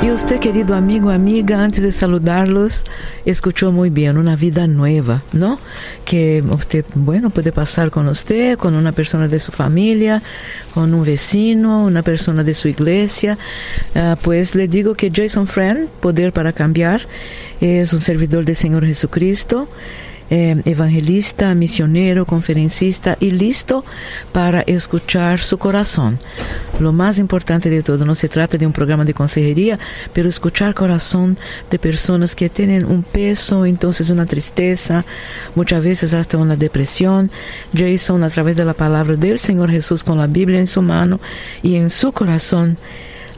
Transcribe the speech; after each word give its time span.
Y 0.00 0.10
usted, 0.10 0.38
querido 0.38 0.76
amigo, 0.76 1.10
amiga, 1.10 1.62
antes 1.62 1.82
de 1.82 1.90
saludarlos, 1.90 2.84
escuchó 3.24 3.72
muy 3.72 3.90
bien 3.90 4.16
una 4.16 4.36
vida 4.36 4.68
nueva, 4.68 5.22
¿no? 5.32 5.58
Que 6.04 6.40
usted, 6.50 6.84
bueno, 6.94 7.30
puede 7.30 7.50
pasar 7.50 7.90
con 7.90 8.06
usted, 8.06 8.56
con 8.56 8.74
una 8.74 8.92
persona 8.92 9.26
de 9.26 9.40
su 9.40 9.50
familia, 9.50 10.22
con 10.72 10.94
un 10.94 11.04
vecino, 11.04 11.84
una 11.84 12.02
persona 12.02 12.44
de 12.44 12.54
su 12.54 12.68
iglesia. 12.68 13.36
Uh, 13.96 14.14
pues 14.22 14.54
le 14.54 14.68
digo 14.68 14.94
que 14.94 15.10
Jason 15.12 15.48
Friend, 15.48 15.88
Poder 16.00 16.32
para 16.32 16.52
Cambiar, 16.52 17.02
es 17.60 17.92
un 17.92 18.00
servidor 18.00 18.44
del 18.44 18.56
Señor 18.56 18.86
Jesucristo 18.86 19.68
eh, 20.30 20.60
evangelista, 20.64 21.54
misionero, 21.54 22.26
conferencista 22.26 23.16
y 23.20 23.30
listo 23.30 23.84
para 24.32 24.60
escuchar 24.62 25.38
su 25.38 25.58
corazón. 25.58 26.18
Lo 26.80 26.92
más 26.92 27.18
importante 27.18 27.70
de 27.70 27.82
todo, 27.82 28.04
no 28.04 28.14
se 28.14 28.28
trata 28.28 28.58
de 28.58 28.66
un 28.66 28.72
programa 28.72 29.04
de 29.04 29.14
consejería, 29.14 29.78
pero 30.12 30.28
escuchar 30.28 30.74
corazón 30.74 31.36
de 31.70 31.78
personas 31.78 32.36
que 32.36 32.48
tienen 32.48 32.84
un 32.84 33.02
peso, 33.02 33.66
entonces 33.66 34.10
una 34.10 34.26
tristeza, 34.26 35.04
muchas 35.54 35.82
veces 35.82 36.14
hasta 36.14 36.38
una 36.38 36.56
depresión. 36.56 37.30
Jason, 37.74 38.22
a 38.22 38.30
través 38.30 38.56
de 38.56 38.64
la 38.64 38.74
palabra 38.74 39.16
del 39.16 39.38
Señor 39.38 39.70
Jesús 39.70 40.04
con 40.04 40.18
la 40.18 40.26
Biblia 40.26 40.60
en 40.60 40.66
su 40.66 40.82
mano 40.82 41.20
y 41.62 41.76
en 41.76 41.90
su 41.90 42.12
corazón, 42.12 42.76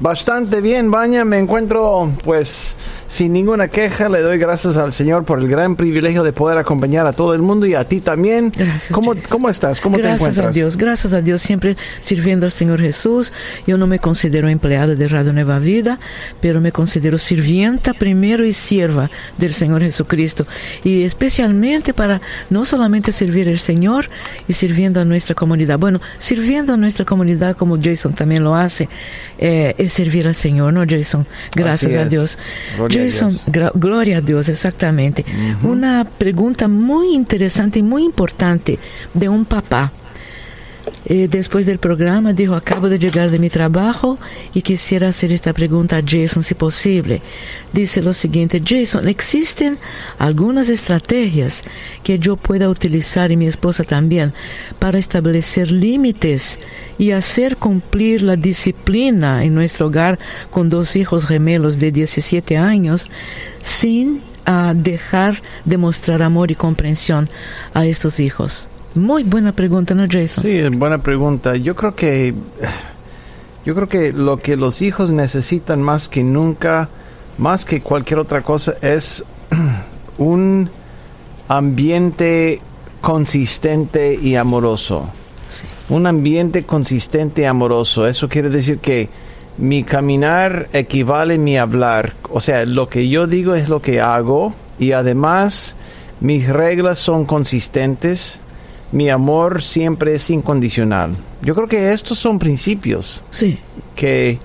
Bastante 0.01 0.61
bien, 0.61 0.91
Baña. 0.91 1.25
Me 1.25 1.39
encuentro 1.39 2.11
pues 2.25 2.77
sin 3.07 3.33
ninguna 3.33 3.69
queja. 3.69 4.09
Le 4.09 4.21
doy 4.21 4.39
gracias 4.39 4.77
al 4.77 4.93
Señor 4.93 5.25
por 5.25 5.39
el 5.39 5.49
gran 5.49 5.77
privilegio 5.77 6.25
de 6.25 6.33
poder 6.33 6.59
acompañar 6.59 7.07
a 7.07 7.13
todo 7.13 7.33
el 7.35 7.43
mundo 7.43 7.65
y 7.67 7.75
a 7.75 7.85
ti 7.85 8.01
también. 8.01 8.51
Gracias. 8.55 8.91
¿Cómo, 8.91 9.15
¿cómo 9.29 9.49
estás? 9.49 9.81
¿Cómo 9.81 9.97
gracias 9.97 10.19
te 10.19 10.25
encuentras? 10.25 10.47
a 10.47 10.51
Dios, 10.51 10.77
gracias 10.77 11.13
a 11.13 11.21
Dios, 11.21 11.43
siempre 11.43 11.77
sirviendo 12.01 12.45
al 12.45 12.53
Señor 12.53 12.81
Jesús. 12.81 13.33
Yo 13.67 13.79
no 13.79 13.87
me 13.87 13.99
considero 14.01 14.49
empleada 14.49 14.95
de 14.95 15.09
Radio 15.09 15.33
Nueva 15.33 15.59
Vida, 15.61 16.01
pero 16.41 16.61
me 16.61 16.73
considero 16.73 17.17
sirvienta 17.17 17.95
primero 17.95 18.45
y 18.45 18.53
sierva 18.53 19.11
del 19.39 19.55
Señor 19.55 19.83
Jesucristo. 19.83 20.45
Y 20.83 21.05
especialmente 21.05 21.95
para 21.95 22.21
no 22.51 22.65
solamente 22.65 23.13
servir 23.13 23.49
al 23.49 23.59
Señor 23.59 24.09
y 24.49 24.55
sirviendo 24.55 25.01
a 25.01 25.05
nuestra 25.05 25.37
comunidad. 25.37 25.79
Bueno, 25.79 26.01
sirviendo 26.19 26.73
a 26.73 26.77
nuestra 26.77 27.05
comunidad 27.05 27.57
como 27.57 27.79
Jason 27.81 28.13
también 28.13 28.43
lo 28.43 28.55
hace. 28.55 28.89
Eh, 29.39 29.75
es 29.85 29.93
servir 29.93 30.27
al 30.27 30.35
Señor, 30.35 30.73
¿no, 30.73 30.85
Jason? 30.89 31.27
Gracias 31.55 31.93
Así 31.93 31.99
a 31.99 32.03
es. 32.03 32.11
Dios. 32.11 32.39
Gloria 32.77 33.03
a 33.03 33.05
Jason, 33.05 33.31
Dios. 33.31 33.43
gra- 33.47 33.73
gloria 33.75 34.19
a 34.19 34.21
Dios, 34.21 34.49
exactamente. 34.49 35.25
Una 35.63 36.05
pregunta 36.05 36.69
muy 36.69 37.15
interesante 37.15 37.79
y 37.79 37.83
muy 37.83 38.05
importante 38.05 38.79
de 39.13 39.29
un 39.29 39.45
papá. 39.45 39.93
Eh, 41.07 41.29
después 41.31 41.67
del 41.67 41.79
programa 41.79 42.33
dijo, 42.33 42.55
acabo 42.55 42.89
de 42.89 42.99
llegar 42.99 43.31
de 43.31 43.39
mi 43.39 43.51
trabajo 43.51 44.17
y 44.55 44.63
quisiera 44.63 45.09
hacer 45.09 45.33
esta 45.33 45.53
pregunta 45.53 45.99
a 45.99 46.03
Jason, 46.07 46.43
si 46.43 46.55
posible. 46.55 47.21
Dice 47.73 48.01
lo 48.01 48.13
siguiente, 48.13 48.63
Jason, 48.65 49.07
¿existen 49.07 49.79
algunas 50.19 50.69
estrategias 50.71 51.63
que 52.03 52.19
yo 52.19 52.37
pueda 52.37 52.71
utilizar 52.71 53.31
y 53.33 53.37
mi 53.37 53.47
esposa 53.47 53.85
también 53.85 54.33
para 54.79 54.99
establecer 54.99 55.71
límites 55.71 56.59
y 56.97 57.11
hacer 57.11 57.57
cumplir 57.57 58.23
la 58.23 58.37
disciplina 58.37 59.45
en 59.45 59.55
nuestro 59.55 59.89
hogar 59.89 60.19
con 60.51 60.71
dos 60.71 60.97
hijos 60.97 61.27
gemelos 61.27 61.79
de 61.79 61.93
17 61.93 62.57
años 62.57 63.11
sin 63.61 64.23
ah, 64.47 64.73
dejar 64.75 65.43
de 65.65 65.77
mostrar 65.77 66.23
amor 66.23 66.51
y 66.51 66.55
comprensión 66.55 67.29
a 67.75 67.85
estos 67.85 68.21
hijos? 68.21 68.69
Muy 68.95 69.25
buena 69.25 69.53
pregunta, 69.53 69.95
¿no, 69.95 70.05
Jason? 70.09 70.45
Sí, 70.45 70.61
buena 70.69 70.99
pregunta. 70.99 71.57
Yo 71.57 71.75
creo 71.75 71.95
que 71.95 72.35
yo 73.65 73.75
creo 73.75 73.89
que 73.89 74.13
lo 74.13 74.37
que 74.37 74.57
los 74.57 74.83
hijos 74.83 75.11
necesitan 75.11 75.83
más 75.83 76.09
que 76.09 76.23
nunca, 76.23 76.89
más 77.39 77.65
que 77.65 77.81
cualquier 77.81 78.21
otra 78.21 78.43
cosa, 78.43 78.75
es 78.83 79.25
un 80.19 80.71
ambiente 81.49 82.61
consistente 83.01 84.15
y 84.15 84.37
amoroso. 84.37 85.09
Sí. 85.49 85.65
Un 85.89 86.07
ambiente 86.07 86.65
consistente 86.65 87.43
y 87.43 87.45
amoroso. 87.47 88.07
Eso 88.07 88.29
quiere 88.29 88.51
decir 88.51 88.79
que 88.79 89.09
mi 89.57 89.83
caminar 89.83 90.69
equivale 90.73 91.35
a 91.35 91.39
mi 91.39 91.57
hablar. 91.57 92.13
O 92.31 92.41
sea, 92.41 92.65
lo 92.65 92.89
que 92.89 93.09
yo 93.09 93.27
digo 93.27 93.55
es 93.55 93.69
lo 93.69 93.81
que 93.81 94.01
hago 94.01 94.55
y 94.79 94.93
además 94.93 95.75
mis 96.21 96.49
reglas 96.49 96.99
son 96.99 97.25
consistentes. 97.25 98.41
Mi 98.95 99.11
amor 99.11 99.61
siempre 99.63 100.15
es 100.15 100.31
incondicional. 100.31 101.17
Yo 101.43 101.55
creo 101.55 101.67
que 101.67 101.93
estos 101.93 102.19
son 102.19 102.39
principios 102.39 103.23
Sí, 103.33 103.59
que 103.97 104.39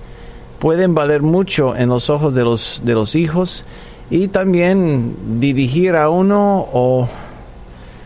pueden 0.60 0.94
valer 0.96 1.22
mucho 1.22 1.76
en 1.76 1.88
los 1.90 2.10
ojos 2.10 2.34
de 2.34 2.44
los, 2.44 2.82
de 2.84 2.94
los 2.96 3.16
hijos 3.16 3.64
y 4.10 4.28
también 4.28 5.16
dirigir 5.40 5.96
a 5.96 6.10
uno 6.10 6.68
o, 6.74 7.08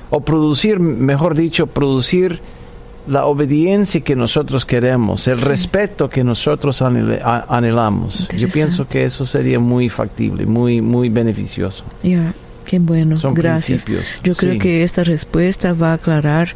o 0.09 0.20
producir, 0.20 0.80
mejor 0.80 1.34
dicho, 1.36 1.66
producir 1.66 2.42
la 3.08 3.25
obediencia 3.25 4.02
que 4.02 4.16
nosotros 4.16 4.66
queremos, 4.66 5.28
el 5.28 5.38
Sí. 5.38 5.46
respeto 5.46 6.10
que 6.10 6.24
nosotros 6.24 6.81
anhel- 6.81 7.22
anhelamos. 7.50 8.28
Yo 8.38 8.48
pienso 8.50 8.88
que 8.88 9.04
eso 9.04 9.25
sería 9.25 9.60
muy 9.60 9.90
factible, 9.90 10.46
muy, 10.46 10.81
muy 10.81 11.08
beneficioso. 11.10 11.84
Qué 12.63 12.79
bueno, 12.79 13.18
Son 13.18 13.34
gracias. 13.34 13.85
Yo 14.24 14.35
creo 14.35 14.53
sí. 14.53 14.59
que 14.59 14.84
esta 14.84 15.03
respuesta 15.03 15.74
va 15.74 15.91
a 15.91 15.94
aclarar 15.94 16.56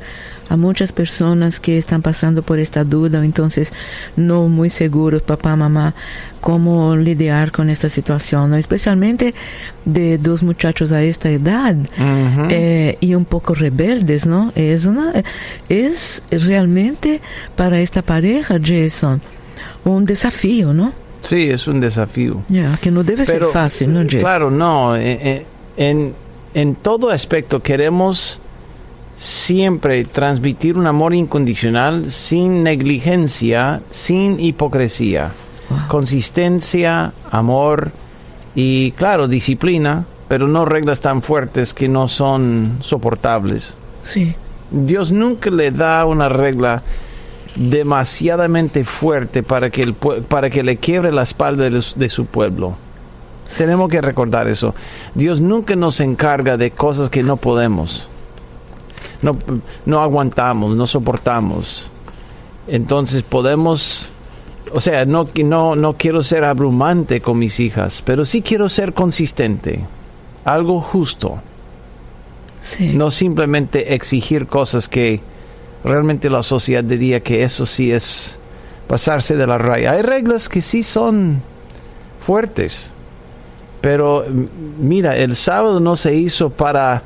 a 0.50 0.56
muchas 0.56 0.91
personas 0.91 1.59
que 1.59 1.78
están 1.78 2.01
pasando 2.01 2.41
por 2.41 2.59
esta 2.59 2.84
duda, 2.84 3.19
o 3.19 3.23
entonces 3.23 3.73
no 4.16 4.47
muy 4.47 4.69
seguros, 4.69 5.22
papá, 5.22 5.56
mamá, 5.56 5.94
cómo 6.40 6.95
lidiar 6.95 7.51
con 7.51 7.69
esta 7.69 7.90
situación, 7.90 8.51
¿no? 8.51 8.56
especialmente 8.56 9.34
de 9.85 10.18
dos 10.18 10.44
muchachos 10.44 10.91
a 10.91 11.01
esta 11.01 11.29
edad. 11.29 11.75
Eh, 12.50 12.97
y 13.01 13.13
un 13.16 13.25
poco 13.25 13.53
rebeldes, 13.53 14.25
¿no? 14.25 14.51
Es 14.56 14.86
una 14.86 15.12
es 15.69 16.21
realmente 16.31 17.21
para 17.56 17.80
esta 17.80 18.01
pareja, 18.01 18.57
Jason, 18.63 19.21
un 19.83 20.06
desafío, 20.06 20.74
¿no? 20.74 20.94
sí, 21.21 21.50
es 21.50 21.68
un 21.68 21.81
desafío. 21.81 22.42
Que 22.81 22.92
no 22.92 23.03
debe 23.03 23.25
ser 23.25 23.44
fácil, 23.51 23.94
¿no, 23.94 24.03
Jason? 24.03 24.19
Claro, 24.21 24.51
no. 24.51 24.95
eh, 24.95 25.19
eh, 25.21 25.45
En, 25.77 26.13
en 26.53 26.75
todo 26.75 27.09
aspecto 27.09 27.62
queremos 27.62 28.39
siempre 29.18 30.06
transmitir 30.06 30.77
un 30.77 30.88
amor 30.88 31.13
incondicional 31.13 32.12
sin 32.12 32.63
negligencia, 32.63 33.81
sin 33.89 34.39
hipocresía. 34.39 35.31
Wow. 35.69 35.79
Consistencia, 35.88 37.13
amor 37.31 37.91
y, 38.56 38.91
claro, 38.91 39.27
disciplina, 39.27 40.06
pero 40.27 40.47
no 40.47 40.65
reglas 40.65 41.01
tan 41.01 41.21
fuertes 41.21 41.74
que 41.74 41.88
no 41.88 42.07
son 42.07 42.77
soportables. 42.81 43.74
Sí, 44.03 44.33
Dios 44.71 45.12
nunca 45.12 45.50
le 45.50 45.71
da 45.71 46.06
una 46.06 46.29
regla 46.29 46.83
demasiadamente 47.56 48.83
fuerte 48.83 49.41
para 49.44 49.69
que, 49.69 49.81
el, 49.83 49.94
para 49.94 50.50
que 50.50 50.63
le 50.63 50.77
quiebre 50.77 51.12
la 51.12 51.24
espalda 51.24 51.63
de, 51.63 51.69
los- 51.71 51.97
de 51.97 52.09
su 52.09 52.25
pueblo. 52.25 52.77
Tenemos 53.56 53.90
que 53.90 54.02
recordar 54.02 54.48
eso. 54.48 54.76
Dios 55.16 55.42
nunca 55.42 55.76
nos 55.76 56.00
encarga 56.00 56.58
de 56.58 56.72
cosas 56.72 57.10
que 57.10 57.24
no 57.24 57.38
podemos. 57.38 58.08
no, 59.22 59.38
no 59.86 60.00
aguantamos, 60.00 60.76
no 60.76 60.88
soportamos. 60.88 61.90
Entonces 62.68 63.24
podemos, 63.24 64.10
o 64.74 64.82
sea, 64.82 65.06
no, 65.06 65.30
no, 65.44 65.76
no 65.76 65.94
quiero 65.94 66.22
ser 66.22 66.44
abrumante 66.44 67.22
con 67.22 67.40
mis 67.40 67.60
hijas, 67.60 68.04
pero 68.06 68.26
sí 68.26 68.42
quiero 68.42 68.68
ser 68.68 68.94
consistente, 68.94 69.86
algo 70.44 70.82
justo. 70.82 71.40
Sí. 72.62 72.94
No 72.94 73.12
simplemente 73.12 73.94
exigir 73.94 74.48
cosas 74.48 74.90
que 74.90 75.22
realmente 75.86 76.30
la 76.30 76.44
sociedad 76.44 76.84
diría 76.84 77.22
que 77.22 77.44
eso 77.44 77.66
sí 77.66 77.92
es 77.92 78.38
pasarse 78.88 79.38
de 79.38 79.48
la 79.48 79.58
raya. 79.58 79.94
Hay 79.94 80.02
reglas 80.02 80.50
que 80.50 80.62
sí 80.62 80.84
son 80.84 81.42
fuertes, 82.26 82.92
pero 83.88 84.25
mira, 84.81 85.16
el 85.16 85.38
sábado 85.38 85.80
no 85.80 85.95
se 85.95 86.13
hizo 86.13 86.50
para, 86.50 87.04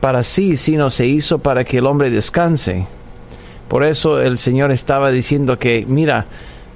para 0.00 0.24
sí, 0.24 0.56
sino 0.56 0.90
se 0.90 1.06
hizo 1.06 1.38
para 1.38 1.62
que 1.62 1.78
el 1.78 1.86
hombre 1.86 2.10
descanse. 2.10 2.84
Por 3.68 3.84
eso 3.84 4.20
el 4.20 4.36
Señor 4.36 4.72
estaba 4.72 5.12
diciendo 5.12 5.56
que, 5.56 5.84
mira, 5.86 6.26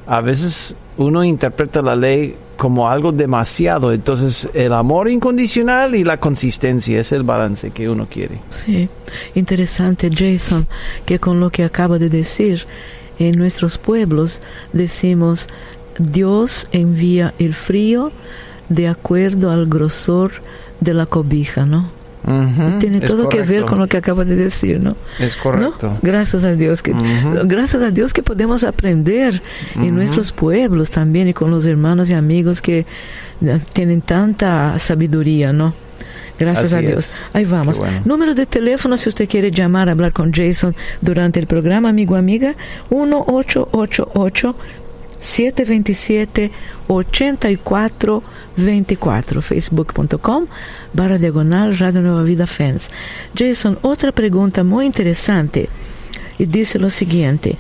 a 0.07 0.21
veces 0.21 0.77
uno 0.99 1.25
interpreta 1.25 1.83
la 1.83 1.97
ley 1.97 2.37
como 2.57 2.89
algo 2.89 3.11
demasiado, 3.11 3.93
entonces 3.93 4.49
el 4.55 4.73
amor 4.73 5.11
incondicional 5.11 5.97
y 5.97 6.05
la 6.05 6.21
consistencia 6.21 7.01
es 7.01 7.11
el 7.11 7.25
balance 7.25 7.73
que 7.73 7.89
uno 7.89 8.07
quiere. 8.09 8.39
Sí, 8.51 8.89
interesante 9.35 10.11
Jason, 10.17 10.69
que 11.07 11.19
con 11.19 11.41
lo 11.41 11.51
que 11.51 11.65
acaba 11.65 11.99
de 11.99 12.09
decir, 12.09 12.67
en 13.19 13.37
nuestros 13.37 13.79
pueblos 13.79 14.41
decimos, 14.73 15.49
Dios 15.99 16.69
envía 16.71 17.35
el 17.41 17.53
frío 17.53 18.13
de 18.69 18.89
acuerdo 18.89 19.51
al 19.51 19.67
grosor 19.67 20.33
de 20.81 20.95
la 20.95 21.07
cobija, 21.07 21.67
¿no? 21.67 21.91
Tiene 22.81 23.01
todo 23.01 23.29
que 23.29 23.43
ver 23.43 23.65
con 23.65 23.79
lo 23.79 23.87
que 23.87 23.99
acaba 23.99 24.25
de 24.25 24.35
decir, 24.35 24.81
¿no? 24.81 24.97
Es 25.19 25.37
¿No? 25.37 25.43
correcto. 25.43 25.99
Gracias 26.01 26.43
a 26.45 26.55
Dios 26.55 26.83
que 26.83 26.95
gracias 27.45 27.83
a 27.83 27.91
Dios 27.91 28.15
que 28.15 28.23
podemos 28.23 28.65
aprender 28.65 29.43
en 29.77 29.95
nuestros 29.95 30.33
pueblos 30.33 30.89
también 30.91 31.29
y 31.29 31.35
con 31.35 31.51
los 31.51 31.67
hermanos 31.67 32.09
y 32.09 32.15
amigos 32.15 32.63
que 32.63 32.87
eh, 33.43 33.61
tienen 33.75 34.01
tanta 34.01 34.79
sabiduría, 34.79 35.53
¿no? 35.53 35.75
Gracias 36.39 36.73
Así 36.73 36.75
a 36.77 36.89
Dios. 36.89 37.05
es. 37.05 37.13
Ahí 37.33 37.45
vamos. 37.45 37.79
Bueno. 37.79 38.01
Número 38.05 38.35
de 38.35 38.47
teléfono 38.47 38.97
si 38.97 39.11
usted 39.11 39.29
quiere 39.29 39.51
llamar, 39.51 39.89
hablar 39.91 40.13
con 40.13 40.33
Jason 40.33 40.75
durante 41.01 41.39
el 41.41 41.47
programa, 41.47 41.91
amigo 41.91 42.17
amiga, 42.17 42.55
1888 42.91 44.57
727 45.25 46.53
8424 46.87 49.41
facebook.com 49.41 50.47
barra 50.93 51.19
diagonal 51.19 51.77
Radio 51.79 52.03
Nueva 52.03 52.23
Vida 52.23 52.47
Fans. 52.47 52.91
Jason, 53.35 53.79
otra 53.81 54.13
pregunta 54.13 54.63
muy 54.65 54.85
interesante 54.85 55.71
y 56.39 56.45
dice 56.45 56.79
lo 56.79 56.91
siguiente. 56.91 57.57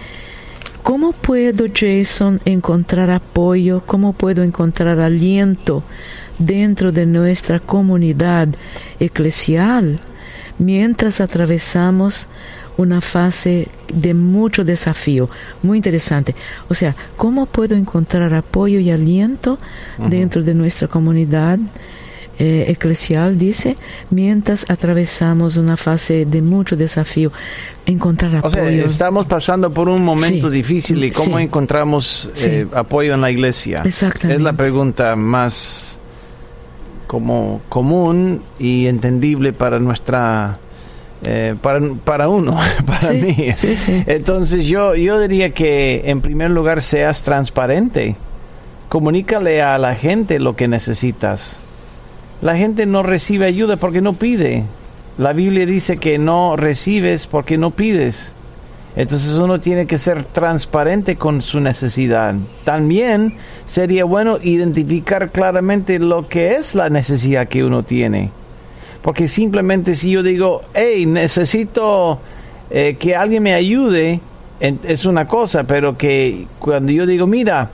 ¿Cómo 0.82 1.12
puedo, 1.12 1.64
Jason, 1.74 2.42
encontrar 2.44 3.10
apoyo? 3.10 3.82
¿Cómo 3.86 4.12
puedo 4.12 4.42
encontrar 4.42 5.00
aliento 5.00 5.82
dentro 6.38 6.92
de 6.92 7.06
nuestra 7.06 7.60
comunidad 7.60 8.48
eclesial 9.00 9.98
mientras 10.58 11.22
atravesamos 11.22 12.28
una 12.76 13.00
fase 13.00 13.68
de 13.92 14.14
mucho 14.14 14.64
desafío? 14.64 15.28
Muy 15.62 15.78
interesante. 15.78 16.34
O 16.68 16.74
sea, 16.74 16.94
¿cómo 17.16 17.46
puedo 17.46 17.74
encontrar 17.74 18.34
apoyo 18.34 18.80
y 18.80 18.90
aliento 18.90 19.56
dentro 20.08 20.42
de 20.42 20.54
nuestra 20.54 20.88
comunidad 20.88 21.58
eh, 22.36 22.64
eclesial, 22.68 23.38
dice, 23.38 23.76
mientras 24.10 24.68
atravesamos 24.68 25.56
una 25.56 25.76
fase 25.76 26.26
de 26.26 26.42
mucho 26.42 26.74
desafío? 26.76 27.30
Encontrar 27.86 28.34
O 28.34 28.38
apoyo. 28.38 28.54
sea, 28.54 28.70
estamos 28.86 29.26
pasando 29.26 29.70
por 29.72 29.88
un 29.88 30.02
momento 30.04 30.50
Sí. 30.50 30.56
difícil 30.56 31.04
y 31.04 31.12
cómo 31.12 31.38
Sí. 31.38 31.44
encontramos 31.44 32.30
Sí. 32.34 32.48
eh, 32.50 32.66
apoyo 32.74 33.14
en 33.14 33.20
la 33.20 33.30
iglesia. 33.30 33.82
Exactamente. 33.84 34.34
Es 34.34 34.42
la 34.42 34.52
pregunta 34.54 35.14
más 35.14 36.00
como 37.06 37.60
común 37.68 38.42
y 38.58 38.86
entendible 38.86 39.52
para 39.52 39.78
nuestra 39.78 40.54
eh, 41.24 41.54
para, 41.60 41.80
para 42.04 42.28
uno, 42.28 42.58
para 42.86 43.08
Sí, 43.08 43.14
mí. 43.22 43.52
sí, 43.54 43.74
sí. 43.74 44.02
Entonces 44.06 44.66
yo 44.66 44.94
yo 44.94 45.20
diría 45.20 45.50
que 45.50 46.02
en 46.06 46.20
primer 46.20 46.50
lugar 46.50 46.82
seas 46.82 47.22
transparente. 47.22 48.16
Comunícale 48.88 49.62
a 49.62 49.76
la 49.78 49.94
gente 49.96 50.38
lo 50.38 50.54
que 50.54 50.68
necesitas. 50.68 51.56
La 52.42 52.56
gente 52.56 52.86
no 52.86 53.02
recibe 53.02 53.46
ayuda 53.46 53.76
porque 53.76 54.00
no 54.00 54.12
pide. 54.12 54.64
La 55.18 55.32
Biblia 55.32 55.66
dice 55.66 55.96
que 55.96 56.18
no 56.18 56.56
recibes 56.56 57.26
porque 57.26 57.56
no 57.56 57.70
pides. 57.70 58.32
Entonces 58.96 59.30
uno 59.38 59.58
tiene 59.58 59.86
que 59.86 59.98
ser 59.98 60.22
transparente 60.24 61.16
con 61.16 61.42
su 61.42 61.58
necesidad. 61.58 62.34
También 62.64 63.34
sería 63.66 64.04
bueno 64.04 64.38
identificar 64.40 65.30
claramente 65.30 65.98
lo 65.98 66.28
que 66.28 66.54
es 66.54 66.76
la 66.76 66.90
necesidad 66.90 67.48
que 67.48 67.64
uno 67.64 67.82
tiene. 67.82 68.30
Porque 69.04 69.28
simplemente 69.28 69.94
si 69.94 70.10
yo 70.12 70.22
digo, 70.22 70.62
hey, 70.72 71.04
necesito 71.04 72.18
eh, 72.70 72.96
que 72.98 73.14
alguien 73.14 73.42
me 73.42 73.52
ayude, 73.52 74.18
en- 74.60 74.80
es 74.82 75.04
una 75.04 75.28
cosa, 75.28 75.64
pero 75.64 75.94
que 75.98 76.46
cuando 76.58 76.90
yo 76.90 77.04
digo, 77.04 77.26
mira, 77.26 77.68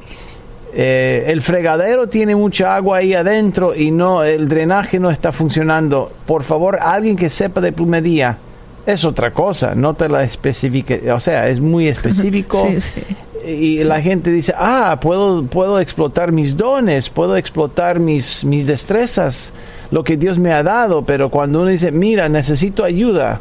eh, 0.75 1.25
el 1.29 1.41
fregadero 1.41 2.09
tiene 2.09 2.35
mucha 2.35 2.75
agua 2.75 2.99
ahí 2.99 3.15
adentro 3.15 3.77
y 3.77 3.93
no 3.93 4.25
el 4.25 4.49
drenaje 4.49 4.99
no 4.99 5.09
está 5.11 5.31
funcionando. 5.31 6.11
Por 6.27 6.43
favor, 6.43 6.79
alguien 6.83 7.15
que 7.15 7.31
sepa 7.31 7.61
de 7.61 7.71
plumería. 7.71 8.37
Es 8.85 9.05
otra 9.05 9.31
cosa, 9.31 9.75
no 9.77 9.95
te 9.95 10.09
la 10.09 10.25
especifique, 10.25 11.13
o 11.13 11.21
sea, 11.21 11.49
es 11.49 11.61
muy 11.61 11.87
específico 11.95 12.67
Sí, 12.69 12.81
sí. 12.81 13.03
Y 13.47 13.85
la 13.85 14.01
gente 14.01 14.31
dice, 14.31 14.53
ah, 14.57 14.99
puedo, 15.01 15.45
puedo 15.45 15.81
explotar 15.81 16.33
mis 16.33 16.57
dones, 16.57 17.09
puedo 17.09 17.37
explotar 17.37 17.99
mis, 18.01 18.45
mis 18.45 18.67
destrezas, 18.67 19.53
lo 19.91 20.05
que 20.05 20.17
Dios 20.17 20.39
me 20.39 20.53
ha 20.53 20.63
dado, 20.63 21.03
pero 21.03 21.31
cuando 21.31 21.61
uno 21.61 21.71
dice, 21.71 21.91
mira, 21.93 22.29
necesito 22.29 22.85
ayuda, 22.85 23.41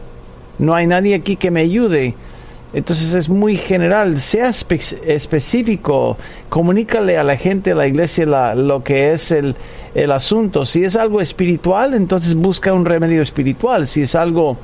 no 0.58 0.74
hay 0.76 0.88
nadie 0.88 1.16
aquí 1.16 1.36
que 1.36 1.52
me 1.52 1.62
ayude, 1.62 2.16
entonces 2.74 3.14
es 3.14 3.30
muy 3.30 3.58
general, 3.58 4.20
sea 4.20 4.50
espe- 4.50 5.00
específico, 5.06 6.18
comunícale 6.50 7.18
a 7.18 7.24
la 7.24 7.36
gente, 7.38 7.72
a 7.72 7.76
la 7.76 7.88
iglesia, 7.88 8.26
la- 8.26 8.56
lo 8.56 8.84
que 8.84 9.12
es 9.12 9.32
el, 9.32 9.56
el 9.96 10.12
asunto. 10.12 10.66
Si 10.66 10.84
es 10.84 10.96
algo 10.96 11.20
espiritual, 11.22 11.94
entonces 11.96 12.36
busca 12.36 12.72
un 12.74 12.86
remedio 12.86 13.22
espiritual. 13.24 13.88
Si 13.88 14.04
es 14.04 14.14
algo 14.14 14.58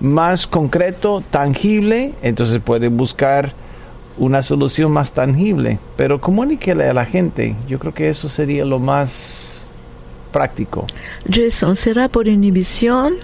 más 0.00 0.46
concreto, 0.46 1.22
tangible, 1.32 2.12
entonces 2.22 2.60
puede 2.64 2.86
buscar 2.86 3.52
una 4.18 4.42
solución 4.42 4.92
más 4.92 5.12
tangible. 5.12 5.78
Pero 5.96 6.20
comuníquele 6.20 6.88
a 6.88 6.94
la 6.94 7.04
gente, 7.04 7.56
yo 7.68 7.78
creo 7.78 7.94
que 7.94 8.08
eso 8.08 8.28
sería 8.28 8.64
lo 8.64 8.78
más 8.78 9.66
práctico. 10.32 10.86
Jason, 11.30 11.74
¿será 11.76 12.08
por 12.08 12.28
inhibición 12.28 13.14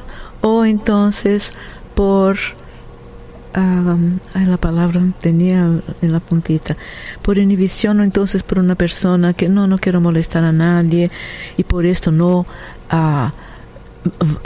o 0.40 0.64
entonces 0.64 1.52
por... 1.94 2.36
ah, 3.54 3.96
ay, 4.34 4.46
la 4.46 4.56
palabra 4.56 5.02
tenía 5.20 5.80
en 6.02 6.12
la 6.12 6.20
puntita. 6.20 6.76
Por 7.22 7.38
inhibición 7.38 8.00
o 8.00 8.02
entonces 8.04 8.42
por 8.42 8.58
una 8.58 8.74
persona 8.74 9.32
que 9.34 9.48
no, 9.48 9.66
no 9.66 9.78
quiero 9.78 10.00
molestar 10.00 10.44
a 10.44 10.52
nadie 10.52 11.10
y 11.56 11.64
por 11.64 11.86
esto 11.86 12.10
no... 12.10 12.46
v- 12.90 13.30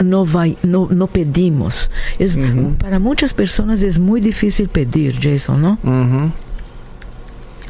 no, 0.03 0.25
vai, 0.25 0.57
no, 0.63 0.87
no 0.91 1.07
pedimos. 1.07 1.91
Es. 2.17 2.37
Para 2.79 2.99
muchas 2.99 3.33
personas 3.33 3.81
es 3.83 3.99
muy 3.99 4.21
difícil 4.21 4.69
pedir, 4.69 5.17
Jason, 5.21 5.61
¿no? 5.61 5.77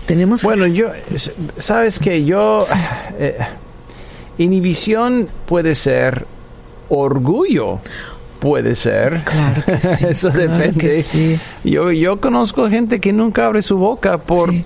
Tenemos... 0.06 0.44
Bueno, 0.44 0.66
yo, 0.66 0.88
sabes 1.58 2.00
que 2.00 2.26
yo, 2.26 2.66
eh, 3.20 3.38
inhibición 4.38 5.28
puede 5.46 5.76
ser, 5.76 6.26
orgullo 6.90 7.80
puede 8.40 8.74
ser. 8.76 9.22
Claro 9.26 9.62
que 9.66 9.80
sí. 9.80 10.06
Eso 10.10 10.32
claro 10.32 10.52
depende. 10.58 10.80
que 10.80 11.04
sí, 11.04 11.40
Yo, 11.64 11.92
yo 11.92 12.20
conozco 12.20 12.70
gente 12.70 13.00
que 13.00 13.12
nunca 13.14 13.46
abre 13.46 13.62
su 13.62 13.78
boca 13.78 14.18
por, 14.18 14.50
Sí. 14.52 14.64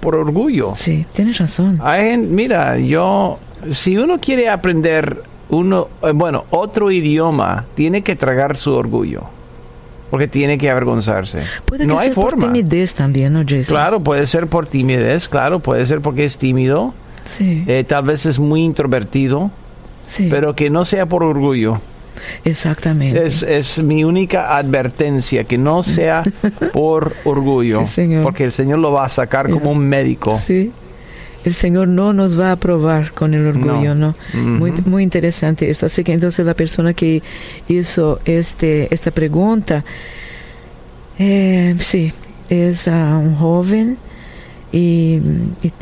por 0.00 0.14
orgullo. 0.14 0.72
sí, 0.76 1.06
tienes 1.14 1.38
razón. 1.38 1.78
Hay 1.82 2.16
mira, 2.18 2.78
yo, 2.78 3.38
si 3.72 3.96
uno 3.96 4.20
quiere 4.20 4.48
aprender 4.50 5.22
uno, 5.48 5.88
eh, 6.02 6.12
bueno, 6.12 6.44
otro 6.50 6.90
idioma, 6.90 7.64
tiene 7.74 8.02
que 8.02 8.16
tragar 8.16 8.56
su 8.56 8.72
orgullo, 8.72 9.24
porque 10.10 10.28
tiene 10.28 10.58
que 10.58 10.70
avergonzarse. 10.70 11.42
Puede 11.64 11.86
no 11.86 11.94
que 11.96 12.00
hay 12.00 12.06
sea 12.08 12.14
por 12.14 12.30
forma. 12.32 12.46
timidez 12.52 12.94
también, 12.94 13.32
¿no, 13.32 13.40
Jason? 13.42 13.64
Claro, 13.64 14.00
puede 14.00 14.26
ser 14.26 14.46
por 14.46 14.66
timidez, 14.66 15.28
claro, 15.28 15.60
puede 15.60 15.84
ser 15.86 16.00
porque 16.00 16.24
es 16.24 16.36
tímido, 16.38 16.94
Sí, 17.24 17.64
eh, 17.66 17.84
tal 17.86 18.04
vez 18.04 18.24
es 18.26 18.38
muy 18.38 18.62
introvertido, 18.64 19.50
sí, 20.06 20.28
pero 20.30 20.54
que 20.54 20.70
no 20.70 20.84
sea 20.84 21.06
por 21.06 21.24
orgullo. 21.24 21.80
exactamente. 22.44 23.26
Es, 23.26 23.42
es 23.42 23.82
mi 23.82 24.04
única 24.04 24.56
advertencia, 24.56 25.44
que 25.44 25.58
no 25.58 25.82
sea 25.82 26.22
por 26.72 27.14
orgullo, 27.24 27.80
Sí, 27.84 27.86
señor. 27.86 28.22
porque 28.22 28.44
el 28.44 28.52
Señor 28.52 28.78
lo 28.78 28.92
va 28.92 29.04
a 29.04 29.08
sacar 29.08 29.50
como 29.50 29.70
un 29.72 29.80
médico. 29.88 30.38
Sí, 30.38 30.70
el 31.46 31.54
Señor 31.54 31.86
no 31.86 32.12
nos 32.12 32.38
va 32.38 32.50
a 32.50 32.56
probar 32.56 33.12
con 33.12 33.32
el 33.32 33.46
orgullo, 33.46 33.94
¿no? 33.94 34.16
muy, 34.34 34.72
muy 34.84 35.04
interesante 35.04 35.70
esto. 35.70 35.86
Así 35.86 36.02
que 36.02 36.12
entonces 36.12 36.44
la 36.44 36.54
persona 36.54 36.92
que 36.92 37.22
hizo 37.68 38.18
este, 38.24 38.92
esta 38.92 39.12
pregunta, 39.12 39.84
eh, 41.20 41.76
sí, 41.78 42.12
es 42.48 42.88
un 42.88 43.36
joven 43.36 43.96
y, 44.72 45.20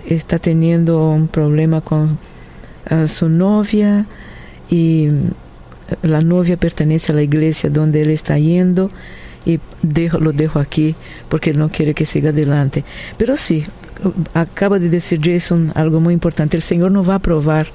está 0.07 0.39
teniendo 0.39 1.09
un 1.09 1.29
problema 1.29 1.81
con 1.81 2.19
su 3.07 3.31
novia 3.31 4.05
y 4.69 5.09
la 6.03 6.21
novia 6.21 6.59
pertenece 6.59 7.13
a 7.13 7.15
la 7.15 7.23
iglesia 7.23 7.71
donde 7.71 8.03
él 8.03 8.11
está 8.11 8.39
yendo 8.39 8.91
y 9.47 9.61
dejo, 9.83 10.19
lo 10.19 10.33
dejo 10.33 10.59
aquí 10.59 10.95
porque 11.31 11.55
no 11.55 11.71
quiere 11.71 11.95
que 11.95 12.05
siga 12.05 12.31
adelante. 12.31 12.85
Pero 13.17 13.37
sí, 13.37 13.65
acaba 14.35 14.79
de 14.79 14.89
decir 14.89 15.21
Jason 15.23 15.73
algo 15.75 16.01
muy 16.01 16.15
importante. 16.15 16.57
El 16.57 16.63
Señor 16.63 16.91
no 16.91 17.05
va 17.05 17.17
a 17.17 17.19
probar 17.19 17.67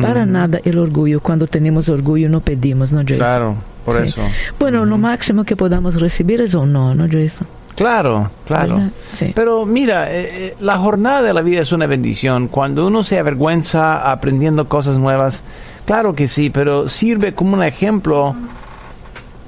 para 0.00 0.26
nada 0.26 0.60
el 0.64 0.78
orgullo. 0.78 1.20
Cuando 1.20 1.46
tenemos 1.46 1.88
orgullo 1.88 2.28
no 2.28 2.40
pedimos, 2.40 2.92
¿no, 2.92 3.00
Jason? 3.00 3.18
Claro, 3.18 3.56
por 3.84 4.02
eso. 4.02 4.22
Bueno, 4.58 4.84
lo 4.84 4.98
máximo 4.98 5.44
que 5.44 5.56
podamos 5.56 6.00
recibir 6.00 6.40
es 6.40 6.54
un 6.54 6.72
no, 6.72 6.94
¿no, 6.94 7.06
Jason? 7.10 7.46
Claro, 7.74 8.30
claro. 8.46 8.90
Pero 9.34 9.64
mira, 9.64 10.12
eh, 10.12 10.28
eh, 10.32 10.56
la 10.60 10.78
jornada 10.78 11.22
de 11.22 11.32
la 11.32 11.40
vida 11.40 11.62
es 11.62 11.72
una 11.72 11.86
bendición. 11.86 12.48
Cuando 12.48 12.86
uno 12.86 13.02
se 13.02 13.18
avergüenza 13.18 14.10
aprendiendo 14.10 14.68
cosas 14.68 14.98
nuevas, 14.98 15.42
claro 15.86 16.14
que 16.14 16.28
sí, 16.28 16.50
pero 16.50 16.88
sirve 16.88 17.32
como 17.32 17.54
un 17.54 17.62
ejemplo 17.62 18.36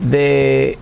de 0.01 0.79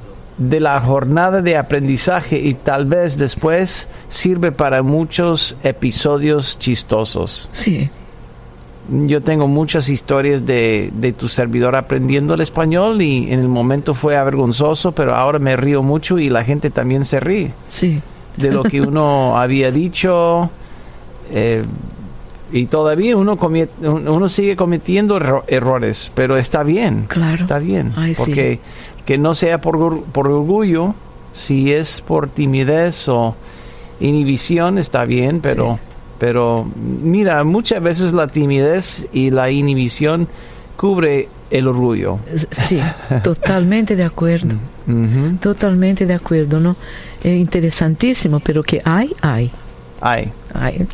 de 0.48 0.60
la 0.60 0.80
jornada 0.80 1.42
de 1.42 1.56
aprendizaje 1.56 2.38
y 2.38 2.54
tal 2.54 2.86
vez 2.86 3.16
después 3.16 3.88
sirve 4.08 4.50
para 4.52 4.82
muchos 4.82 5.56
episodios 5.62 6.58
chistosos. 6.58 7.48
Sí. 7.52 7.88
Yo 8.88 9.20
tengo 9.20 9.46
muchas 9.46 9.88
historias 9.88 10.44
de, 10.44 10.90
de, 10.92 11.12
tu 11.12 11.28
servidor 11.28 11.76
aprendiendo 11.76 12.34
el 12.34 12.40
español 12.40 13.00
y 13.00 13.32
en 13.32 13.38
el 13.38 13.48
momento 13.48 13.94
fue 13.94 14.16
avergonzoso, 14.16 14.90
pero 14.92 15.14
ahora 15.14 15.38
me 15.38 15.56
río 15.56 15.82
mucho 15.82 16.18
y 16.18 16.28
la 16.28 16.42
gente 16.42 16.70
también 16.70 17.04
se 17.04 17.20
ríe. 17.20 17.52
Sí. 17.68 18.00
De 18.36 18.50
lo 18.50 18.64
que 18.64 18.80
uno 18.80 19.38
había 19.38 19.70
dicho. 19.70 20.50
Eh, 21.30 21.64
y 22.52 22.66
todavía 22.66 23.16
uno, 23.16 23.38
uno 23.80 24.28
sigue 24.28 24.56
cometiendo 24.56 25.18
errores, 25.46 26.12
pero 26.14 26.36
está 26.36 26.62
bien. 26.62 27.06
Claro. 27.08 27.36
Está 27.36 27.58
bien. 27.58 27.94
porque 28.16 28.60
que 29.06 29.18
no 29.18 29.34
sea 29.34 29.60
por, 29.60 30.04
por 30.04 30.28
orgullo, 30.28 30.94
si 31.32 31.72
es 31.72 32.00
por 32.00 32.28
timidez 32.28 33.08
o 33.08 33.34
inhibición 34.00 34.78
está 34.78 35.04
bien, 35.04 35.40
pero, 35.40 35.78
pero 36.18 36.66
mira, 36.76 37.42
muchas 37.44 37.82
veces 37.82 38.12
la 38.12 38.26
timidez 38.26 39.06
y 39.12 39.30
la 39.30 39.50
inhibición 39.50 40.28
cubre 40.76 41.28
el 41.50 41.68
orgullo. 41.68 42.18
Sí, 42.50 42.80
totalmente 43.22 43.94
de 43.96 44.04
acuerdo. 44.04 44.56
Totalmente 45.40 46.06
de 46.06 46.14
acuerdo, 46.14 46.58
¿no? 46.58 46.76
Es 47.22 47.36
interesantísimo, 47.36 48.40
pero 48.40 48.62
que 48.62 48.82
hay, 48.84 49.14
hay. 49.20 49.50
Hay. 50.00 50.32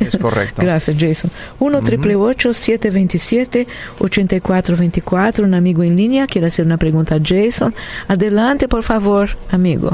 Es 0.01 0.17
correcto. 0.17 0.63
Gracias, 0.63 0.97
Jason. 0.99 1.31
1 1.59 1.81
triple 1.83 2.15
727 2.15 3.67
8424 3.99 5.45
Un 5.45 5.55
amigo 5.55 5.83
en 5.83 5.97
línea 5.97 6.27
quiere 6.27 6.47
hacer 6.47 6.67
una 6.67 6.77
pregunta 6.77 7.17
a 7.17 7.21
Jason. 7.23 7.75
Adelante, 8.07 8.69
por 8.69 8.83
favor, 8.83 9.31
amigo. 9.51 9.91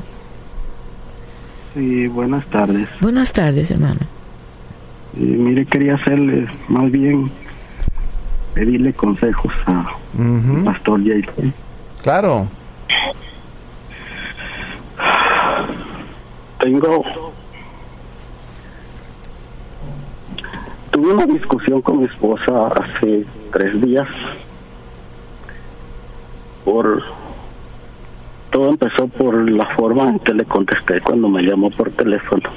Sí, 1.74 2.06
buenas 2.06 2.46
tardes. 2.46 2.88
Buenas 3.00 3.32
tardes, 3.32 3.70
hermano. 3.70 4.00
mire, 5.14 5.66
quería 5.66 5.94
hacerle 5.96 6.46
más 6.68 6.90
bien 6.90 7.30
pedirle 8.54 8.92
consejos 8.92 9.52
a 9.66 9.96
Pastor 10.64 11.00
Jason. 11.04 11.52
Claro. 12.02 12.46
Tengo 16.60 17.04
Tuve 21.04 21.12
una 21.12 21.26
discusión 21.26 21.82
con 21.82 21.98
mi 21.98 22.04
esposa 22.06 22.68
hace 22.68 23.26
tres 23.52 23.78
días 23.82 24.08
por 26.64 27.02
todo 28.50 28.70
empezó 28.70 29.06
por 29.08 29.50
la 29.50 29.66
forma 29.76 30.08
en 30.08 30.18
que 30.20 30.32
le 30.32 30.46
contesté 30.46 31.02
cuando 31.02 31.28
me 31.28 31.42
llamó 31.42 31.68
por 31.68 31.90
teléfono. 31.90 32.48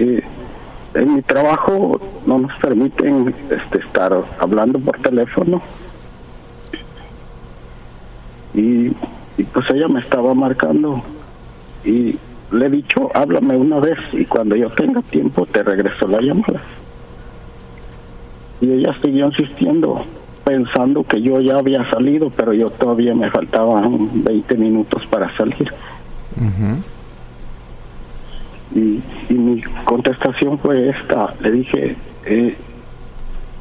en 0.00 1.14
mi 1.14 1.22
trabajo 1.22 2.00
no 2.26 2.38
nos 2.40 2.58
permiten 2.58 3.32
este, 3.50 3.78
estar 3.78 4.20
hablando 4.40 4.80
por 4.80 4.98
teléfono 4.98 5.62
y, 8.52 8.88
y 9.36 9.44
pues 9.44 9.70
ella 9.70 9.86
me 9.86 10.00
estaba 10.00 10.34
marcando 10.34 11.04
y 11.84 12.18
le 12.52 12.66
he 12.66 12.70
dicho, 12.70 13.10
háblame 13.14 13.56
una 13.56 13.78
vez 13.78 13.98
y 14.12 14.24
cuando 14.24 14.56
yo 14.56 14.70
tenga 14.70 15.02
tiempo 15.02 15.46
te 15.46 15.62
regreso 15.62 16.06
la 16.06 16.20
llamada. 16.20 16.60
Y 18.60 18.72
ella 18.72 18.94
siguió 19.02 19.26
insistiendo, 19.26 20.04
pensando 20.44 21.04
que 21.04 21.20
yo 21.20 21.40
ya 21.40 21.58
había 21.58 21.88
salido, 21.90 22.30
pero 22.30 22.52
yo 22.52 22.70
todavía 22.70 23.14
me 23.14 23.30
faltaban 23.30 24.24
20 24.24 24.54
minutos 24.56 25.06
para 25.06 25.34
salir. 25.36 25.72
y, 28.74 29.00
y, 29.28 29.34
mi 29.34 29.62
contestación 29.84 30.58
fue 30.58 30.90
esta, 30.90 31.34
le 31.40 31.50
dije, 31.50 31.96
eh, 32.24 32.56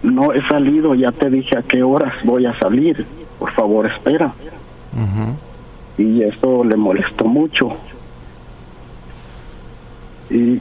no 0.04 0.34
he 0.34 0.48
salido, 0.48 0.96
ya 0.96 1.12
te 1.12 1.30
dije 1.30 1.58
a 1.58 1.64
qué 1.64 1.84
horas 1.84 2.14
voy 2.24 2.46
a 2.46 2.58
salir, 2.60 3.06
por 3.38 3.52
favor 3.52 3.86
espera. 3.86 4.34
Y 5.98 6.22
eso 6.24 6.64
le 6.64 6.76
molestó 6.76 7.26
mucho 7.26 7.76
y, 10.30 10.60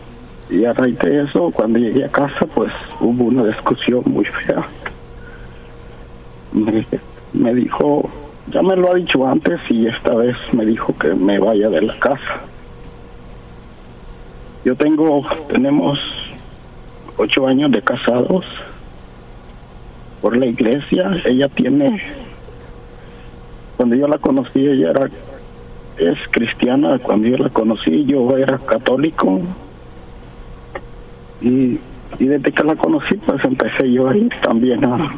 y 0.50 0.64
a 0.64 0.72
raíz 0.72 0.98
de 0.98 1.24
eso, 1.24 1.50
cuando 1.50 1.78
llegué 1.78 2.04
a 2.04 2.08
casa, 2.08 2.46
pues 2.54 2.72
hubo 3.00 3.24
una 3.24 3.44
discusión 3.44 4.02
muy 4.06 4.24
fea. 4.24 4.66
Me, 6.52 6.86
me 7.32 7.54
dijo, 7.54 8.08
ya 8.48 8.62
me 8.62 8.76
lo 8.76 8.92
ha 8.92 8.94
dicho 8.94 9.26
antes 9.26 9.60
y 9.68 9.86
esta 9.86 10.14
vez 10.14 10.36
me 10.52 10.64
dijo 10.64 10.96
que 10.98 11.08
me 11.14 11.38
vaya 11.38 11.68
de 11.68 11.82
la 11.82 11.98
casa. 11.98 12.40
Yo 14.64 14.74
tengo, 14.74 15.24
tenemos 15.48 15.98
ocho 17.16 17.46
años 17.46 17.70
de 17.70 17.82
casados 17.82 18.44
por 20.20 20.36
la 20.36 20.46
iglesia. 20.46 21.10
Ella 21.24 21.48
tiene, 21.48 22.02
cuando 23.76 23.94
yo 23.96 24.08
la 24.08 24.18
conocí, 24.18 24.60
ella 24.60 24.90
era 24.90 25.10
es 25.98 26.18
cristiana. 26.30 26.98
Cuando 26.98 27.28
yo 27.28 27.36
la 27.36 27.50
conocí, 27.50 28.04
yo 28.04 28.36
era 28.36 28.58
católico. 28.58 29.40
Y, 31.40 31.78
y 32.18 32.26
desde 32.26 32.52
que 32.52 32.64
la 32.64 32.76
conocí, 32.76 33.16
pues 33.16 33.44
empecé 33.44 33.92
yo 33.92 34.08
a 34.08 34.16
ir 34.16 34.30
también 34.42 34.84
a, 34.84 35.14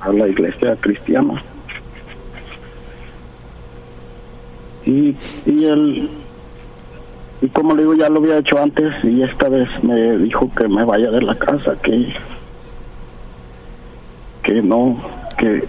a 0.00 0.12
la 0.12 0.28
iglesia 0.28 0.76
cristiana. 0.76 1.42
Y, 4.86 5.14
y 5.44 5.64
él, 5.64 6.08
y 7.42 7.48
como 7.48 7.74
le 7.74 7.82
digo, 7.82 7.94
ya 7.94 8.08
lo 8.08 8.20
había 8.20 8.38
hecho 8.38 8.58
antes 8.58 8.94
y 9.04 9.22
esta 9.22 9.50
vez 9.50 9.68
me 9.84 10.16
dijo 10.16 10.50
que 10.56 10.66
me 10.66 10.82
vaya 10.82 11.10
de 11.10 11.20
la 11.20 11.34
casa, 11.34 11.74
que, 11.82 12.14
que 14.42 14.62
no, 14.62 14.96
que 15.36 15.64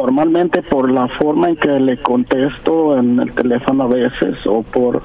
normalmente 0.00 0.62
por 0.62 0.90
la 0.90 1.08
forma 1.08 1.50
en 1.50 1.56
que 1.56 1.68
le 1.78 1.98
contesto 1.98 2.98
en 2.98 3.20
el 3.20 3.32
teléfono 3.32 3.84
a 3.84 3.86
veces 3.86 4.38
o 4.46 4.62
por 4.62 5.02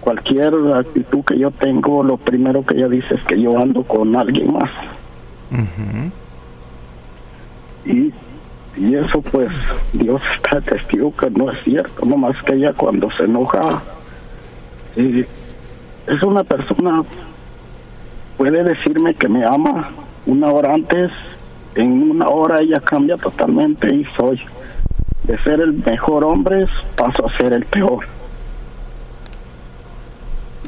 cualquier 0.00 0.52
actitud 0.74 1.24
que 1.24 1.38
yo 1.38 1.50
tengo, 1.50 2.02
lo 2.02 2.18
primero 2.18 2.64
que 2.64 2.74
ella 2.74 2.88
dice 2.88 3.14
es 3.14 3.24
que 3.24 3.40
yo 3.40 3.58
ando 3.58 3.82
con 3.82 4.14
alguien 4.16 4.52
más. 4.52 4.70
y, 7.86 8.12
y 8.76 8.94
eso 8.96 9.22
pues 9.22 9.48
Dios 9.94 10.20
está 10.36 10.60
testigo 10.60 11.16
que 11.16 11.30
no 11.30 11.50
es 11.50 11.62
cierto, 11.64 12.04
no 12.04 12.18
más 12.18 12.40
que 12.42 12.56
ella 12.56 12.74
cuando 12.74 13.10
se 13.12 13.24
enoja 13.24 13.82
y 14.94 15.20
es 15.20 16.22
una 16.22 16.44
persona 16.44 17.02
puede 18.36 18.62
decirme 18.62 19.14
que 19.14 19.28
me 19.28 19.42
ama 19.44 19.88
una 20.26 20.48
hora 20.48 20.74
antes 20.74 21.10
en 21.74 22.10
una 22.10 22.28
hora 22.28 22.60
ella 22.60 22.80
cambia 22.80 23.16
totalmente 23.16 23.94
y 23.94 24.04
soy 24.16 24.40
de 25.24 25.38
ser 25.42 25.60
el 25.60 25.74
mejor 25.74 26.24
hombre 26.24 26.66
paso 26.96 27.26
a 27.26 27.36
ser 27.36 27.52
el 27.52 27.64
peor. 27.66 28.06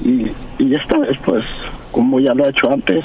Y, 0.04 0.32
y 0.58 0.74
esta 0.74 0.98
vez 0.98 1.18
pues 1.24 1.44
como 1.90 2.18
ya 2.20 2.34
lo 2.34 2.44
he 2.44 2.50
hecho 2.50 2.70
antes 2.72 3.04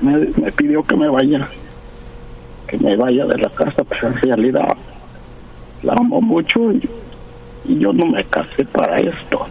me, 0.00 0.52
pidió 0.52 0.82
que 0.82 0.96
me 0.96 1.08
vaya 1.08 1.48
que 2.68 2.78
me 2.78 2.96
vaya 2.96 3.24
de 3.26 3.38
la 3.38 3.48
casa 3.50 3.82
pero 3.84 4.08
en 4.08 4.16
realidad 4.20 4.76
la 5.82 5.94
amo 5.94 6.20
mucho 6.20 6.72
y 6.72 7.78
yo 7.78 7.92
no 7.92 8.06
me 8.06 8.22
casé 8.24 8.64
para 8.66 9.00
esto 9.00 9.46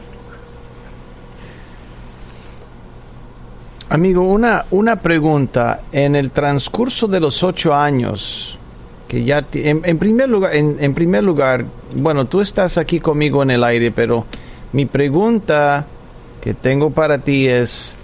Amigo, 3.93 4.23
una, 4.23 4.65
una 4.71 4.95
pregunta. 4.95 5.81
En 5.91 6.15
el 6.15 6.31
transcurso 6.31 7.07
de 7.07 7.19
los 7.19 7.43
ocho 7.43 7.75
años, 7.75 8.57
que 9.07 9.23
ya 9.23 9.45
en, 9.53 9.99
primer 9.99 10.29
lugar, 10.29 10.55
en, 10.55 10.93
primer 10.95 11.23
lugar, 11.23 11.65
bueno, 11.95 12.25
tú 12.25 12.41
estás 12.41 12.79
aquí 12.79 12.99
conmigo 12.99 13.43
en 13.43 13.51
el 13.51 13.63
aire, 13.63 13.91
pero 13.91 14.25
mi 14.71 14.87
pregunta 14.87 15.85
que 16.41 16.55
tengo 16.55 16.89
para 16.89 17.19
ti 17.19 17.47
es, 17.47 17.95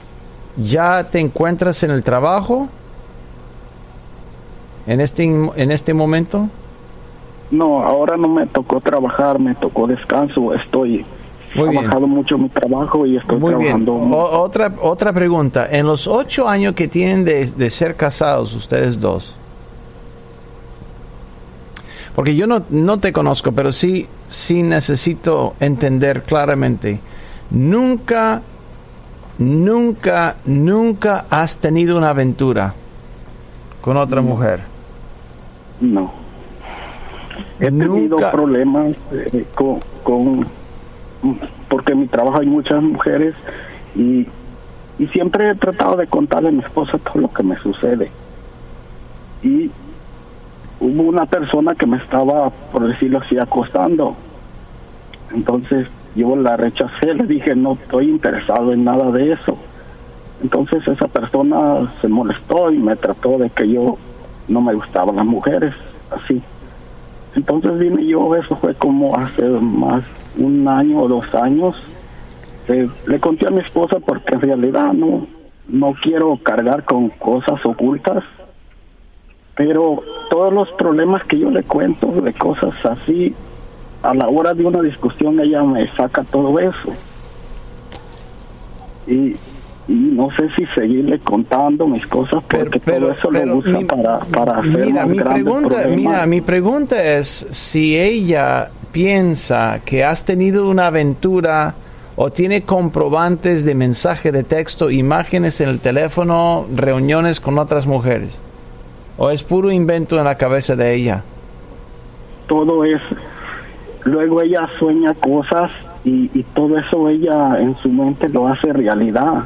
¿ya 0.57 1.09
te 1.09 1.19
encuentras 1.19 1.81
en 1.81 1.89
el 1.89 2.03
trabajo? 2.03 2.69
En 4.85 5.01
este, 5.01 5.23
en 5.23 5.71
este 5.71 5.95
momento? 5.95 6.49
No, 7.49 7.81
ahora 7.81 8.15
no 8.15 8.27
me 8.27 8.45
tocó 8.45 8.79
trabajar, 8.79 9.39
me 9.39 9.55
tocó 9.55 9.87
descanso. 9.87 10.53
Estoy 10.53 11.03
Muy 11.55 11.67
he 11.67 11.71
bien. 11.71 11.85
bajado 11.85 12.07
mucho 12.07 12.37
mi 12.37 12.49
trabajo 12.49 13.05
y 13.05 13.17
estoy 13.17 13.37
Muy 13.39 13.55
bien. 13.55 13.83
trabajando. 13.85 13.93
O- 14.17 14.39
otra, 14.41 14.71
otra 14.81 15.11
pregunta. 15.13 15.67
En 15.71 15.85
los 15.87 16.07
ocho 16.07 16.47
años 16.47 16.75
que 16.75 16.87
tienen 16.87 17.25
de, 17.25 17.47
de 17.47 17.69
ser 17.71 17.95
casados, 17.95 18.53
ustedes 18.53 18.99
dos, 18.99 19.35
porque 22.15 22.35
yo 22.35 22.47
no, 22.47 22.63
no 22.69 22.99
te 22.99 23.13
conozco, 23.13 23.51
pero 23.51 23.71
sí, 23.71 24.07
sí 24.27 24.61
necesito 24.61 25.53
entender 25.59 26.23
claramente. 26.23 26.99
Nunca, 27.51 28.41
nunca, 29.37 30.35
nunca 30.45 31.25
has 31.29 31.57
tenido 31.57 31.97
una 31.97 32.09
aventura 32.09 32.73
con 33.81 33.95
otra 33.97 34.21
mujer. 34.21 34.59
No. 35.79 36.11
He 37.59 37.65
tenido 37.65 37.87
Nunca- 38.17 38.31
problemas 38.31 38.95
eh, 39.11 39.45
con, 39.55 39.79
con- 40.03 40.45
porque 41.67 41.93
en 41.93 41.99
mi 42.01 42.07
trabajo 42.07 42.39
hay 42.39 42.47
muchas 42.47 42.81
mujeres 42.81 43.35
y, 43.95 44.27
y 44.97 45.07
siempre 45.07 45.49
he 45.49 45.55
tratado 45.55 45.97
de 45.97 46.07
contarle 46.07 46.49
a 46.49 46.51
mi 46.51 46.59
esposa 46.59 46.97
todo 46.97 47.21
lo 47.21 47.33
que 47.33 47.43
me 47.43 47.57
sucede. 47.57 48.11
Y 49.43 49.71
hubo 50.79 51.03
una 51.03 51.25
persona 51.25 51.75
que 51.75 51.85
me 51.85 51.97
estaba, 51.97 52.49
por 52.49 52.87
decirlo 52.87 53.19
así, 53.19 53.37
acostando. 53.37 54.15
Entonces 55.33 55.87
yo 56.15 56.35
la 56.35 56.57
rechacé, 56.57 57.13
le 57.13 57.25
dije 57.25 57.55
no 57.55 57.73
estoy 57.73 58.09
interesado 58.09 58.73
en 58.73 58.83
nada 58.83 59.11
de 59.11 59.33
eso. 59.33 59.57
Entonces 60.41 60.87
esa 60.87 61.07
persona 61.07 61.91
se 62.01 62.07
molestó 62.07 62.71
y 62.71 62.77
me 62.77 62.95
trató 62.95 63.37
de 63.37 63.49
que 63.49 63.69
yo 63.69 63.97
no 64.47 64.61
me 64.61 64.73
gustaban 64.73 65.17
las 65.17 65.25
mujeres, 65.25 65.75
así. 66.11 66.41
Entonces 67.35 67.77
vine 67.77 68.05
yo, 68.05 68.35
eso 68.35 68.55
fue 68.55 68.73
como 68.73 69.15
hace 69.15 69.43
más 69.43 70.03
un 70.37 70.67
año 70.67 70.97
o 70.97 71.07
dos 71.07 71.33
años. 71.35 71.75
Eh, 72.67 72.87
le 73.07 73.19
conté 73.19 73.47
a 73.47 73.51
mi 73.51 73.61
esposa 73.61 73.97
porque 73.99 74.35
en 74.35 74.41
realidad 74.41 74.93
no, 74.93 75.25
no 75.67 75.93
quiero 76.01 76.37
cargar 76.37 76.83
con 76.83 77.09
cosas 77.09 77.65
ocultas, 77.65 78.23
pero 79.55 80.03
todos 80.29 80.53
los 80.53 80.69
problemas 80.73 81.23
que 81.25 81.39
yo 81.39 81.49
le 81.49 81.63
cuento 81.63 82.07
de 82.21 82.31
cosas 82.33 82.73
así, 82.85 83.33
a 84.03 84.13
la 84.13 84.29
hora 84.29 84.53
de 84.53 84.63
una 84.65 84.81
discusión 84.81 85.39
ella 85.39 85.63
me 85.63 85.89
saca 85.93 86.23
todo 86.23 86.57
eso. 86.59 86.93
Y, 89.07 89.35
y 89.87 89.93
no 89.93 90.29
sé 90.37 90.49
si 90.55 90.65
seguirle 90.67 91.19
contando 91.19 91.87
mis 91.87 92.05
cosas 92.05 92.43
porque 92.47 92.79
todo 92.79 93.11
eso 93.11 93.31
lo 93.31 93.57
usa 93.57 93.71
mi- 93.79 93.85
para, 93.85 94.19
para 94.19 94.59
hacer 94.59 94.85
mira, 94.85 95.01
más 95.01 95.07
mi 95.07 95.17
grandes 95.17 95.43
pregunta, 95.43 95.69
problemas. 95.69 95.95
mira, 95.97 96.25
mi 96.27 96.41
pregunta 96.41 97.03
es 97.03 97.27
si 97.51 97.97
ella 97.97 98.69
piensa 98.91 99.81
que 99.85 100.03
has 100.03 100.25
tenido 100.25 100.67
una 100.69 100.87
aventura 100.87 101.75
o 102.15 102.31
tiene 102.31 102.63
comprobantes 102.63 103.65
de 103.65 103.75
mensaje 103.75 104.31
de 104.31 104.43
texto, 104.43 104.91
imágenes 104.91 105.61
en 105.61 105.69
el 105.69 105.79
teléfono, 105.79 106.65
reuniones 106.75 107.39
con 107.39 107.57
otras 107.57 107.87
mujeres. 107.87 108.37
¿O 109.17 109.29
es 109.29 109.43
puro 109.43 109.71
invento 109.71 110.17
en 110.17 110.25
la 110.25 110.35
cabeza 110.35 110.75
de 110.75 110.95
ella? 110.95 111.23
todo 112.49 112.83
es 112.83 113.01
luego 114.03 114.41
ella 114.41 114.67
sueña 114.79 115.13
cosas 115.13 115.71
y, 116.03 116.29
y 116.33 116.43
todo 116.43 116.77
eso 116.77 117.07
ella 117.07 117.59
en 117.59 117.77
su 117.77 117.89
mente 117.89 118.27
lo 118.27 118.47
hace 118.47 118.73
realidad 118.73 119.43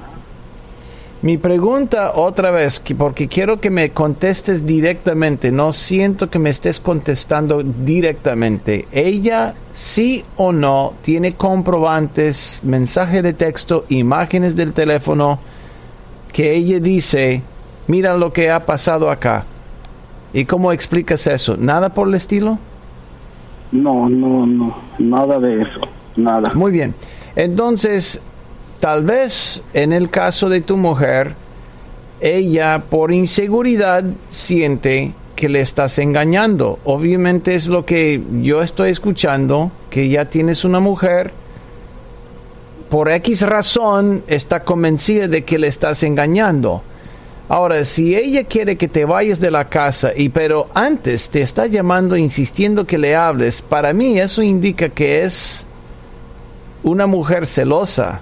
Mi 1.23 1.37
pregunta 1.37 2.11
otra 2.15 2.51
vez, 2.51 2.81
que- 2.81 2.95
porque 2.95 3.29
quiero 3.29 3.61
que 3.61 3.69
me 3.69 3.91
contestes 3.91 4.65
directamente, 4.65 5.53
no 5.53 5.71
siento 5.71 6.29
que 6.29 6.37
me 6.37 6.49
estés 6.49 6.81
contestando 6.81 7.63
directamente. 7.63 8.87
¿Ella 8.91 9.53
sí 9.71 10.25
o 10.35 10.51
no 10.51 10.91
tiene 11.01 11.31
comprobantes, 11.31 12.59
mensaje 12.65 13.21
de 13.21 13.31
texto, 13.31 13.85
imágenes 13.87 14.57
del 14.57 14.73
teléfono 14.73 15.39
que 16.33 16.53
ella 16.55 16.79
dice, 16.81 17.41
mira 17.87 18.17
lo 18.17 18.33
que 18.33 18.51
ha 18.51 18.65
pasado 18.65 19.09
acá? 19.09 19.45
¿Y 20.33 20.43
cómo 20.43 20.73
explicas 20.73 21.25
eso? 21.27 21.55
¿Nada 21.57 21.89
por 21.89 22.09
el 22.09 22.15
estilo? 22.15 22.59
no 23.71 24.07
no 24.07 24.45
no 24.45 24.75
nada 24.99 25.39
de 25.39 25.63
eso 25.63 25.79
nada 26.15 26.51
Muy 26.53 26.71
bien. 26.71 26.93
Entonces, 27.35 28.21
tal 28.83 29.05
vez 29.05 29.61
en 29.73 29.93
el 29.93 30.09
caso 30.09 30.49
de 30.49 30.59
tu 30.59 30.75
mujer, 30.75 31.35
ella 32.19 32.83
por 32.89 33.13
inseguridad 33.13 34.03
siente 34.27 35.13
que 35.37 35.47
le 35.47 35.61
estás 35.61 35.99
engañando. 35.99 36.79
Obviamente 36.83 37.55
es 37.55 37.67
lo 37.67 37.85
que 37.85 38.21
yo 38.41 38.61
estoy 38.61 38.89
escuchando, 38.89 39.71
que 39.89 40.09
ya 40.09 40.25
tienes 40.25 40.65
una 40.65 40.81
mujer, 40.81 41.31
por 42.89 43.09
X 43.09 43.43
razón 43.43 44.25
está 44.27 44.65
convencida 44.65 45.29
de 45.29 45.45
que 45.45 45.59
le 45.59 45.67
estás 45.67 46.03
engañando. 46.03 46.83
Ahora, 47.47 47.85
si 47.85 48.17
ella 48.17 48.43
quiere 48.43 48.75
que 48.75 48.89
te 48.89 49.05
vayas 49.05 49.39
de 49.39 49.49
la 49.49 49.69
casa 49.69 50.11
y 50.13 50.27
pero 50.27 50.67
antes 50.73 51.29
te 51.29 51.41
está 51.41 51.67
llamando 51.67 52.17
insistiendo 52.17 52.85
que 52.85 52.97
le 52.97 53.15
hables, 53.15 53.61
para 53.61 53.93
mí 53.93 54.19
eso 54.19 54.43
indica 54.43 54.89
que 54.89 55.23
es 55.23 55.65
una 56.83 57.07
mujer 57.07 57.45
celosa, 57.45 58.19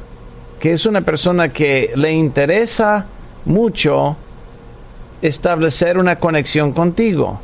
que 0.62 0.74
es 0.74 0.86
una 0.86 1.02
persona 1.02 1.50
que 1.50 1.92
le 1.96 2.12
interesa 2.12 3.06
mucho 3.46 4.16
establecer 5.22 5.98
una 5.98 6.18
conexión 6.18 6.72
contigo. 6.72 7.40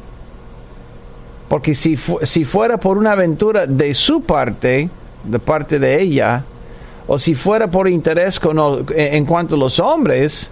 Porque 1.49 1.73
si, 1.73 1.97
si 2.21 2.45
fuera 2.45 2.77
por 2.77 2.95
una 2.97 3.13
aventura 3.13 3.65
de 3.65 3.95
su 3.95 4.21
parte, 4.21 4.89
de 5.23 5.39
parte 5.39 5.79
de 5.79 5.99
ella, 5.99 6.43
o 7.07 7.17
si 7.17 7.33
fuera 7.33 7.71
por 7.71 7.87
interés 7.89 8.39
en 8.95 9.25
cuanto 9.25 9.55
a 9.55 9.57
los 9.57 9.79
hombres, 9.79 10.51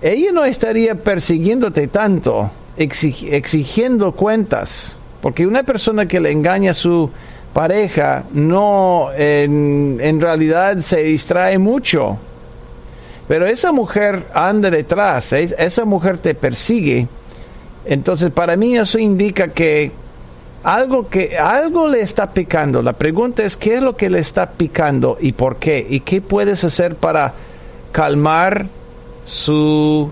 ella 0.00 0.32
no 0.32 0.44
estaría 0.44 0.94
persiguiéndote 0.94 1.88
tanto, 1.88 2.50
exig- 2.78 3.30
exigiendo 3.32 4.12
cuentas. 4.12 4.96
Porque 5.20 5.46
una 5.46 5.62
persona 5.62 6.06
que 6.06 6.20
le 6.20 6.30
engaña 6.30 6.70
a 6.70 6.74
su 6.74 7.10
pareja 7.52 8.24
no 8.32 9.08
en, 9.16 9.98
en 10.00 10.20
realidad 10.20 10.78
se 10.78 11.02
distrae 11.02 11.58
mucho. 11.58 12.18
Pero 13.28 13.46
esa 13.46 13.72
mujer 13.72 14.26
anda 14.34 14.70
detrás, 14.70 15.32
esa 15.32 15.84
mujer 15.84 16.18
te 16.18 16.34
persigue. 16.34 17.06
Entonces 17.84 18.30
para 18.30 18.56
mí 18.56 18.76
eso 18.76 18.98
indica 18.98 19.48
que 19.48 19.90
algo 20.64 21.08
que 21.08 21.38
algo 21.38 21.88
le 21.88 22.02
está 22.02 22.32
picando. 22.32 22.82
La 22.82 22.92
pregunta 22.92 23.44
es 23.44 23.56
qué 23.56 23.74
es 23.74 23.82
lo 23.82 23.96
que 23.96 24.10
le 24.10 24.20
está 24.20 24.50
picando 24.50 25.18
y 25.20 25.32
por 25.32 25.56
qué 25.56 25.84
y 25.88 26.00
qué 26.00 26.20
puedes 26.20 26.62
hacer 26.64 26.94
para 26.96 27.34
calmar 27.90 28.66
su 29.24 30.10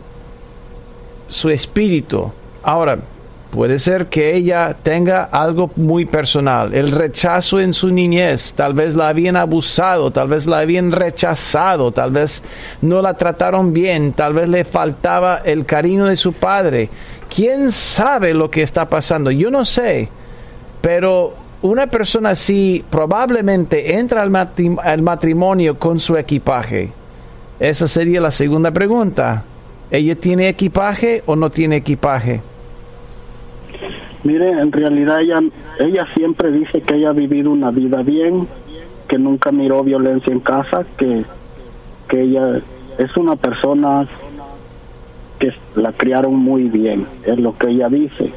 su 1.29 1.51
espíritu. 1.51 2.33
Ahora, 2.63 2.99
puede 3.51 3.79
ser 3.79 4.07
que 4.07 4.37
ella 4.37 4.77
tenga 4.83 5.25
algo 5.25 5.71
muy 5.77 6.07
personal, 6.07 6.75
el 6.75 6.91
rechazo 6.91 7.61
en 7.61 7.75
su 7.75 7.91
niñez, 7.91 8.55
tal 8.55 8.75
vez 8.75 8.95
la 8.95 9.09
habían 9.09 9.37
abusado, 9.37 10.11
tal 10.11 10.29
vez 10.29 10.47
la 10.47 10.61
habían 10.61 10.93
rechazado, 10.93 11.93
tal 11.93 12.13
vez 12.13 12.43
no 12.81 13.03
la 13.03 13.15
trataron 13.15 13.73
bien, 13.73 14.13
tal 14.13 14.35
vez 14.35 14.49
le 14.49 14.65
faltaba 14.65 15.43
el 15.45 15.65
cariño 15.67 16.07
de 16.07 16.17
su 16.17 16.33
padre. 16.33 16.89
¿Quién 17.35 17.73
sabe 17.73 18.35
lo 18.35 18.51
que 18.51 18.63
está 18.63 18.89
pasando? 18.89 19.31
Yo 19.31 19.51
no 19.51 19.65
sé, 19.65 20.09
pero 20.81 21.35
una 21.63 21.89
persona 21.89 22.31
así 22.31 22.85
probablemente 22.91 23.97
entra 23.97 24.23
al, 24.23 24.35
al 24.83 25.03
matrimonio 25.03 25.79
con 25.79 26.01
su 26.01 26.17
equipaje. 26.17 26.93
Esa 27.59 27.87
sería 27.89 28.21
la 28.21 28.31
segunda 28.31 28.71
pregunta. 28.71 29.45
¿Ella 29.91 30.15
tiene 30.15 30.49
equipaje 30.49 31.23
o 31.27 31.37
no 31.37 31.51
tiene 31.51 31.77
equipaje? 31.77 32.41
Mire 34.25 34.51
en 34.51 34.73
realidad 34.73 35.21
ella 35.21 35.41
ella 35.79 36.07
siempre 36.15 36.51
dice 36.51 36.81
que 36.81 36.97
ella 36.97 37.11
ha 37.11 37.13
vivido 37.13 37.51
una 37.51 37.71
vida 37.71 38.03
bien 38.03 38.47
que 39.09 39.19
nunca 39.19 39.51
miró 39.51 39.83
violencia 39.83 40.33
en 40.33 40.41
casa 40.41 40.85
que 40.97 41.25
que 42.09 42.23
ella 42.23 42.61
es 42.99 43.17
una 43.17 43.37
persona 43.37 44.07
que 45.39 45.53
la 45.75 45.93
criaron 45.93 46.37
muy 46.37 46.65
bien 46.65 47.07
es 47.25 47.39
lo 47.39 47.57
que 47.57 47.71
ella 47.71 47.89
dice 47.89 48.33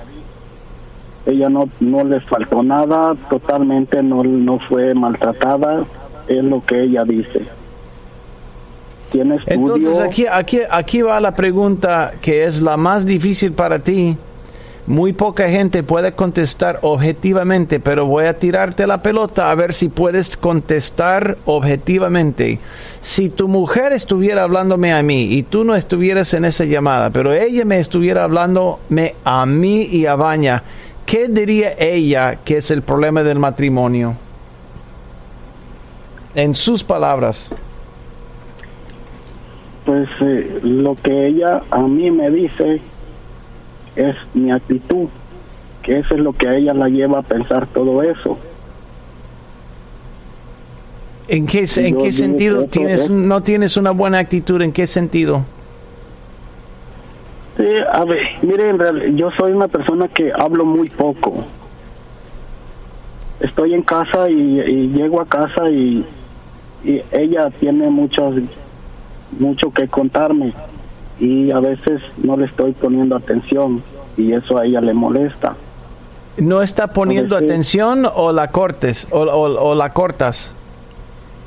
ella 1.25 1.49
no 1.49 1.69
no 1.79 2.03
le 2.03 2.19
faltó 2.21 2.63
nada 2.63 3.15
totalmente 3.29 4.01
no 4.01 4.23
no 4.23 4.59
fue 4.59 4.93
maltratada 4.93 5.85
es 6.27 6.43
lo 6.43 6.63
que 6.65 6.81
ella 6.81 7.03
dice 7.03 7.45
tiene 9.13 9.35
estudio. 9.35 9.75
Entonces 9.75 10.01
aquí, 10.01 10.25
aquí, 10.29 10.59
aquí 10.69 11.01
va 11.03 11.19
la 11.21 11.35
pregunta 11.35 12.13
que 12.19 12.45
es 12.45 12.61
la 12.61 12.77
más 12.77 13.05
difícil 13.05 13.51
para 13.51 13.79
ti. 13.79 14.17
Muy 14.85 15.13
poca 15.13 15.47
gente 15.47 15.81
puede 15.81 16.11
contestar 16.11 16.79
objetivamente, 16.81 17.79
pero 17.79 18.05
voy 18.05 18.25
a 18.25 18.37
tirarte 18.37 18.85
la 18.85 19.01
pelota 19.01 19.49
a 19.49 19.55
ver 19.55 19.73
si 19.73 19.87
puedes 19.87 20.35
contestar 20.35 21.37
objetivamente. 21.45 22.59
Si 22.99 23.29
tu 23.29 23.47
mujer 23.47 23.93
estuviera 23.93 24.43
hablándome 24.43 24.93
a 24.93 25.01
mí 25.01 25.35
y 25.35 25.43
tú 25.43 25.63
no 25.63 25.73
estuvieras 25.73 26.33
en 26.33 26.43
esa 26.43 26.65
llamada, 26.65 27.11
pero 27.11 27.31
ella 27.31 27.63
me 27.63 27.79
estuviera 27.79 28.25
hablándome 28.25 29.15
a 29.23 29.45
mí 29.45 29.83
y 29.83 30.05
a 30.05 30.15
Baña, 30.15 30.63
¿qué 31.05 31.29
diría 31.29 31.75
ella 31.79 32.39
que 32.43 32.57
es 32.57 32.69
el 32.69 32.81
problema 32.81 33.23
del 33.23 33.39
matrimonio? 33.39 34.15
En 36.35 36.55
sus 36.55 36.83
palabras. 36.83 37.47
Pues 39.85 40.09
eh, 40.19 40.59
lo 40.61 40.95
que 40.95 41.27
ella 41.27 41.61
a 41.71 41.79
mí 41.79 42.11
me 42.11 42.29
dice 42.29 42.81
es 43.95 44.15
mi 44.33 44.51
actitud, 44.51 45.07
que 45.81 45.99
eso 45.99 46.13
es 46.15 46.19
lo 46.21 46.33
que 46.33 46.47
a 46.47 46.55
ella 46.55 46.73
la 46.73 46.89
lleva 46.89 47.19
a 47.19 47.23
pensar 47.23 47.67
todo 47.67 48.01
eso. 48.03 48.37
¿En 51.27 51.45
qué, 51.45 51.65
en 51.77 51.97
qué 51.97 52.11
sentido 52.11 52.65
tienes, 52.65 53.01
es- 53.01 53.09
no 53.09 53.41
tienes 53.41 53.77
una 53.77 53.91
buena 53.91 54.19
actitud? 54.19 54.61
¿En 54.61 54.71
qué 54.73 54.85
sentido? 54.87 55.43
Sí, 57.57 57.65
a 57.91 58.03
ver, 58.03 58.19
mire, 58.41 58.69
en 58.69 58.79
real- 58.79 59.15
yo 59.15 59.29
soy 59.31 59.51
una 59.51 59.67
persona 59.67 60.07
que 60.07 60.31
hablo 60.33 60.65
muy 60.65 60.89
poco. 60.89 61.45
Estoy 63.39 63.73
en 63.73 63.83
casa 63.83 64.29
y, 64.29 64.59
y 64.61 64.87
llego 64.89 65.21
a 65.21 65.25
casa 65.25 65.69
y, 65.69 66.05
y 66.83 67.01
ella 67.11 67.49
tiene 67.51 67.89
muchas, 67.89 68.33
mucho 69.39 69.71
que 69.71 69.87
contarme 69.87 70.53
y 71.19 71.51
a 71.51 71.59
veces 71.59 72.01
no 72.23 72.35
le 72.37 72.45
estoy 72.45 72.71
poniendo 72.73 73.15
atención 73.15 73.81
y 74.17 74.33
eso 74.33 74.57
a 74.57 74.65
ella 74.65 74.81
le 74.81 74.93
molesta. 74.93 75.55
¿No 76.37 76.61
está 76.61 76.87
poniendo 76.87 77.35
atención 77.37 78.07
o 78.13 78.31
la 78.31 78.49
cortes 78.49 79.07
o, 79.11 79.19
o- 79.21 79.69
o 79.71 79.75
la 79.75 79.93
cortas? 79.93 80.51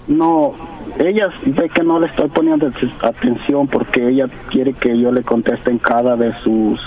No, 0.06 0.52
ella 0.98 1.28
ve 1.44 1.68
que 1.68 1.82
no 1.82 1.98
le 1.98 2.06
estoy 2.06 2.28
poniendo 2.28 2.70
atención 3.02 3.66
porque 3.66 4.08
ella 4.08 4.28
quiere 4.50 4.72
que 4.72 4.96
yo 4.98 5.10
le 5.10 5.22
conteste 5.22 5.70
en 5.70 5.78
cada 5.78 6.16
de 6.16 6.32
sus... 6.42 6.80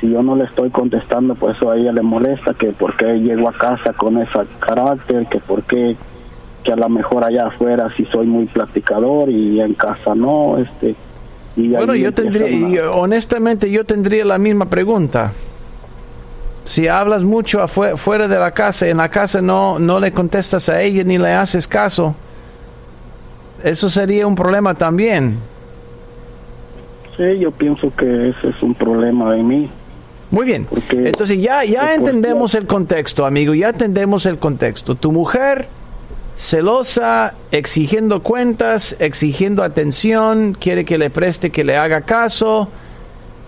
Si 0.00 0.08
yo 0.08 0.22
no 0.22 0.36
le 0.36 0.44
estoy 0.44 0.70
contestando, 0.70 1.34
pues 1.34 1.56
eso 1.56 1.72
a 1.72 1.76
ella 1.76 1.90
le 1.90 2.02
molesta, 2.02 2.54
que 2.54 2.68
por 2.68 2.96
qué 2.96 3.14
llego 3.18 3.48
a 3.48 3.52
casa 3.52 3.92
con 3.94 4.16
ese 4.18 4.38
carácter, 4.60 5.26
que 5.26 5.40
por 5.40 5.64
qué 5.64 5.96
que 6.62 6.72
a 6.72 6.76
lo 6.76 6.88
mejor 6.88 7.24
allá 7.24 7.46
afuera 7.48 7.88
sí 7.96 8.04
soy 8.12 8.26
muy 8.26 8.46
platicador 8.46 9.28
y 9.30 9.60
en 9.60 9.74
casa 9.74 10.14
no, 10.14 10.58
este... 10.58 10.94
Y 11.56 11.68
Bueno, 11.70 11.94
yo 11.94 12.12
tendría, 12.14 12.48
y, 12.48 12.78
honestamente, 12.78 13.70
yo 13.70 13.84
tendría 13.84 14.24
la 14.24 14.38
misma 14.38 14.66
pregunta. 14.66 15.32
Si 16.64 16.86
hablas 16.86 17.24
mucho 17.24 17.60
afue- 17.62 17.96
fuera 17.96 18.28
de 18.28 18.38
la 18.38 18.50
casa, 18.52 18.86
en 18.88 18.98
la 18.98 19.08
casa 19.08 19.40
no, 19.40 19.78
no 19.78 19.98
le 19.98 20.12
contestas 20.12 20.68
a 20.68 20.80
ella 20.82 21.02
ni 21.02 21.18
le 21.18 21.32
haces 21.32 21.66
caso, 21.66 22.14
eso 23.64 23.88
sería 23.90 24.26
un 24.26 24.34
problema 24.36 24.74
también. 24.74 25.38
Sí, 27.16 27.38
yo 27.40 27.50
pienso 27.50 27.92
que 27.96 28.28
ese 28.28 28.50
es 28.50 28.62
un 28.62 28.74
problema 28.74 29.32
de 29.34 29.42
mí. 29.42 29.68
Muy 30.30 30.44
bien. 30.44 30.66
Porque- 30.66 31.08
Entonces 31.08 31.40
ya, 31.40 31.64
ya 31.64 31.94
entendemos 31.94 32.54
el 32.54 32.66
contexto, 32.66 33.24
amigo, 33.26 33.54
ya 33.54 33.70
entendemos 33.70 34.26
el 34.26 34.38
contexto. 34.38 34.94
Tu 34.94 35.10
mujer 35.10 35.66
celosa, 36.38 37.34
exigiendo 37.50 38.22
cuentas, 38.22 38.94
exigiendo 39.00 39.64
atención, 39.64 40.56
quiere 40.58 40.84
que 40.84 40.96
le 40.96 41.10
preste, 41.10 41.50
que 41.50 41.64
le 41.64 41.76
haga 41.76 42.02
caso. 42.02 42.68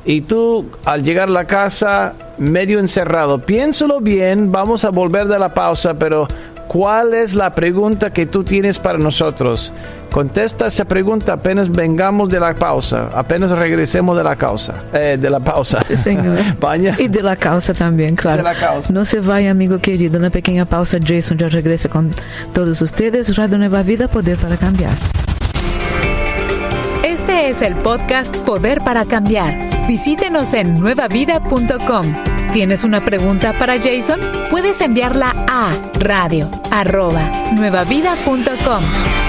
Y 0.04 0.22
tú, 0.22 0.66
al 0.84 1.04
llegar 1.04 1.28
a 1.28 1.32
la 1.32 1.44
casa, 1.46 2.14
medio 2.36 2.80
encerrado. 2.80 3.38
Piénsalo 3.38 4.00
bien, 4.00 4.50
vamos 4.50 4.84
a 4.84 4.90
volver 4.90 5.26
de 5.26 5.38
la 5.38 5.54
pausa, 5.54 5.94
pero 5.94 6.26
¿cuál 6.66 7.14
es 7.14 7.34
la 7.34 7.54
pregunta 7.54 8.12
que 8.12 8.26
tú 8.26 8.42
tienes 8.42 8.78
para 8.78 8.98
nosotros? 8.98 9.72
Contesta 10.10 10.66
esa 10.66 10.84
pregunta 10.84 11.32
apenas 11.32 11.70
vengamos 11.70 12.28
de 12.28 12.40
la 12.40 12.54
pausa, 12.54 13.10
apenas 13.14 13.50
regresemos 13.50 14.16
de 14.16 14.24
la 14.24 14.34
causa, 14.34 14.74
eh, 14.92 15.16
de 15.20 15.30
la 15.30 15.38
pausa. 15.38 15.80
Sí, 15.86 15.96
señor. 15.96 16.36
Vaya. 16.60 16.96
E 16.98 17.08
de 17.08 17.22
la 17.22 17.36
calça 17.36 17.72
também, 17.72 18.14
claro. 18.14 18.38
De 18.38 18.42
la 18.42 18.54
calça. 18.54 18.92
Não 18.92 19.04
se 19.04 19.20
vai, 19.20 19.48
amigo 19.48 19.78
querido. 19.78 20.18
Na 20.18 20.30
pequena 20.30 20.66
pausa, 20.66 20.98
Jason 20.98 21.36
já 21.38 21.48
regressa 21.48 21.88
com 21.88 22.10
todos 22.52 22.80
ustedes. 22.80 23.30
Radio 23.36 23.58
Nueva 23.58 23.82
Vida, 23.82 24.08
Poder 24.08 24.36
para 24.36 24.56
Cambiar. 24.56 24.92
Este 27.04 27.48
es 27.48 27.62
el 27.62 27.76
podcast 27.76 28.36
Poder 28.38 28.80
para 28.80 29.04
Cambiar. 29.04 29.54
Visítenos 29.86 30.54
en 30.54 30.74
nuevavida.com. 30.74 32.06
¿Tienes 32.52 32.82
una 32.82 33.00
pregunta 33.00 33.52
para 33.52 33.76
Jason? 33.78 34.20
Puedes 34.50 34.80
enviarla 34.80 35.34
a 35.48 35.70
radio 36.00 36.50
arroba 36.70 37.30
nuevavida.com. 37.52 39.19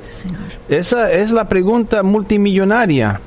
sí, 0.00 0.22
Señor. 0.28 0.40
esa 0.68 1.12
es 1.12 1.30
la 1.30 1.48
pregunta 1.48 2.02
multimillonaria. 2.02 3.20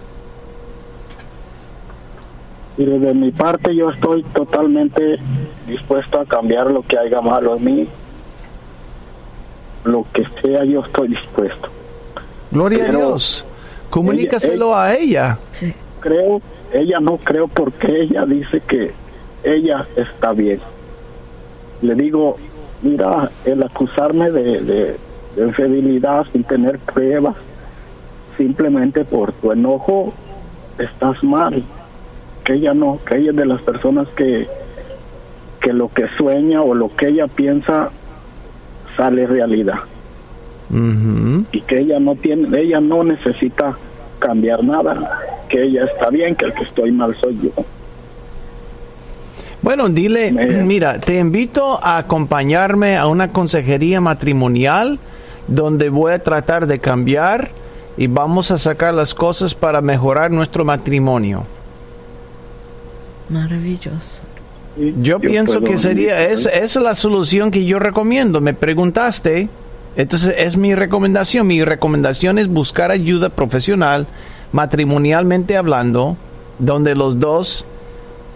Y 2.75 2.85
de 2.85 3.13
mi 3.13 3.31
parte 3.31 3.75
yo 3.75 3.91
estoy 3.91 4.23
totalmente 4.33 5.19
dispuesto 5.67 6.19
a 6.19 6.25
cambiar 6.25 6.71
lo 6.71 6.81
que 6.81 6.97
haya 6.97 7.21
malo 7.21 7.55
en 7.55 7.63
mí. 7.63 7.87
Lo 9.83 10.07
que 10.11 10.23
sea 10.41 10.65
yo 10.65 10.83
estoy 10.83 11.09
dispuesto. 11.09 11.69
Gloria 12.53 12.85
Pero 12.85 12.97
a 12.99 13.01
Dios. 13.07 13.45
Comunícaselo 13.89 14.75
a 14.75 14.93
ella. 14.95 15.37
Sí. 15.51 15.73
Creo, 15.99 16.41
ella 16.71 16.99
no 16.99 17.17
creo 17.17 17.47
porque 17.47 18.01
ella 18.03 18.25
dice 18.25 18.61
que 18.61 18.91
ella 19.43 19.85
está 19.95 20.33
bien. 20.33 20.59
Le 21.81 21.95
digo, 21.95 22.37
mira, 22.81 23.29
el 23.45 23.63
acusarme 23.63 24.31
de, 24.31 24.61
de, 24.61 24.97
de 25.35 25.43
infidelidad 25.43 26.25
sin 26.31 26.43
tener 26.43 26.79
pruebas, 26.79 27.35
simplemente 28.37 29.03
por 29.03 29.31
tu 29.33 29.51
enojo, 29.51 30.13
estás 30.77 31.23
mal. 31.23 31.63
que 32.43 32.53
ella 32.53 32.73
no, 32.73 32.99
que 33.05 33.17
ella 33.17 33.31
es 33.31 33.35
de 33.37 33.45
las 33.45 33.61
personas 33.61 34.07
que, 34.09 34.47
que 35.59 35.73
lo 35.73 35.89
que 35.89 36.07
sueña 36.17 36.61
o 36.61 36.73
lo 36.73 36.93
que 36.95 37.07
ella 37.07 37.27
piensa 37.27 37.89
sale 38.95 39.25
realidad 39.25 39.79
Y 41.51 41.61
que 41.61 41.79
ella 41.79 41.99
no 41.99 42.15
tiene, 42.15 42.59
ella 42.59 42.79
no 42.81 43.03
necesita 43.03 43.77
cambiar 44.19 44.63
nada, 44.63 45.19
que 45.49 45.61
ella 45.63 45.85
está 45.85 46.09
bien, 46.09 46.35
que 46.35 46.45
el 46.45 46.53
que 46.53 46.63
estoy 46.63 46.91
mal 46.91 47.15
soy 47.19 47.37
yo. 47.43 47.51
Bueno, 49.61 49.87
dile, 49.87 50.31
Me- 50.31 50.45
mira, 50.63 50.99
te 50.99 51.19
invito 51.19 51.79
a 51.81 51.97
acompañarme 51.97 52.97
a 52.97 53.07
una 53.07 53.31
consejería 53.31 54.01
matrimonial 54.01 54.99
donde 55.47 55.89
voy 55.89 56.13
a 56.13 56.19
tratar 56.19 56.67
de 56.67 56.79
cambiar 56.79 57.49
y 57.95 58.07
vamos 58.07 58.49
a 58.49 58.57
sacar 58.57 58.93
las 58.93 59.13
cosas 59.13 59.53
para 59.53 59.79
mejorar 59.81 60.31
nuestro 60.31 60.65
matrimonio. 60.65 61.43
Maravilloso. 63.29 64.21
Yo, 64.99 65.19
pienso 65.19 65.61
que 65.61 65.77
sería, 65.77 66.27
es, 66.27 66.47
esa 66.47 66.55
es 66.63 66.75
la 66.77 66.95
solución 66.95 67.51
que 67.51 67.63
yo 67.63 67.77
recomiendo. 67.77 68.41
Me 68.41 68.53
preguntaste, 68.53 69.47
entonces 69.95 70.35
es 70.37 70.57
mi 70.57 70.75
recomendación. 70.75 71.47
Mi 71.47 71.63
recomendación 71.63 72.37
es 72.39 72.47
buscar 72.47 72.91
ayuda 72.91 73.29
profesional, 73.29 74.07
matrimonialmente 74.51 75.57
hablando, 75.57 76.17
donde 76.59 76.95
los 76.95 77.19
dos 77.19 77.65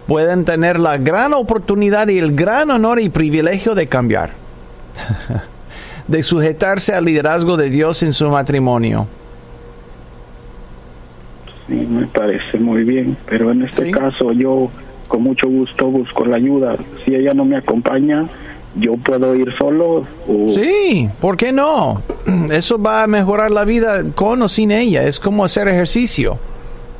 pueden 0.08 0.46
tener 0.46 0.80
la 0.80 0.98
gran 0.98 1.34
oportunidad 1.34 2.08
y 2.08 2.18
el 2.20 2.34
gran 2.36 2.72
honor 2.72 3.00
y 3.00 3.10
privilegio 3.10 3.76
de 3.76 3.88
cambiar, 3.88 4.32
de 6.08 6.24
sujetarse 6.24 6.94
al 6.94 7.06
liderazgo 7.06 7.58
de 7.58 7.70
Dios 7.70 8.02
en 8.04 8.14
su 8.14 8.30
matrimonio. 8.30 9.08
Sí, 11.68 11.74
me 11.74 12.08
parece 12.08 12.58
muy 12.60 12.84
bien, 12.84 13.18
pero 13.28 13.52
en 13.52 13.64
este 13.64 13.86
Sí. 13.88 13.92
caso 13.92 14.32
yo 14.32 14.70
con 15.10 15.24
mucho 15.24 15.48
gusto 15.50 15.88
busco 15.88 16.26
la 16.26 16.38
ayuda. 16.38 16.78
Si 17.04 17.14
ella 17.14 17.34
no 17.34 17.44
me 17.44 17.58
acompaña, 17.58 18.26
yo 18.76 18.96
puedo 18.98 19.34
ir 19.36 19.54
solo 19.58 20.06
o 20.28 20.50
Sí, 20.54 21.10
¿por 21.20 21.36
qué 21.38 21.52
no? 21.52 22.02
Eso 22.52 22.78
va 22.82 23.04
a 23.04 23.08
mejorar 23.08 23.52
la 23.52 23.64
vida 23.66 24.04
con 24.16 24.42
o 24.42 24.50
sin 24.50 24.72
ella. 24.72 25.04
Es 25.04 25.20
como 25.20 25.44
hacer 25.46 25.68
ejercicio. 25.68 26.38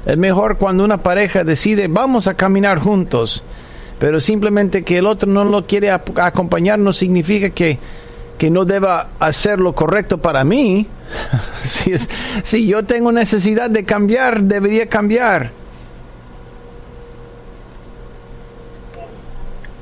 Es 0.06 0.18
mejor 0.18 0.58
cuando 0.58 0.84
una 0.86 0.98
pareja 0.98 1.44
decide 1.44 1.88
vamos 1.88 2.28
a 2.28 2.34
caminar 2.34 2.80
juntos, 2.80 3.44
pero 4.00 4.20
simplemente 4.20 4.84
que 4.84 4.98
el 5.00 5.06
otro 5.06 5.30
no 5.30 5.44
lo 5.44 5.66
quiere 5.66 5.92
acompañar 5.92 6.80
no 6.80 6.94
significa 6.94 7.50
que, 7.50 7.78
que 8.38 8.50
no 8.50 8.64
deba 8.66 9.10
hacer 9.20 9.60
lo 9.60 9.74
correcto 9.74 10.18
para 10.18 10.44
mí. 10.44 10.88
si, 11.64 11.92
es- 11.92 12.10
si 12.44 12.66
yo 12.68 12.84
tengo 12.86 13.12
necesidad 13.12 13.70
de 13.70 13.84
cambiar, 13.84 14.42
debería 14.44 14.88
cambiar. 14.88 15.52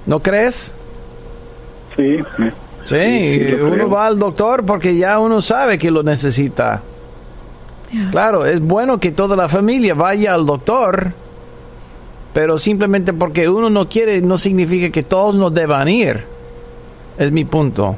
¿No 0.06 0.20
crees? 0.22 0.72
Sí, 1.96 2.18
Sí, 2.86 3.56
uno 3.60 3.90
va 3.90 4.06
al 4.06 4.20
doctor 4.20 4.64
porque 4.64 4.96
ya 4.96 5.18
uno 5.18 5.42
sabe 5.42 5.78
que 5.78 5.90
lo 5.90 6.04
necesita. 6.04 6.82
Claro, 8.12 8.46
es 8.46 8.62
bueno 8.62 9.00
que 9.00 9.12
toda 9.12 9.36
la 9.36 9.50
familia 9.50 9.96
vaya 9.96 10.34
al 10.36 10.46
doctor, 10.46 11.14
pero 12.34 12.58
simplemente 12.60 13.14
porque 13.14 13.50
uno 13.50 13.70
no 13.70 13.90
quiere 13.90 14.22
no 14.22 14.38
significa 14.38 14.92
que 14.92 15.02
todos 15.02 15.34
no 15.34 15.50
deban 15.50 15.88
ir. 15.88 16.24
Es 17.18 17.32
mi 17.32 17.44
punto. 17.44 17.96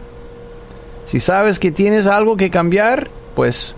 Si 1.05 1.19
sabes 1.19 1.59
que 1.59 1.71
tienes 1.71 2.07
algo 2.07 2.37
que 2.37 2.49
cambiar, 2.49 3.09
pues 3.35 3.75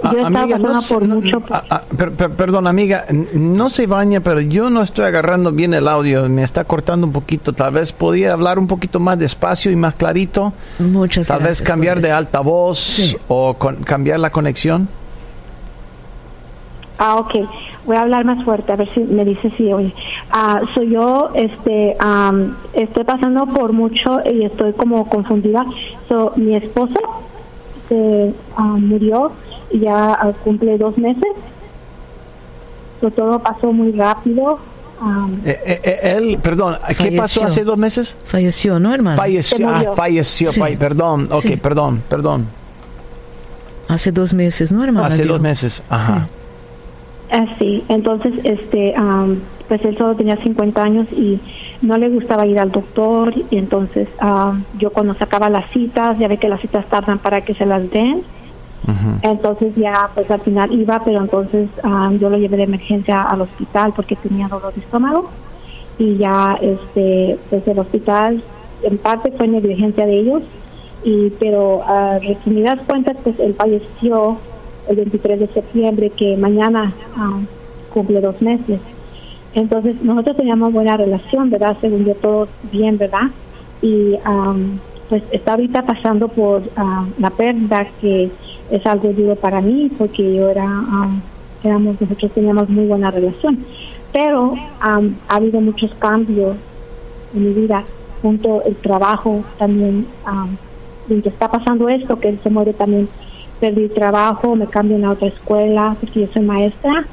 yo 0.03 0.11
estaba 0.11 0.41
amiga, 0.43 0.59
no 0.59 0.81
se- 0.81 0.95
por 0.95 1.07
no- 1.09 1.15
mucho... 1.17 1.43
ah, 1.51 1.63
ah, 1.71 1.83
per- 1.97 2.13
per- 2.13 2.31
perdón, 2.31 2.67
amiga, 2.67 3.05
no 3.35 3.69
se 3.71 3.87
baña, 3.87 4.21
pero 4.21 4.41
yo 4.41 4.71
no 4.71 4.83
estoy 4.83 5.05
agarrando 5.07 5.51
bien 5.53 5.75
el 5.75 5.89
audio, 5.89 6.29
me 6.29 6.43
está 6.45 6.65
cortando 6.65 7.07
un 7.07 7.13
poquito. 7.13 7.53
Tal 7.53 7.73
vez 7.75 7.93
podía 7.93 8.33
hablar 8.33 8.59
un 8.59 8.67
poquito 8.67 9.01
más 9.01 9.19
despacio 9.19 9.71
y 9.73 9.77
más 9.77 9.95
clarito. 9.95 10.53
Muchas 10.79 11.27
Tal 11.27 11.39
gracias. 11.41 11.61
vez 11.61 11.69
cambiar 11.69 12.01
de 12.01 12.13
altavoz 12.13 12.79
Sí. 12.79 13.17
o 13.29 13.55
con- 13.55 13.77
cambiar 13.83 14.21
la 14.21 14.31
conexión. 14.31 14.89
Ah, 16.99 17.17
ok. 17.17 17.33
Voy 17.87 17.97
a 17.97 18.03
hablar 18.03 18.25
más 18.25 18.45
fuerte, 18.45 18.73
a 18.73 18.77
ver 18.77 18.89
si 18.93 19.01
me 19.01 19.25
dice 19.25 19.51
si 19.57 19.73
oye. 19.73 19.95
Ah, 20.31 20.61
soy 20.75 20.91
yo, 20.91 21.31
este, 21.35 21.97
am, 22.01 22.57
estoy 22.73 23.05
pasando 23.05 23.47
por 23.47 23.73
mucho 23.73 24.21
y 24.31 24.45
estoy 24.45 24.73
como 24.75 25.09
confundida. 25.09 25.65
So, 26.09 26.33
mi 26.37 26.55
esposo 26.57 26.99
se 27.89 28.35
ah, 28.57 28.63
murió 28.79 29.33
ya 29.72 30.12
ah, 30.14 30.33
cumple 30.44 30.78
dos 30.78 30.96
meses. 30.98 31.33
So, 33.00 33.11
todo 33.11 33.38
pasó 33.38 33.72
muy 33.72 33.92
rápido. 33.92 34.59
Am, 35.00 35.40
Eh, 35.44 35.61
eh, 35.64 36.00
él, 36.16 36.38
perdón, 36.42 36.76
¿qué 36.88 36.94
Falleció. 36.94 37.22
pasó 37.22 37.44
hace 37.44 37.62
dos 37.64 37.78
meses? 37.78 38.16
Falleció, 38.24 38.81
¿no, 38.81 38.92
hermano? 38.92 39.16
Falleció, 39.16 39.68
ah, 39.68 39.85
falleció, 39.94 40.50
Sí. 40.50 40.59
fa- 40.61 40.66
perdón, 40.78 41.28
ok, 41.31 41.40
Sí. 41.42 41.57
perdón, 41.57 42.02
perdón. 42.09 42.46
Hace 43.88 44.11
dos 44.12 44.35
meses, 44.35 44.72
¿no, 44.72 44.83
hermano? 44.83 45.07
Hace 45.07 45.22
Dijo. 45.22 45.35
dos 45.35 45.40
meses, 45.42 45.83
ajá. 45.88 46.26
Así, 47.31 47.85
entonces, 47.88 48.33
este, 48.42 48.94
am, 48.96 49.38
pues 49.68 49.85
él 49.85 49.96
solo 49.96 50.16
tenía 50.16 50.37
50 50.38 50.83
años 50.83 51.07
y 51.12 51.38
no 51.83 51.96
le 51.96 52.09
gustaba 52.09 52.46
ir 52.46 52.59
al 52.59 52.72
doctor 52.72 53.33
y 53.50 53.57
entonces 53.59 54.09
am, 54.18 54.64
yo 54.78 54.90
cuando 54.90 55.14
sacaba 55.14 55.48
las 55.48 55.70
citas, 55.70 56.18
ya 56.18 56.26
ve 56.26 56.38
que 56.38 56.48
las 56.48 56.61
citas 56.61 56.87
tardan 56.87 57.18
para 57.18 57.42
que 57.42 57.54
se 57.54 57.66
las 57.66 57.88
den, 57.90 58.22
Entonces 59.23 59.75
ya 59.77 60.09
pues 60.14 60.31
al 60.31 60.41
final 60.41 60.73
iba, 60.73 61.03
pero 61.05 61.21
entonces 61.21 61.69
am, 61.83 62.19
yo 62.19 62.31
lo 62.31 62.38
llevé 62.38 62.57
de 62.57 62.62
emergencia 62.64 63.23
al 63.23 63.43
hospital 63.43 63.93
porque 63.95 64.17
tenía 64.17 64.49
dolor 64.49 64.73
de 64.75 64.81
estómago. 64.81 65.29
Y 65.99 66.17
ya 66.17 66.59
este 66.61 67.38
pues 67.51 67.67
el 67.67 67.79
hospital 67.79 68.43
en 68.83 68.99
parte 68.99 69.33
fue 69.33 69.49
negligencia 69.49 70.07
de 70.07 70.21
ellos. 70.21 70.43
Y 71.05 71.31
pero 71.38 71.83
a 71.87 72.19
resumidas 72.19 72.81
cuentas 72.87 73.17
pues 73.23 73.38
él 73.41 73.55
falleció 73.55 74.38
el 74.88 74.97
23 74.97 75.41
de 75.41 75.47
septiembre 75.49 76.11
que 76.11 76.37
mañana 76.37 76.93
ah, 77.17 77.41
cumple 77.93 78.21
dos 78.21 78.41
meses. 78.41 78.81
Entonces 79.55 80.03
nosotros 80.03 80.37
teníamos 80.37 80.73
buena 80.73 80.97
relación 80.97 81.51
verdad 81.51 81.77
según 81.81 82.05
yo 82.05 82.14
todo 82.14 82.49
bien 82.73 82.97
verdad 82.97 83.31
y 83.83 84.14
am, 84.25 84.81
pues 85.09 85.23
está 85.31 85.53
ahorita 85.53 85.83
pasando 85.83 86.29
por 86.29 86.62
la 87.19 87.31
pérdida 87.31 87.87
que 88.01 88.31
es 88.70 88.85
algo 88.87 89.12
duro 89.12 89.37
para 89.37 89.61
mí 89.61 89.90
porque 89.96 90.35
yo 90.35 90.48
era 90.48 90.64
am, 90.64 91.20
éramos 91.62 92.00
nosotros 92.00 92.33
teníamos 92.33 92.68
muy 92.68 92.87
buena 92.87 93.11
relación 93.11 93.64
pero 94.12 94.54
am, 94.81 95.16
ha 95.28 95.37
habido 95.37 95.61
muchos 95.61 95.94
cambios 95.94 96.57
en 97.35 97.44
mi 97.44 97.52
vida 97.52 97.85
junto 98.22 98.62
el 98.64 98.76
trabajo 98.76 99.42
también 99.59 100.07
am, 100.24 100.57
mientras 101.09 101.35
está 101.35 101.50
pasando 101.50 101.88
esto, 101.88 102.18
que 102.18 102.28
él 102.28 102.38
se 102.42 102.50
muere 102.50 102.72
también, 102.72 103.09
perdí 103.61 103.88
trabajo, 103.88 104.54
me 104.54 104.66
cambian 104.66 105.04
a 105.04 105.12
otra 105.12 105.28
escuela, 105.28 105.96
porque 106.00 106.20
yo 106.20 106.26
soy 106.28 106.42
maestra. 106.42 107.07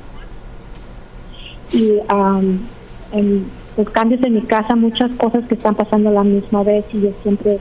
Y 1.72 1.94
um, 2.14 2.60
en 3.12 3.46
los 3.78 3.90
cambios 3.90 4.22
en 4.24 4.36
mi 4.36 4.42
casa, 4.42 4.76
muchas 4.76 5.12
cosas 5.14 5.46
que 5.48 5.56
están 5.56 5.76
pasando 5.76 6.10
a 6.10 6.14
la 6.14 6.24
misma 6.24 6.64
vez 6.64 6.86
y 6.94 7.02
yo 7.02 7.10
siempre 7.24 7.60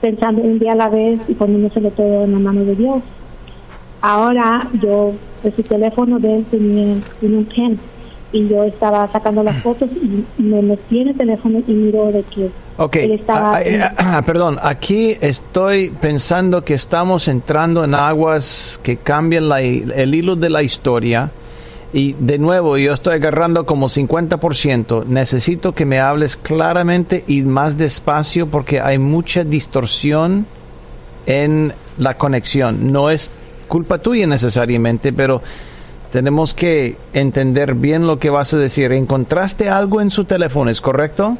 pensando 0.00 0.42
un 0.42 0.58
día 0.58 0.72
a 0.72 0.76
la 0.76 0.88
vez 0.88 1.20
y 1.28 1.34
poniéndoselo 1.34 1.90
todo 1.90 2.24
en 2.24 2.32
la 2.32 2.38
mano 2.38 2.64
de 2.64 2.74
Dios. 2.74 3.02
Ahora 4.02 4.68
yo, 4.82 5.12
pues 5.42 5.54
el 5.58 5.64
teléfono 5.64 6.18
de 6.18 6.38
él 6.38 6.44
tenía, 6.50 6.96
tenía 7.20 7.38
un 7.38 7.44
pen 7.46 7.78
y 8.32 8.48
yo 8.48 8.64
estaba 8.64 9.06
sacando 9.08 9.42
las 9.42 9.62
fotos 9.62 9.88
y 9.92 10.42
me 10.42 10.60
metí 10.62 11.00
en 11.00 11.08
el 11.08 11.16
teléfono 11.16 11.60
y 11.66 11.72
miro 11.72 12.10
de 12.10 12.22
que 12.24 12.50
Ok, 12.78 12.96
él 12.96 13.12
estaba... 13.12 13.56
Ah, 13.58 13.62
ah, 13.98 14.16
ah, 14.18 14.22
perdón, 14.22 14.58
aquí 14.62 15.16
estoy 15.20 15.90
pensando 15.90 16.64
que 16.64 16.74
estamos 16.74 17.28
entrando 17.28 17.84
en 17.84 17.94
aguas 17.94 18.80
que 18.82 18.96
cambian 18.96 19.48
la- 19.48 19.60
el 19.60 20.14
hilo 20.14 20.34
de 20.36 20.50
la 20.50 20.62
historia. 20.62 21.30
Y 21.92 22.14
de 22.14 22.38
nuevo, 22.38 22.78
yo 22.78 22.94
estoy 22.94 23.16
agarrando 23.16 23.66
como 23.66 23.90
50%. 23.90 25.04
Necesito 25.04 25.74
que 25.74 25.84
me 25.84 26.00
hables 26.00 26.38
claramente 26.38 27.22
y 27.28 27.42
más 27.42 27.76
despacio 27.76 28.46
porque 28.46 28.80
hay 28.80 28.98
mucha 28.98 29.44
distorsión 29.44 30.46
en 31.26 31.74
la 31.98 32.14
conexión. 32.16 32.90
No 32.90 33.10
es 33.10 33.30
culpa 33.72 33.96
tuya 33.96 34.26
necesariamente, 34.26 35.14
pero 35.14 35.40
tenemos 36.12 36.52
que 36.52 36.96
entender 37.14 37.74
bien 37.74 38.06
lo 38.06 38.18
que 38.18 38.28
vas 38.28 38.52
a 38.52 38.58
decir. 38.58 38.92
¿Encontraste 38.92 39.70
algo 39.70 40.02
en 40.02 40.10
su 40.10 40.24
teléfono, 40.24 40.70
es 40.70 40.82
correcto? 40.82 41.38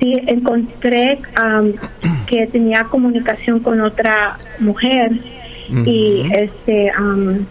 Sí, 0.00 0.20
encontré 0.26 1.20
am, 1.36 1.74
que 2.26 2.48
tenía 2.48 2.84
comunicación 2.84 3.60
con 3.60 3.80
otra 3.82 4.36
mujer 4.58 5.12
y 5.84 6.22
este, 6.34 6.90
am, 6.90 7.46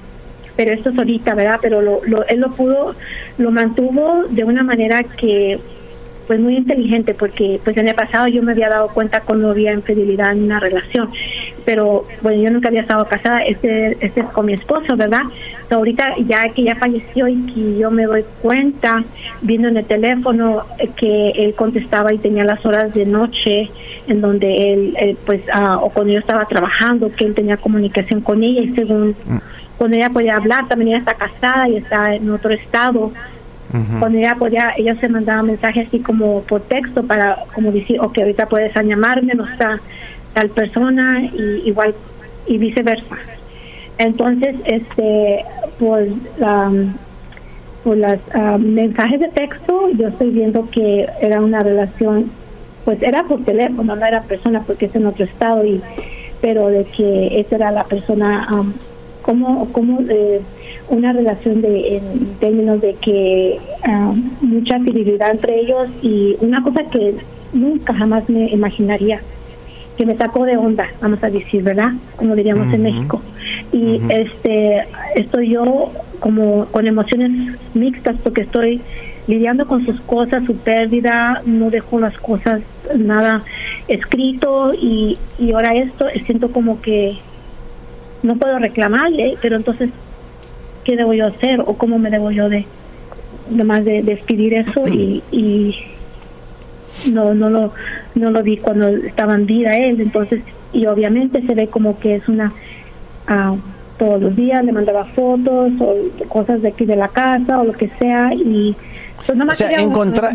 pero 0.58 0.74
esto 0.74 0.89
es 0.89 0.98
ahorita, 0.98 1.34
¿verdad? 1.34 1.60
Pero 1.62 1.82
lo, 1.82 2.02
lo- 2.06 2.26
él 2.28 2.39
lo 2.41 2.52
pudo, 2.52 2.94
lo 3.38 3.52
mantuvo 3.52 4.24
de 4.30 4.44
una 4.44 4.63
manera 4.63 5.02
que 5.04 5.60
pues 6.28 6.39
muy 6.39 6.58
inteligente 6.58 7.13
porque 7.13 7.60
pues 7.63 7.78
en 7.78 7.88
el 7.88 7.94
pasado 7.94 8.28
yo 8.28 8.41
me 8.41 8.52
había 8.54 8.68
dado 8.70 8.88
cuenta 8.89 9.22
cuando 9.22 9.52
había 9.52 9.72
infidelidad 9.74 10.32
en 10.32 10.44
una 10.46 10.60
relación 10.60 11.10
pero 11.65 12.06
bueno 12.21 12.41
yo 12.41 12.51
nunca 12.51 12.69
había 12.69 12.82
estado 12.82 13.06
casada 13.06 13.39
este 13.39 13.97
este 13.99 14.21
es 14.21 14.28
con 14.28 14.45
mi 14.45 14.54
esposo 14.54 14.95
verdad 14.95 15.23
So, 15.69 15.75
ahorita 15.75 16.15
ya 16.28 16.47
que 16.49 16.63
ya 16.63 16.75
falleció 16.75 17.28
y 17.28 17.38
que 17.47 17.78
yo 17.80 17.89
me 17.89 18.04
doy 18.04 18.23
cuenta 18.41 19.04
viendo 19.41 19.67
en 19.67 19.78
el 19.78 19.86
teléfono 19.86 20.63
eh, 20.78 20.89
que 20.95 21.30
él 21.32 21.56
contestaba 21.56 22.13
y 22.13 22.19
tenía 22.19 22.43
las 22.43 22.63
horas 22.65 22.93
de 22.93 23.06
noche 23.06 23.71
en 24.08 24.21
donde 24.21 24.73
él 24.73 24.95
eh, 24.99 25.17
pues 25.25 25.41
ah, 25.51 25.80
o 25.82 25.89
cuando 25.89 26.13
yo 26.13 26.19
estaba 26.19 26.45
trabajando 26.45 27.12
que 27.12 27.25
él 27.25 27.34
tenía 27.34 27.58
comunicación 27.58 28.21
con 28.21 28.43
ella 28.43 28.62
y 28.62 28.75
según 28.75 29.15
cuando 29.78 29.97
ella 29.97 30.10
podía 30.12 30.36
hablar 30.36 30.67
también 30.67 30.89
ella 30.89 30.99
está 30.99 31.15
casada 31.15 31.67
y 31.67 31.78
está 31.78 32.15
en 32.15 32.30
otro 32.30 32.51
estado. 32.51 33.12
Cuando 33.99 34.19
ella 34.19 34.36
podía, 34.36 34.71
ella 34.78 34.95
se 34.95 35.10
mandaba 35.10 35.43
mensajes 35.43 35.88
así 35.88 35.99
como 35.99 36.43
por 36.43 36.62
texto 36.62 37.04
para 37.04 37.39
como 37.54 37.73
decir, 37.73 37.99
ok, 37.99 38.19
ahorita 38.19 38.45
puedes 38.45 38.73
llamarme, 38.73 39.34
no 39.34 39.43
está 39.45 39.82
tal 40.36 40.50
persona, 40.50 41.24
y 41.24 41.63
igual, 41.65 41.95
y 42.45 42.58
viceversa. 42.60 43.15
Entonces, 43.98 44.56
este, 44.65 45.45
pues, 45.80 46.12
um, 46.39 46.93
por 47.84 47.98
los 47.98 48.19
mensajes 48.60 49.19
de 49.21 49.30
texto, 49.30 49.89
yo 49.98 50.10
estoy 50.10 50.32
viendo 50.32 50.69
que 50.69 51.08
era 51.21 51.39
una 51.41 51.62
relación, 51.62 52.30
pues 52.84 53.02
era 53.02 53.24
por 53.24 53.43
teléfono, 53.43 53.95
no 53.95 54.06
era 54.06 54.21
persona 54.24 54.62
porque 54.67 54.88
es 54.88 54.95
en 54.95 55.06
otro 55.06 55.26
estado, 55.26 55.65
y 55.65 55.82
pero 56.41 56.67
de 56.67 56.84
que 56.84 57.39
esa 57.39 57.56
era 57.56 57.71
la 57.71 57.86
persona, 57.86 58.48
um, 58.52 58.74
como, 59.21 59.71
como 59.71 60.02
eh, 60.10 60.41
una 60.89 61.13
relación 61.13 61.62
de 61.62 61.98
en 61.98 62.36
términos 62.39 62.82
de 62.82 62.93
que 62.95 63.60
ah, 63.84 64.13
mucha 64.41 64.80
fidelidad 64.80 65.32
entre 65.32 65.62
ellos 65.62 65.89
y 66.02 66.36
una 66.41 66.62
cosa 66.62 66.84
que 66.84 67.15
nunca 67.54 67.93
jamás 67.93 68.30
me 68.30 68.50
imaginaría 68.52 69.21
que 69.98 70.06
me 70.06 70.18
sacó 70.18 70.46
de 70.46 70.58
onda 70.58 70.88
vamos 71.02 71.24
a 71.24 71.30
decir 71.30 71.64
verdad 71.64 71.92
como 72.16 72.36
diríamos 72.36 72.74
en 72.74 72.84
México. 72.84 73.22
Y 73.72 74.02
este 74.10 74.88
estoy 75.16 75.50
yo 75.50 75.92
como 76.20 76.66
con 76.68 76.88
emociones 76.88 77.60
mixtas 77.74 78.16
porque 78.24 78.42
estoy 78.42 78.82
lidiando 79.28 79.66
con 79.68 79.86
sus 79.86 80.00
cosas 80.02 80.46
su 80.46 80.56
pérdida 80.56 81.42
no 81.46 81.70
dejo 81.70 82.00
las 82.00 82.18
cosas 82.18 82.62
nada 82.96 83.44
escrito 83.88 84.74
y, 84.74 85.18
y 85.40 85.52
ahora 85.52 85.74
esto 85.76 86.06
siento 86.26 86.52
como 86.52 86.82
que 86.82 87.18
no 88.24 88.36
puedo 88.38 88.60
reclamarle 88.60 89.38
pero 89.42 89.56
entonces 89.56 89.90
qué 90.84 90.96
debo 90.96 91.14
yo 91.14 91.26
hacer 91.28 91.62
o 91.62 91.74
cómo 91.74 91.98
me 91.98 92.12
debo 92.12 92.32
yo 92.32 92.50
de 92.50 92.66
nomás 93.50 93.84
de 93.84 94.04
despedir 94.04 94.54
eso 94.54 94.88
y, 94.88 95.24
y 95.32 95.76
no 97.12 97.34
no 97.34 97.50
lo 97.50 97.74
no 98.15 98.32
lo 98.32 98.41
vi 98.43 98.58
cuando 98.58 98.88
estaba 98.88 99.36
en 99.36 99.45
vida 99.45 99.78
él 99.78 100.01
entonces 100.01 100.41
y 100.73 100.86
obviamente 100.86 101.41
se 101.45 101.54
ve 101.54 101.67
como 101.67 101.99
que 101.99 102.15
es 102.15 102.28
una 102.28 102.54
ah, 103.28 103.56
todos 103.97 104.21
los 104.21 104.36
días 104.36 104.63
le 104.63 104.71
mandaba 104.71 105.06
fotos 105.06 105.71
o 105.80 105.95
cosas 106.28 106.62
de 106.62 106.69
aquí 106.69 106.86
de 106.86 106.95
la 106.95 107.08
casa 107.08 107.60
o 107.60 107.63
lo 107.63 107.73
que 107.73 107.89
sea 107.99 108.34
y 108.34 108.75
pues 109.25 109.39
O 109.39 109.56
sea, 109.56 109.71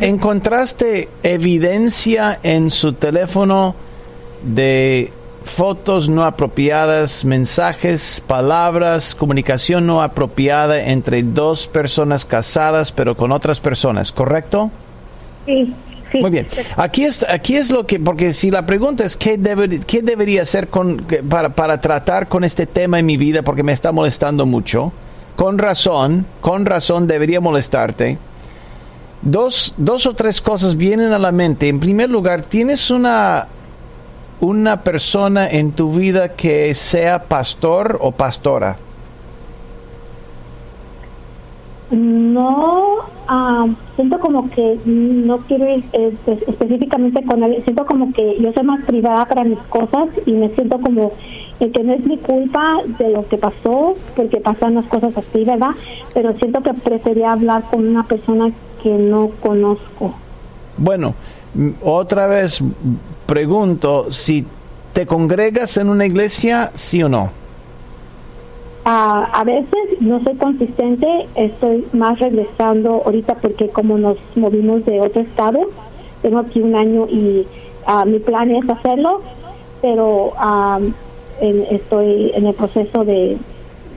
¿encontraste 0.00 1.08
evidencia 1.22 2.38
en 2.42 2.70
su 2.70 2.92
teléfono 2.94 3.74
de 4.42 5.12
fotos 5.44 6.08
no 6.08 6.24
apropiadas, 6.24 7.24
mensajes, 7.24 8.22
palabras, 8.26 9.14
comunicación 9.14 9.86
no 9.86 10.02
apropiada 10.02 10.82
entre 10.82 11.22
dos 11.22 11.68
personas 11.68 12.24
casadas 12.24 12.92
pero 12.92 13.16
con 13.16 13.32
otras 13.32 13.60
personas, 13.60 14.12
¿correcto? 14.12 14.70
sí, 15.46 15.72
sí. 16.12 16.18
Muy 16.20 16.31
bien. 16.31 16.46
Aquí 16.77 17.05
es, 17.05 17.25
aquí 17.29 17.57
es 17.57 17.70
lo 17.70 17.87
que, 17.87 17.99
porque 18.01 18.33
si 18.33 18.51
la 18.51 18.66
pregunta 18.66 19.05
es 19.05 19.16
qué, 19.16 19.38
debe- 19.38 19.85
qué 19.87 20.03
debería 20.03 20.42
hacer 20.42 20.68
con, 20.68 21.05
para, 21.29 21.51
para 21.51 21.81
tratar 21.81 22.29
con 22.29 22.44
este 22.44 22.66
tema 22.66 22.99
en 22.99 23.07
mi 23.07 23.16
vida 23.16 23.42
porque 23.42 23.62
me 23.62 23.73
está 23.73 23.92
molestando 23.92 24.46
mucho, 24.46 24.92
con 25.37 25.59
razón, 25.59 26.27
con 26.40 26.66
razón 26.66 27.07
debería 27.07 27.40
molestarte. 27.40 28.18
Dos, 29.23 29.75
dos 29.77 30.07
o 30.07 30.14
tres 30.14 30.40
cosas 30.40 30.77
vienen 30.77 31.12
a 31.12 31.18
la 31.18 31.31
mente. 31.33 31.68
En 31.68 31.79
primer 31.79 32.09
lugar, 32.09 32.42
¿tienes 32.42 32.90
una, 32.90 33.46
una 34.40 34.81
persona 34.83 35.46
en 35.49 35.73
tu 35.73 35.92
vida 35.94 36.31
que 36.31 36.75
sea 36.75 37.23
pastor 37.25 37.99
o 38.01 38.12
pastora? 38.12 38.77
No, 41.90 42.98
ah, 43.26 43.66
siento 43.96 44.20
como 44.20 44.48
que 44.50 44.79
no 44.85 45.38
quiero 45.38 45.68
ir 45.76 45.85
espe- 45.92 46.44
específicamente 46.46 47.22
con 47.24 47.42
él. 47.42 47.61
Siento 47.64 47.85
como 47.85 48.12
que 48.12 48.37
yo 48.40 48.53
soy 48.53 48.62
más 48.62 48.85
privada 48.85 49.26
para 49.26 49.42
mis 49.44 49.59
cosas 49.68 50.09
y 50.24 50.33
me 50.33 50.48
siento 50.50 50.81
como 50.81 51.12
que 51.59 51.83
no 51.83 51.92
es 51.92 52.05
mi 52.07 52.16
culpa 52.18 52.76
de 52.98 53.11
lo 53.11 53.26
que 53.29 53.37
pasó, 53.37 53.94
porque 54.16 54.38
pasan 54.38 54.76
las 54.76 54.87
cosas 54.87 55.16
así, 55.18 55.44
¿verdad? 55.44 55.70
Pero 56.14 56.33
siento 56.38 56.62
que 56.62 56.72
prefería 56.74 57.33
hablar 57.33 57.64
con 57.70 57.87
una 57.88 58.05
persona 58.05 58.50
que 58.83 58.90
no 58.90 59.31
conozco. 59.42 60.14
Bueno, 60.79 61.14
otra 61.83 62.26
vez 62.29 62.62
pregunto 63.26 64.11
si 64.11 64.46
te 64.92 65.07
congregas 65.07 65.76
en 65.76 65.88
una 65.90 66.07
iglesia, 66.07 66.70
sí 66.74 67.03
o 67.03 67.09
no. 67.09 67.31
Ah, 68.84 69.28
a 69.34 69.44
veces 69.44 70.00
no 70.00 70.22
soy 70.24 70.36
consistente, 70.36 71.06
estoy 71.34 71.84
más 71.92 72.18
regresando 72.18 73.02
ahorita 73.04 73.34
porque 73.36 73.68
como 73.68 73.98
nos 73.98 74.16
movimos 74.36 74.84
de 74.86 75.00
otro 75.00 75.20
estado, 75.20 75.60
tengo 76.22 76.38
aquí 76.38 76.60
un 76.60 76.74
año 76.74 77.06
y 77.08 77.46
ah, 77.86 78.04
mi 78.06 78.18
plan 78.20 78.50
es 78.50 78.68
hacerlo, 78.70 79.20
pero 79.82 80.33
ah, 80.38 80.81
en- 81.40 81.66
estoy 81.70 82.33
en 82.35 82.46
el 82.46 82.54
proceso 82.54 83.04
de, 83.04 83.37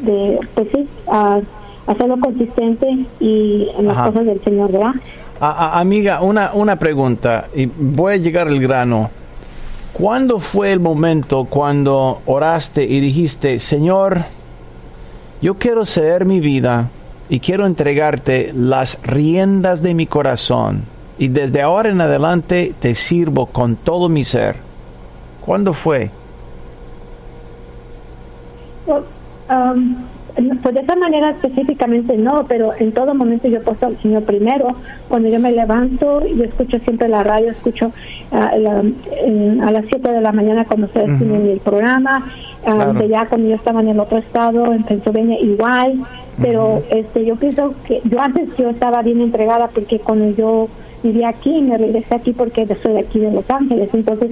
de 0.01 0.39
pues 0.53 0.67
sí, 0.73 0.87
ah, 1.07 1.39
hacerlo 1.87 2.19
consistente 2.19 3.05
y 3.21 3.69
en 3.77 3.85
las 3.87 3.97
Ajá. 3.97 4.07
cosas 4.11 4.25
del 4.25 4.41
Señor, 4.43 4.71
¿verdad? 4.71 4.91
A- 5.39 5.75
a- 5.77 5.79
amiga, 5.79 6.21
una, 6.21 6.51
una 6.53 6.75
pregunta 6.77 7.47
y 7.55 7.65
voy 7.67 8.13
a 8.13 8.17
llegar 8.17 8.47
al 8.47 8.59
grano. 8.59 9.09
¿Cuándo 9.93 10.39
fue 10.39 10.71
el 10.73 10.79
momento 10.81 11.45
cuando 11.49 12.19
oraste 12.25 12.83
y 12.83 12.99
dijiste, 12.99 13.59
Señor, 13.59 14.19
yo 15.43 15.55
quiero 15.55 15.85
ceder 15.85 16.23
mi 16.23 16.39
vida 16.39 16.89
y 17.27 17.41
quiero 17.41 17.65
entregarte 17.65 18.53
las 18.55 18.97
riendas 19.03 19.81
de 19.81 19.93
mi 19.93 20.07
corazón 20.07 20.83
y 21.17 21.27
desde 21.27 21.61
ahora 21.61 21.89
en 21.89 21.99
adelante 21.99 22.73
te 22.79 22.95
sirvo 22.95 23.47
con 23.47 23.75
todo 23.75 24.07
mi 24.07 24.23
ser? 24.23 24.55
¿Cuándo 25.45 25.73
fue? 25.73 26.11
Um, 29.49 29.97
pues 30.61 30.73
de 30.75 30.81
esa 30.81 30.95
manera 30.95 31.29
específicamente 31.31 32.17
no, 32.17 32.45
pero 32.47 32.71
en 32.79 32.91
todo 32.91 33.13
momento 33.13 33.47
yo 33.47 33.61
puesto 33.61 33.85
al 33.85 33.97
Señor 33.97 34.23
primero. 34.23 34.69
Cuando 35.07 35.29
yo 35.29 35.39
me 35.39 35.51
levanto, 35.51 36.25
yo 36.25 36.43
escucho 36.43 36.79
siempre 36.79 37.07
la 37.07 37.21
radio, 37.23 37.51
escucho 37.51 37.91
la- 38.31 38.83
en- 39.25 39.61
a 39.61 39.71
las 39.71 39.85
7 39.85 40.11
de 40.11 40.21
la 40.21 40.31
mañana 40.31 40.65
cuando 40.65 40.87
ustedes 40.87 41.17
tienen 41.19 41.47
el 41.47 41.59
programa, 41.59 42.25
ah, 42.65 42.73
Claro. 42.73 42.93
de 42.93 43.07
ya 43.09 43.27
cuando 43.27 43.49
yo 43.49 43.55
estaba 43.55 43.81
en 43.81 43.89
el 43.89 43.99
otro 43.99 44.17
estado, 44.17 44.73
en 44.73 44.83
Pennsylvania, 44.83 45.39
igual. 45.39 45.99
Pero 46.41 46.81
este 46.89 47.25
yo 47.25 47.35
pienso 47.35 47.73
que 47.85 48.01
yo 48.05 48.19
antes 48.19 48.49
yo 48.57 48.69
estaba 48.71 49.03
bien 49.03 49.21
entregada 49.21 49.67
porque 49.67 49.99
cuando 49.99 50.31
yo 50.35 50.67
vivía 51.03 51.29
aquí, 51.29 51.61
me 51.61 51.77
regresé 51.77 52.15
aquí 52.15 52.31
porque 52.33 52.65
soy 52.81 52.93
de 52.93 52.99
aquí 53.01 53.19
de 53.19 53.31
Los 53.31 53.47
Ángeles. 53.51 53.89
Entonces, 53.93 54.31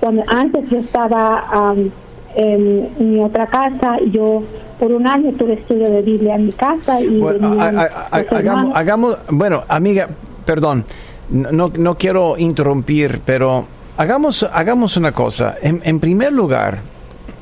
cuando 0.00 0.22
antes 0.28 0.68
yo 0.68 0.78
estaba 0.80 1.44
am, 1.50 1.90
en, 2.36 2.88
mi 2.98 3.20
otra 3.20 3.46
casa, 3.46 3.96
yo 4.12 4.42
por 4.80 4.90
un 4.92 5.06
año 5.06 5.30
tuve 5.38 5.52
estudio 5.54 5.90
de 5.90 6.00
Biblia 6.02 6.34
en 6.36 6.46
mi 6.46 6.52
casa 6.52 7.00
y 7.00 7.18
Bueno, 7.20 7.54
ha- 7.60 7.72
los 7.72 8.74
hagamos, 8.74 9.18
bueno, 9.28 9.62
amiga, 9.68 10.08
perdón, 10.46 10.84
no, 11.30 11.70
no 11.76 11.94
quiero 11.96 12.38
interrumpir, 12.38 13.20
pero 13.24 13.66
hagamos, 13.98 14.42
hagamos 14.52 14.96
una 14.96 15.12
cosa. 15.12 15.56
En, 15.62 15.82
en 15.84 16.00
primer 16.00 16.32
lugar, 16.32 16.78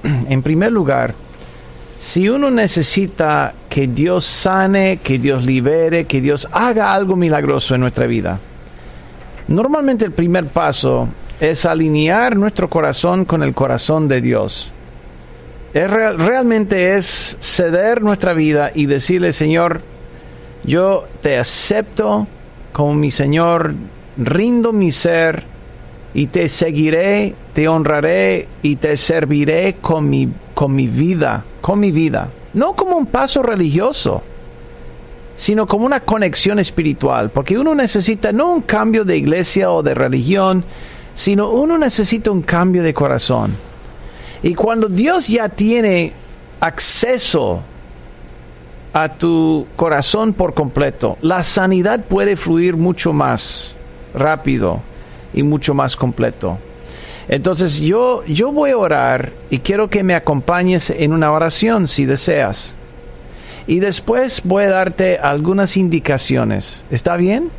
en 0.28 0.42
primer 0.42 0.72
lugar, 0.72 1.14
si 2.00 2.28
uno 2.28 2.50
necesita 2.50 3.54
que 3.68 3.86
Dios 3.86 4.24
sane, 4.24 4.98
que 5.02 5.18
Dios 5.18 5.44
libere, 5.46 6.06
que 6.06 6.20
Dios 6.20 6.48
haga 6.52 6.92
algo 6.92 7.14
milagroso 7.16 7.76
en 7.76 7.82
nuestra 7.82 8.06
vida, 8.06 8.38
normalmente 9.46 10.04
el 10.04 10.12
primer 10.12 10.46
paso 10.46 11.08
es 11.40 11.64
alinear 11.64 12.36
nuestro 12.36 12.68
corazón 12.68 13.24
con 13.24 13.44
el 13.44 13.54
corazón 13.54 14.08
de 14.08 14.20
Dios. 14.20 14.72
Es 15.74 15.90
real- 15.90 16.18
realmente 16.18 16.96
es 16.96 17.36
ceder 17.40 18.02
nuestra 18.02 18.32
vida 18.32 18.70
y 18.74 18.86
decirle, 18.86 19.32
Señor, 19.32 19.80
yo 20.64 21.04
te 21.22 21.38
acepto 21.38 22.26
como 22.72 22.94
mi 22.94 23.10
Señor, 23.10 23.74
rindo 24.16 24.72
mi 24.72 24.92
ser 24.92 25.44
y 26.14 26.28
te 26.28 26.48
seguiré, 26.48 27.34
te 27.54 27.68
honraré 27.68 28.48
y 28.62 28.76
te 28.76 28.96
serviré 28.96 29.76
con 29.80 30.08
mi, 30.08 30.28
con 30.54 30.74
mi 30.74 30.86
vida, 30.86 31.44
con 31.60 31.78
mi 31.80 31.92
vida. 31.92 32.30
No 32.54 32.72
como 32.74 32.96
un 32.96 33.06
paso 33.06 33.42
religioso, 33.42 34.22
sino 35.36 35.66
como 35.66 35.86
una 35.86 36.00
conexión 36.00 36.58
espiritual, 36.58 37.30
porque 37.30 37.58
uno 37.58 37.74
necesita 37.74 38.32
no 38.32 38.52
un 38.52 38.62
cambio 38.62 39.04
de 39.04 39.16
iglesia 39.16 39.70
o 39.70 39.82
de 39.82 39.94
religión, 39.94 40.64
sino 41.14 41.50
uno 41.50 41.78
necesita 41.78 42.30
un 42.30 42.42
cambio 42.42 42.82
de 42.82 42.94
corazón. 42.94 43.52
Y 44.42 44.54
cuando 44.54 44.88
Dios 44.88 45.28
ya 45.28 45.48
tiene 45.48 46.12
acceso 46.60 47.60
a 48.92 49.08
tu 49.08 49.66
corazón 49.76 50.32
por 50.32 50.54
completo, 50.54 51.18
la 51.22 51.42
sanidad 51.42 52.00
puede 52.00 52.36
fluir 52.36 52.76
mucho 52.76 53.12
más 53.12 53.76
rápido 54.14 54.80
y 55.34 55.42
mucho 55.42 55.74
más 55.74 55.96
completo. 55.96 56.58
Entonces 57.28 57.78
yo, 57.78 58.24
yo 58.24 58.52
voy 58.52 58.70
a 58.70 58.78
orar 58.78 59.32
y 59.50 59.58
quiero 59.58 59.90
que 59.90 60.02
me 60.02 60.14
acompañes 60.14 60.90
en 60.90 61.12
una 61.12 61.30
oración 61.30 61.86
si 61.86 62.06
deseas. 62.06 62.74
Y 63.66 63.80
después 63.80 64.40
voy 64.44 64.64
a 64.64 64.70
darte 64.70 65.18
algunas 65.18 65.76
indicaciones. 65.76 66.84
¿Está 66.90 67.16
bien? 67.16 67.50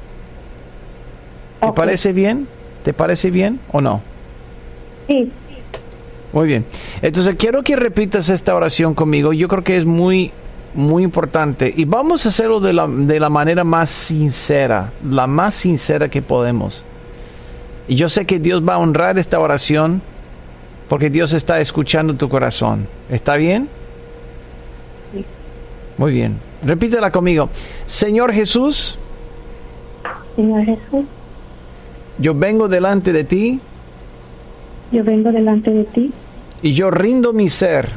¿Te 1.61 1.71
parece 1.71 2.13
bien? 2.13 2.47
¿Te 2.83 2.93
parece 2.93 3.29
bien 3.29 3.59
o 3.71 3.79
no? 3.79 4.01
Sí, 5.07 5.31
Muy 6.33 6.47
bien. 6.47 6.65
Entonces 7.01 7.35
quiero 7.37 7.63
que 7.63 7.75
repitas 7.75 8.29
esta 8.29 8.55
oración 8.55 8.93
conmigo. 8.93 9.33
Yo 9.33 9.47
creo 9.47 9.63
que 9.63 9.77
es 9.77 9.85
muy, 9.85 10.31
muy 10.73 11.03
importante. 11.03 11.73
Y 11.75 11.85
vamos 11.85 12.25
a 12.25 12.29
hacerlo 12.29 12.59
de 12.59 12.73
la, 12.73 12.87
de 12.87 13.19
la 13.19 13.29
manera 13.29 13.63
más 13.63 13.89
sincera, 13.89 14.91
la 15.09 15.27
más 15.27 15.55
sincera 15.55 16.09
que 16.09 16.21
podemos. 16.21 16.83
Y 17.87 17.95
yo 17.95 18.09
sé 18.09 18.25
que 18.25 18.39
Dios 18.39 18.61
va 18.67 18.75
a 18.75 18.77
honrar 18.77 19.17
esta 19.17 19.39
oración 19.39 20.01
porque 20.87 21.09
Dios 21.09 21.33
está 21.33 21.59
escuchando 21.59 22.15
tu 22.15 22.29
corazón. 22.29 22.87
¿Está 23.09 23.35
bien? 23.35 23.67
Sí. 25.13 25.25
Muy 25.97 26.11
bien. 26.11 26.37
Repítela 26.63 27.11
conmigo. 27.11 27.49
Señor 27.87 28.33
Jesús, 28.33 28.97
Señor 30.35 30.65
Jesús, 30.65 31.05
yo 32.17 32.33
vengo 32.33 32.67
delante 32.67 33.11
de 33.11 33.23
ti 33.23 33.59
yo 34.91 35.03
vengo 35.03 35.31
delante 35.31 35.71
de 35.71 35.83
ti, 35.85 36.11
y 36.61 36.73
yo 36.73 36.91
rindo 36.91 37.33
mi 37.33 37.49
ser. 37.49 37.89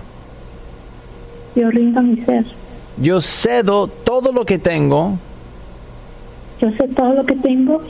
yo 1.57 1.71
rindo 1.71 2.03
mi 2.03 2.17
ser, 2.25 2.45
Yo 2.99 3.21
cedo 3.21 3.87
todo 3.89 4.33
lo 4.33 4.45
que 4.45 4.59
tengo. 4.59 5.19
yo 6.61 6.71
sé 6.73 6.89
todo 6.89 7.13
lo 7.15 7.25
que 7.25 7.35
tengo, 7.37 7.81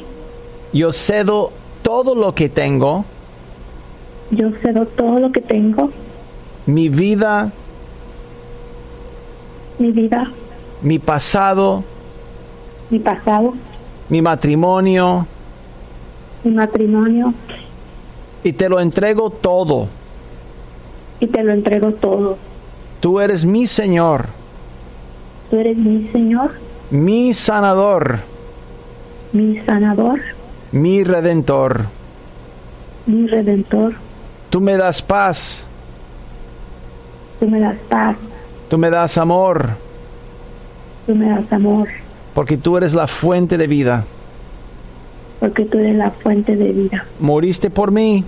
Yo 0.72 0.92
cedo 0.92 1.50
todo 1.82 2.14
lo 2.14 2.34
que 2.34 2.48
tengo, 2.48 3.05
yo 4.30 4.50
cedo 4.62 4.86
todo 4.86 5.18
lo 5.18 5.30
que 5.32 5.40
tengo, 5.42 5.90
mi 6.66 6.88
vida, 6.88 7.53
mi 9.78 9.90
vida, 9.90 10.30
mi 10.80 10.98
pasado, 10.98 11.82
mi 12.88 12.98
pasado, 12.98 13.53
mi 14.09 14.22
matrimonio, 14.22 15.26
mi 16.44 16.53
matrimonio, 16.53 17.34
y 18.45 18.53
te 18.53 18.68
lo 18.68 18.80
entrego 18.80 19.30
todo. 19.30 19.88
y 21.20 21.26
te 21.28 21.43
lo 21.45 21.53
entrego 21.53 21.93
todo. 21.93 22.36
Tú 23.01 23.20
eres 23.20 23.45
mi 23.45 23.66
Señor, 23.66 24.26
Tú 25.51 25.57
eres 25.59 25.76
mi 25.76 26.09
Señor, 26.09 26.51
mi 26.90 27.34
sanador, 27.34 28.20
mi 29.32 29.59
sanador, 29.61 30.18
mi 30.72 31.05
redentor. 31.05 31.86
mi 33.07 33.26
redentor. 33.26 33.93
Tú 34.51 34.61
me 34.61 34.76
das 34.76 35.01
paz, 35.03 35.66
Tú 37.40 37.49
me 37.49 37.59
das 37.61 37.76
paz, 37.88 38.16
tú 38.68 38.78
me 38.78 38.88
das 38.90 39.18
amor, 39.18 39.70
tú 41.07 41.14
me 41.14 41.28
das 41.28 41.53
amor, 41.53 41.88
porque 42.34 42.57
tú 42.57 42.76
eres 42.76 42.95
la 42.95 43.07
fuente 43.09 43.59
de 43.59 43.66
vida. 43.66 44.05
Porque 45.43 45.64
tú 45.64 45.78
eres 45.78 45.97
la 45.97 46.12
fuente 46.12 46.55
de 46.55 46.70
vida. 46.70 47.05
Moriste 47.18 47.68
por 47.68 47.90
mí. 47.90 48.24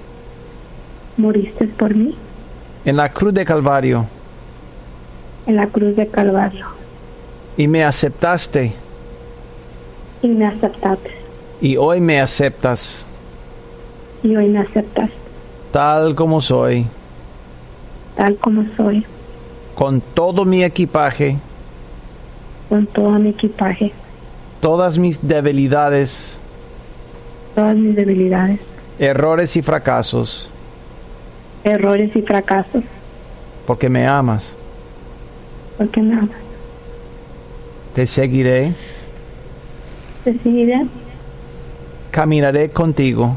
Moriste 1.17 1.69
por 1.69 1.95
mí. 1.95 2.13
En 2.85 2.97
la 2.97 3.09
cruz 3.09 3.33
de 3.33 3.45
Calvario. 3.45 4.05
En 5.47 5.55
la 5.55 5.69
cruz 5.69 5.95
de 5.95 6.09
Calvario. 6.09 6.67
Y 7.57 7.69
me 7.69 7.85
aceptaste. 7.85 8.73
Y 10.23 10.27
me 10.27 10.45
aceptaste. 10.45 11.11
y 11.61 11.77
hoy 11.77 12.01
me 12.01 12.21
aceptas. 12.21 13.07
Y 14.25 14.35
hoy 14.35 14.49
me 14.49 14.59
aceptas. 14.59 15.11
Tal 15.71 16.17
como 16.17 16.41
soy, 16.41 16.85
tal 18.17 18.37
como 18.39 18.65
soy, 18.77 19.07
con 19.77 20.01
todo 20.01 20.45
mi 20.45 20.65
equipaje, 20.65 21.37
con 22.69 22.87
todo 22.89 23.13
mi 23.21 23.29
equipaje, 23.29 23.93
todas 24.61 24.99
mis 24.99 25.27
debilidades, 25.27 26.41
todas 27.55 27.77
mis 27.77 27.95
debilidades, 27.97 28.61
errores 28.99 29.57
y 29.57 29.63
fracasos, 29.63 30.51
errores 31.65 32.15
y 32.15 32.23
fracasos, 32.23 32.83
porque 33.67 33.89
me 33.89 34.07
amas. 34.07 34.55
porque 35.79 36.01
me 36.03 36.15
amas. 36.15 36.31
Te 37.95 38.07
seguiré, 38.07 38.73
Te 40.25 40.37
seguiré, 40.39 40.87
caminaré 42.11 42.71
contigo 42.71 43.37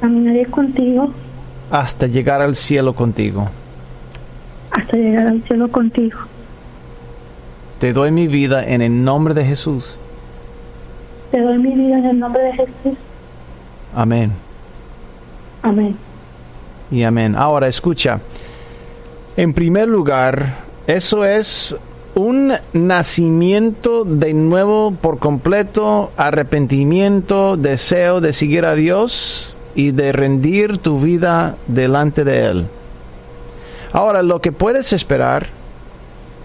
caminaré 0.00 0.46
contigo 0.46 1.10
hasta 1.70 2.06
llegar 2.06 2.40
al 2.40 2.56
cielo 2.56 2.94
contigo. 2.94 3.48
hasta 4.70 4.96
llegar 4.96 5.26
al 5.26 5.42
cielo 5.44 5.68
contigo. 5.68 6.18
Te 7.78 7.92
doy 7.92 8.10
mi 8.10 8.26
vida 8.26 8.64
en 8.66 8.80
el 8.82 9.04
nombre 9.04 9.34
de 9.34 9.44
Jesús. 9.44 9.96
Te 11.30 11.40
doy 11.40 11.58
mi 11.58 11.74
vida 11.74 11.98
en 11.98 12.06
el 12.06 12.18
nombre 12.18 12.42
de 12.42 12.52
Jesús. 12.52 12.98
Amén 13.94 14.32
Amén. 15.62 15.96
y 16.90 17.02
amén. 17.02 17.36
Ahora 17.36 17.68
escucha, 17.68 18.20
en 19.36 19.52
primer 19.52 19.88
lugar, 19.88 20.58
eso 20.86 21.24
es 21.24 21.76
un 22.14 22.52
nacimiento 22.72 24.04
de 24.04 24.34
nuevo 24.34 24.92
por 24.92 25.18
completo, 25.18 26.10
arrepentimiento, 26.16 27.56
deseo 27.56 28.20
de 28.20 28.32
seguir 28.32 28.64
a 28.64 28.74
Dios 28.74 29.56
y 29.74 29.92
de 29.92 30.12
rendir 30.12 30.78
tu 30.78 30.98
vida 30.98 31.56
delante 31.66 32.24
de 32.24 32.46
Él. 32.46 32.66
Ahora, 33.92 34.22
lo 34.22 34.40
que 34.40 34.52
puedes 34.52 34.92
esperar, 34.92 35.46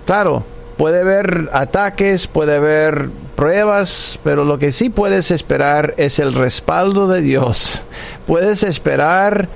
claro, 0.06 0.44
puede 0.78 1.02
haber 1.02 1.50
ataques, 1.54 2.28
puede 2.28 2.56
haber 2.56 3.10
pruebas, 3.36 4.20
pero 4.24 4.44
lo 4.46 4.60
que 4.60 4.72
sí 4.72 4.90
puedes 4.90 5.32
esperar 5.32 5.94
es 5.98 6.20
el 6.20 6.34
respaldo 6.34 7.08
de 7.08 7.22
Dios. 7.22 7.82
Puedes 8.28 8.64
esperar 8.64 9.48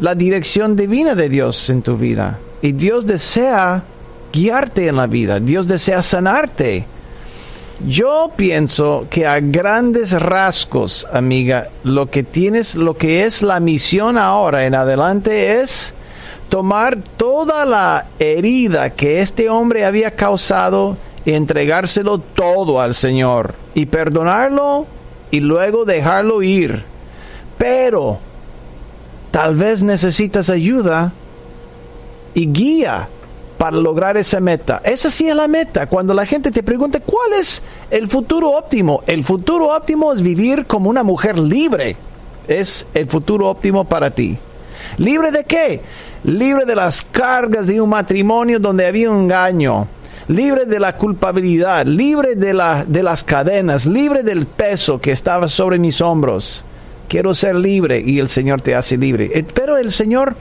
la 0.00 0.14
dirección 0.14 0.76
divina 0.76 1.14
de 1.14 1.28
Dios 1.28 1.70
en 1.70 1.82
tu 1.82 1.96
vida. 1.96 2.38
Y 2.62 2.72
Dios 2.72 3.06
desea 3.06 3.82
guiarte 4.32 4.88
en 4.88 4.96
la 4.96 5.06
vida, 5.06 5.40
Dios 5.40 5.66
desea 5.66 6.02
sanarte. 6.02 6.86
Yo 7.86 8.32
pienso 8.34 9.06
que 9.10 9.26
a 9.26 9.38
grandes 9.40 10.12
rasgos, 10.12 11.06
amiga, 11.12 11.68
lo 11.84 12.10
que 12.10 12.22
tienes, 12.22 12.74
lo 12.74 12.96
que 12.96 13.26
es 13.26 13.42
la 13.42 13.60
misión 13.60 14.16
ahora 14.16 14.64
en 14.64 14.74
adelante 14.74 15.60
es 15.60 15.94
tomar 16.48 16.98
toda 17.16 17.64
la 17.64 18.06
herida 18.18 18.90
que 18.90 19.20
este 19.20 19.48
hombre 19.50 19.84
había 19.84 20.12
causado 20.12 20.96
y 21.24 21.32
entregárselo 21.32 22.18
todo 22.18 22.80
al 22.80 22.94
Señor 22.94 23.54
y 23.74 23.86
perdonarlo 23.86 24.86
y 25.30 25.40
luego 25.40 25.84
dejarlo 25.84 26.42
ir. 26.42 26.84
Pero 27.58 28.18
tal 29.30 29.56
vez 29.56 29.82
necesitas 29.82 30.50
ayuda 30.50 31.12
y 32.34 32.46
guía 32.46 33.08
para 33.58 33.76
lograr 33.76 34.16
esa 34.16 34.40
meta. 34.40 34.80
Esa 34.84 35.10
sí 35.10 35.28
es 35.28 35.34
la 35.34 35.48
meta. 35.48 35.86
Cuando 35.86 36.14
la 36.14 36.26
gente 36.26 36.50
te 36.50 36.62
pregunta 36.62 37.00
cuál 37.00 37.32
es 37.32 37.62
el 37.90 38.08
futuro 38.08 38.50
óptimo, 38.50 39.02
el 39.06 39.24
futuro 39.24 39.74
óptimo 39.74 40.12
es 40.12 40.22
vivir 40.22 40.66
como 40.66 40.90
una 40.90 41.02
mujer 41.02 41.38
libre. 41.38 41.96
Es 42.46 42.86
el 42.94 43.08
futuro 43.08 43.48
óptimo 43.48 43.84
para 43.84 44.10
ti. 44.10 44.38
¿Libre 44.98 45.30
de 45.32 45.44
qué? 45.44 45.80
Libre 46.26 46.64
de 46.64 46.74
las 46.74 47.02
cargas 47.02 47.68
de 47.68 47.80
un 47.80 47.88
matrimonio 47.88 48.58
donde 48.58 48.84
había 48.84 49.08
un 49.08 49.22
engaño. 49.22 49.86
Libre 50.26 50.66
de 50.66 50.80
la 50.80 50.96
culpabilidad, 50.96 51.86
libre 51.86 52.34
de, 52.34 52.52
de 52.88 53.02
las 53.04 53.22
cadenas, 53.22 53.86
libre 53.86 54.24
del 54.24 54.44
peso 54.44 55.00
que 55.00 55.12
estaba 55.12 55.46
sobre 55.46 55.78
mis 55.78 56.00
hombros. 56.00 56.64
Quiero 57.06 57.32
ser 57.32 57.54
libre 57.54 58.02
y 58.04 58.18
el 58.18 58.26
Señor 58.26 58.60
te 58.60 58.74
hace 58.74 58.96
libre. 58.96 59.30
Eh, 59.32 59.44
pero 59.54 59.76
el 59.76 59.92
Señor 59.92 60.34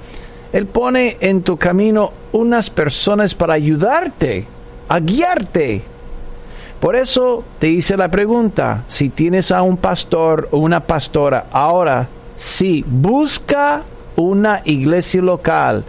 él 0.51 0.65
pone 0.65 1.17
en 1.19 1.43
tu 1.43 1.55
camino 1.57 2.11
unas 2.31 2.71
personas 2.71 3.36
para 3.36 3.53
ayudarte, 3.53 4.47
a 4.89 4.99
guiarte. 4.99 5.83
Por 6.79 6.95
eso 6.95 7.43
te 7.59 7.69
hice 7.69 7.95
la 7.95 8.09
pregunta, 8.09 8.86
si 8.88 9.09
tienes 9.09 9.51
a 9.51 9.61
un 9.61 9.77
pastor 9.77 10.49
o 10.49 10.57
una 10.57 10.79
pastora, 10.79 11.45
ahora 11.51 12.07
sí, 12.38 12.83
busca 12.88 13.83
una 14.16 14.61
iglesia 14.66 15.22
local. 15.22 15.84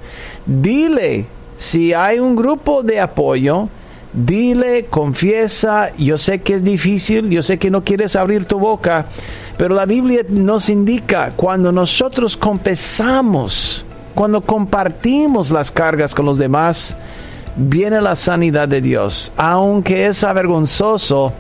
Dile 0.45 1.27
si 1.59 1.93
hay 1.93 2.19
un 2.19 2.37
grupo 2.37 2.83
de 2.83 3.01
apoyo, 3.01 3.69
dile, 4.13 4.87
confiesa, 4.87 5.91
yo 5.97 6.19
sé 6.19 6.41
que 6.41 6.55
es 6.55 6.65
difícil, 6.65 7.31
yo 7.31 7.43
sé 7.43 7.59
que 7.59 7.71
no 7.71 7.83
quieres 7.83 8.17
abrir 8.17 8.45
tu 8.45 8.59
boca, 8.59 9.07
pero 9.57 9.75
la 9.75 9.87
Biblia 9.87 10.23
nos 10.29 10.69
indica 10.69 11.33
cuando 11.35 11.73
nosotros 11.73 12.37
confesamos 12.37 13.87
cuando 14.17 14.41
compartimos 14.41 15.51
las 15.51 15.71
cargas 15.71 16.15
con 16.15 16.25
los 16.25 16.39
demás, 16.39 16.97
viene 17.55 18.01
la 18.01 18.17
sanidad 18.17 18.67
de 18.67 18.81
Dios. 18.81 19.31
Aunque 19.37 20.07
es 20.07 20.25
avergonzoso, 20.25 21.35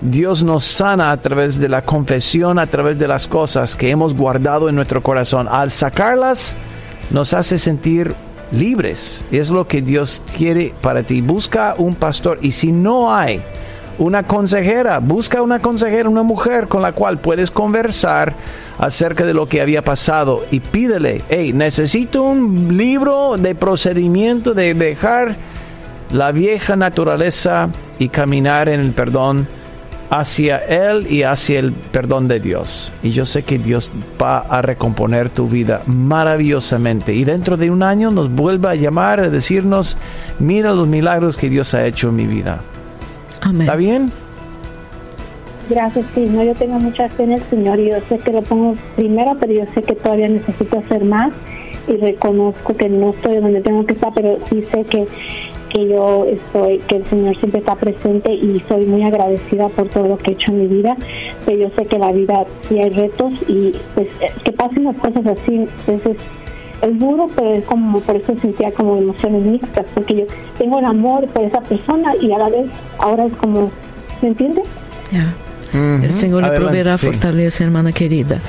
Dios 0.00 0.42
nos 0.44 0.64
sana 0.64 1.10
a 1.10 1.16
través 1.16 1.58
de 1.58 1.68
la 1.68 1.82
confesión, 1.82 2.58
a 2.58 2.66
través 2.66 2.98
de 2.98 3.08
las 3.08 3.26
cosas 3.26 3.76
que 3.76 3.90
hemos 3.90 4.14
guardado 4.14 4.68
en 4.68 4.74
nuestro 4.74 5.02
corazón. 5.02 5.48
Al 5.50 5.70
sacarlas, 5.70 6.54
nos 7.10 7.32
hace 7.32 7.58
sentir 7.58 8.14
libres. 8.52 9.24
Es 9.30 9.50
lo 9.50 9.66
que 9.66 9.82
Dios 9.82 10.22
quiere 10.36 10.74
para 10.80 11.02
ti. 11.02 11.20
Busca 11.20 11.74
un 11.78 11.94
pastor 11.94 12.38
y 12.42 12.52
si 12.52 12.72
no 12.72 13.14
hay 13.14 13.40
una 13.98 14.24
consejera, 14.24 14.98
busca 14.98 15.40
una 15.40 15.60
consejera, 15.60 16.08
una 16.08 16.22
mujer 16.22 16.68
con 16.68 16.82
la 16.82 16.92
cual 16.92 17.18
puedes 17.18 17.50
conversar 17.50 18.34
acerca 18.78 19.24
de 19.24 19.32
lo 19.32 19.46
que 19.46 19.62
había 19.62 19.82
pasado 19.82 20.44
y 20.50 20.60
pídele, 20.60 21.22
hey, 21.30 21.54
necesito 21.54 22.22
un 22.22 22.76
libro 22.76 23.36
de 23.38 23.54
procedimiento 23.54 24.52
de 24.52 24.74
dejar 24.74 25.36
la 26.12 26.30
vieja 26.32 26.76
naturaleza 26.76 27.70
y 27.98 28.10
caminar 28.10 28.68
en 28.68 28.80
el 28.80 28.92
perdón 28.92 29.48
hacia 30.10 30.58
Él 30.58 31.06
y 31.10 31.22
hacia 31.22 31.58
el 31.58 31.72
perdón 31.72 32.28
de 32.28 32.40
Dios. 32.40 32.92
Y 33.02 33.10
yo 33.10 33.26
sé 33.26 33.42
que 33.42 33.58
Dios 33.58 33.92
va 34.20 34.38
a 34.38 34.62
recomponer 34.62 35.30
tu 35.30 35.48
vida 35.48 35.82
maravillosamente. 35.86 37.14
Y 37.14 37.24
dentro 37.24 37.56
de 37.56 37.70
un 37.70 37.82
año 37.82 38.10
nos 38.10 38.30
vuelva 38.30 38.70
a 38.70 38.74
llamar 38.74 39.20
a 39.20 39.30
decirnos, 39.30 39.96
mira 40.38 40.72
los 40.72 40.88
milagros 40.88 41.36
que 41.36 41.50
Dios 41.50 41.74
ha 41.74 41.86
hecho 41.86 42.08
en 42.08 42.16
mi 42.16 42.26
vida. 42.26 42.60
Amén. 43.40 43.62
¿Está 43.62 43.76
bien? 43.76 44.12
Gracias, 45.68 46.06
sí, 46.14 46.28
no, 46.30 46.44
yo 46.44 46.54
tengo 46.54 46.78
mucha 46.78 47.08
fe 47.08 47.24
en 47.24 47.32
el 47.32 47.40
Señor 47.40 47.80
y 47.80 47.90
yo 47.90 47.96
sé 48.08 48.18
que 48.20 48.30
lo 48.30 48.42
pongo 48.42 48.76
primero, 48.94 49.36
pero 49.40 49.52
yo 49.52 49.64
sé 49.74 49.82
que 49.82 49.96
todavía 49.96 50.28
necesito 50.28 50.78
hacer 50.78 51.04
más 51.04 51.32
y 51.88 51.96
reconozco 51.96 52.76
que 52.76 52.88
no 52.88 53.10
estoy 53.10 53.38
donde 53.38 53.60
tengo 53.60 53.84
que 53.84 53.94
estar, 53.94 54.12
pero 54.14 54.38
sí 54.48 54.62
sé 54.70 54.84
que, 54.84 55.08
que 55.76 55.88
yo 55.88 56.24
estoy, 56.24 56.78
que 56.88 56.96
el 56.96 57.04
Señor 57.04 57.36
siempre 57.36 57.60
está 57.60 57.74
presente 57.74 58.32
y 58.32 58.62
soy 58.66 58.86
muy 58.86 59.02
agradecida 59.02 59.68
por 59.68 59.88
todo 59.90 60.08
lo 60.08 60.16
que 60.16 60.30
he 60.30 60.34
hecho 60.34 60.50
en 60.52 60.60
mi 60.60 60.66
vida, 60.68 60.96
pero 61.44 61.58
yo 61.58 61.70
sé 61.76 61.84
que 61.84 61.98
la 61.98 62.12
vida 62.12 62.46
sí 62.62 62.78
hay 62.78 62.88
retos 62.88 63.32
y 63.46 63.74
pues 63.94 64.08
eh, 64.20 64.32
que 64.42 64.52
pasen 64.52 64.84
las 64.84 64.96
cosas 64.96 65.26
así, 65.26 65.66
entonces 65.86 66.16
es 66.80 66.98
duro, 66.98 67.28
pero 67.36 67.54
es 67.54 67.64
como, 67.64 68.00
por 68.00 68.16
eso 68.16 68.34
sentía 68.40 68.70
como 68.70 68.96
emociones 68.96 69.42
mixtas, 69.42 69.84
porque 69.94 70.16
yo 70.16 70.24
tengo 70.56 70.78
el 70.78 70.86
amor 70.86 71.26
por 71.28 71.44
esa 71.44 71.60
persona 71.60 72.14
y 72.22 72.32
a 72.32 72.38
la 72.38 72.48
vez 72.48 72.68
ahora 72.98 73.26
es 73.26 73.34
como, 73.34 73.70
¿me 74.22 74.28
entiendes? 74.28 74.64
Ya. 75.12 75.34
El 75.74 76.12
Señor 76.14 76.42
le 76.42 76.52
proveerá 76.52 76.96
fortaleza, 76.96 77.64
hermana 77.64 77.92
querida. 77.92 78.40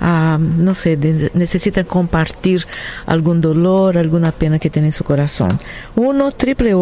uh, 0.00 0.38
no 0.38 0.74
sé, 0.74 0.96
necesitan 1.34 1.84
compartir 1.84 2.66
algún 3.06 3.40
dolor, 3.40 3.98
alguna 3.98 4.32
pena 4.32 4.58
que 4.58 4.70
tiene 4.70 4.88
en 4.88 4.92
su 4.92 5.04
corazón. 5.04 5.58
1 5.96 6.32
triple 6.32 6.74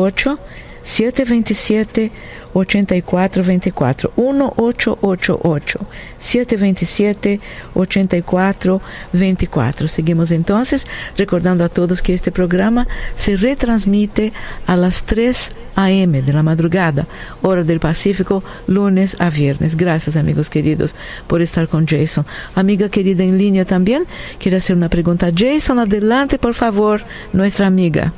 727 0.85 2.13
8424 2.53 4.13
1888 4.17 5.81
727 6.19 7.41
8424 7.75 9.89
Seguimos 9.89 10.31
entonces 10.31 10.87
recordando 11.17 11.65
a 11.65 11.69
todos 11.69 12.01
que 12.03 12.15
este 12.15 12.31
programa 12.31 12.87
se 13.17 13.37
retransmite 13.37 14.33
a 14.67 14.77
las 14.77 15.03
3 15.05 15.53
a.m. 15.77 16.23
de 16.23 16.33
la 16.33 16.45
madrugada, 16.45 17.09
hora 17.43 17.65
del 17.65 17.81
Pacífico, 17.81 18.45
lunes 18.69 19.17
a 19.19 19.29
viernes. 19.31 19.77
Gracias 19.77 20.17
amigos 20.17 20.49
queridos 20.49 20.95
por 21.27 21.43
estar 21.43 21.67
con 21.67 21.85
Jason. 21.87 22.25
Amiga 22.55 22.89
querida 22.89 23.25
en 23.25 23.39
línea 23.39 23.65
también, 23.65 24.05
quiere 24.39 24.59
hacer 24.59 24.77
una 24.77 24.89
pregunta. 24.89 25.33
Jason, 25.35 25.81
adelante 25.81 26.39
por 26.39 26.55
favor, 26.55 27.03
nuestra 27.33 27.67
amiga. 27.67 28.13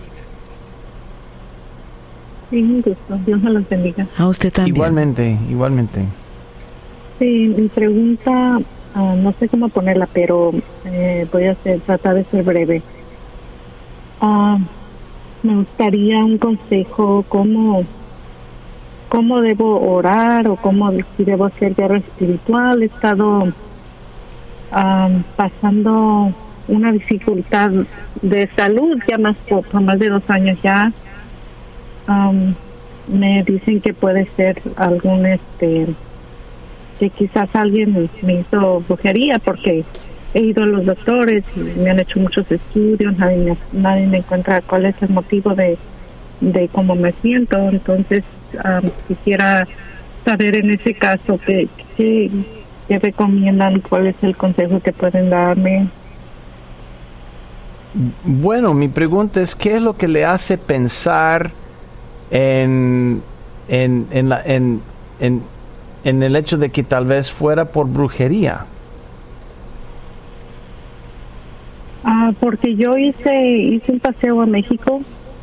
Sí, 2.50 2.62
un 2.62 2.80
gusto. 2.80 3.18
Dios 3.26 3.42
me 3.42 3.50
lo 3.50 3.62
bendiga. 3.68 4.06
A 4.16 4.28
usted 4.28 4.52
también. 4.52 4.76
Igualmente, 4.76 5.38
igualmente. 5.50 6.04
Sí, 7.18 7.54
mi 7.56 7.68
pregunta, 7.68 8.60
ah, 8.94 9.14
no 9.16 9.32
sé 9.32 9.48
cómo 9.48 9.68
ponerla, 9.68 10.06
pero 10.12 10.52
eh, 10.84 11.26
voy 11.32 11.44
a 11.44 11.52
hacer, 11.52 11.80
tratar 11.80 12.14
de 12.14 12.24
ser 12.24 12.44
breve. 12.44 12.82
Ah, 14.20 14.58
me 15.42 15.56
gustaría 15.56 16.18
un 16.24 16.38
consejo, 16.38 17.24
cómo, 17.28 17.84
cómo 19.08 19.40
debo 19.40 19.80
orar 19.92 20.48
o 20.48 20.56
cómo 20.56 20.90
si 21.16 21.24
debo 21.24 21.46
hacer 21.46 21.74
guerra 21.74 21.98
espiritual. 21.98 22.82
He 22.82 22.86
estado 22.86 23.48
ah, 24.72 25.08
pasando 25.36 26.32
una 26.68 26.92
dificultad 26.92 27.70
de 28.22 28.48
salud 28.56 28.98
ya 29.06 29.18
más 29.18 29.36
por 29.48 29.80
más 29.80 29.98
de 29.98 30.08
dos 30.08 30.28
años 30.28 30.58
ya 30.62 30.92
me 33.08 33.42
dicen 33.44 33.80
que 33.80 33.94
puede 33.94 34.26
ser 34.36 34.60
algún 34.76 35.26
este 35.26 35.86
que 36.98 37.10
quizás 37.10 37.54
alguien 37.54 38.08
me 38.22 38.40
hizo 38.40 38.80
brujería 38.88 39.38
porque 39.38 39.84
he 40.32 40.40
ido 40.40 40.64
a 40.64 40.66
los 40.66 40.86
doctores 40.86 41.44
y 41.54 41.60
me 41.78 41.90
han 41.90 42.00
hecho 42.00 42.18
muchos 42.20 42.50
estudios 42.50 43.16
nadie 43.18 43.36
me, 43.36 43.56
nadie 43.72 44.06
me 44.06 44.18
encuentra 44.18 44.60
cuál 44.62 44.86
es 44.86 44.94
el 45.02 45.10
motivo 45.10 45.54
de 45.54 45.76
de 46.40 46.68
cómo 46.68 46.94
me 46.94 47.12
siento. 47.22 47.56
Entonces 47.68 48.24
quisiera 49.08 49.66
saber 50.24 50.56
en 50.56 50.70
ese 50.70 50.94
caso 50.94 51.38
qué, 51.44 51.68
qué, 51.96 52.30
recomiendan 52.88 53.80
cuál 53.80 54.06
es 54.08 54.16
el 54.22 54.36
consejo 54.36 54.80
que 54.80 54.92
pueden 54.92 55.30
darme. 55.30 55.88
Bueno, 58.24 58.74
mi 58.74 58.88
pregunta 58.88 59.40
es, 59.40 59.56
¿qué 59.56 59.76
es 59.76 59.82
lo 59.82 59.94
que 59.94 60.08
le 60.08 60.24
hace 60.24 60.58
pensar 60.58 61.50
en, 62.30 63.22
en, 63.68 64.06
en, 64.10 64.28
la, 64.28 64.42
en, 64.44 64.80
en, 65.20 65.42
en 66.04 66.22
el 66.22 66.36
hecho 66.36 66.56
de 66.58 66.70
que 66.70 66.82
tal 66.82 67.06
vez 67.06 67.32
fuera 67.32 67.66
por 67.66 67.86
brujería? 67.88 68.66
Ah, 72.04 72.32
porque 72.38 72.76
yo 72.76 72.96
hice 72.96 73.48
hice 73.58 73.92
un 73.92 74.00
paseo 74.00 74.40
a 74.40 74.46
México 74.46 75.00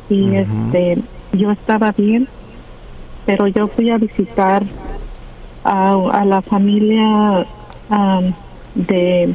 y 0.08 0.34
este 0.36 0.98
yo 1.32 1.50
estaba 1.50 1.92
bien, 1.92 2.26
pero 3.26 3.46
yo 3.48 3.68
fui 3.68 3.90
a 3.90 3.98
visitar 3.98 4.62
a, 5.64 5.92
a 6.12 6.24
la 6.24 6.40
familia 6.42 7.46
am, 7.90 8.34
de 8.74 9.34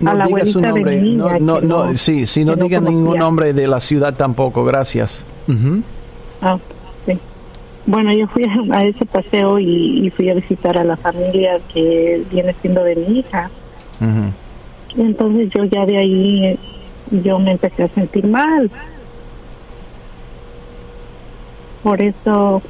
No 0.00 0.10
a 0.10 0.14
la 0.14 0.26
diga 0.26 0.46
su 0.46 0.58
abuelita 0.58 0.72
de 0.72 0.72
nombre. 0.72 0.96
mi 1.00 1.10
niña. 1.16 1.38
no, 1.40 1.60
no, 1.60 1.84
no, 1.86 1.96
sí, 1.96 2.26
sí, 2.26 2.44
no 2.44 2.54
diga 2.54 2.80
ningún 2.80 3.18
nombre 3.18 3.52
de 3.52 3.66
la 3.66 3.80
ciudad 3.80 4.14
tampoco, 4.14 4.64
gracias. 4.64 5.24
Ujú. 5.48 5.82
Ah. 6.42 6.58
Bueno, 7.88 8.12
yo 8.12 8.26
fui 8.26 8.44
a, 8.44 8.84
ese 8.84 9.06
paseo 9.06 9.58
y, 9.58 10.06
y 10.06 10.10
fui 10.10 10.28
a 10.28 10.34
visitar 10.34 10.76
a 10.76 10.84
la 10.84 10.98
familia 10.98 11.58
que 11.72 12.22
viene 12.30 12.54
siendo 12.60 12.84
de 12.84 12.94
mi 12.96 13.20
hija. 13.20 13.50
Ujú. 13.98 15.02
Entonces 15.02 15.48
yo 15.56 15.64
ya 15.64 15.86
de 15.86 15.96
ahí 15.96 16.58
yo 17.10 17.38
me 17.38 17.52
empecé 17.52 17.84
a 17.84 17.88
sentir 17.88 18.26
mal. 18.26 18.70
Por 21.82 22.02
eso 22.02 22.60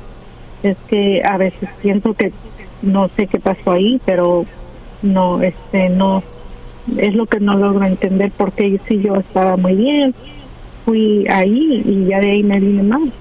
es 0.63 0.77
que 0.87 1.21
a 1.29 1.37
veces 1.37 1.69
siento 1.83 2.15
que 2.15 2.33
no 2.83 3.09
sé 3.09 3.27
qué 3.27 3.41
pasó 3.41 3.73
ahí, 3.73 4.01
pero 4.05 4.47
no, 5.03 5.43
este, 5.43 5.89
no, 5.89 6.23
es 6.97 7.13
lo 7.17 7.27
que 7.27 7.41
no 7.41 7.59
logro 7.59 7.85
entender 7.85 8.31
porque 8.37 8.79
si 8.87 9.03
yo 9.03 9.17
estaba 9.17 9.57
muy 9.57 9.75
bien, 9.75 10.15
fui 10.85 11.27
ahí 11.29 11.83
y 11.85 12.07
ya 12.07 12.21
de 12.21 12.31
ahí 12.31 12.43
me 12.45 12.61
vine 12.61 12.85
mal. 12.85 13.13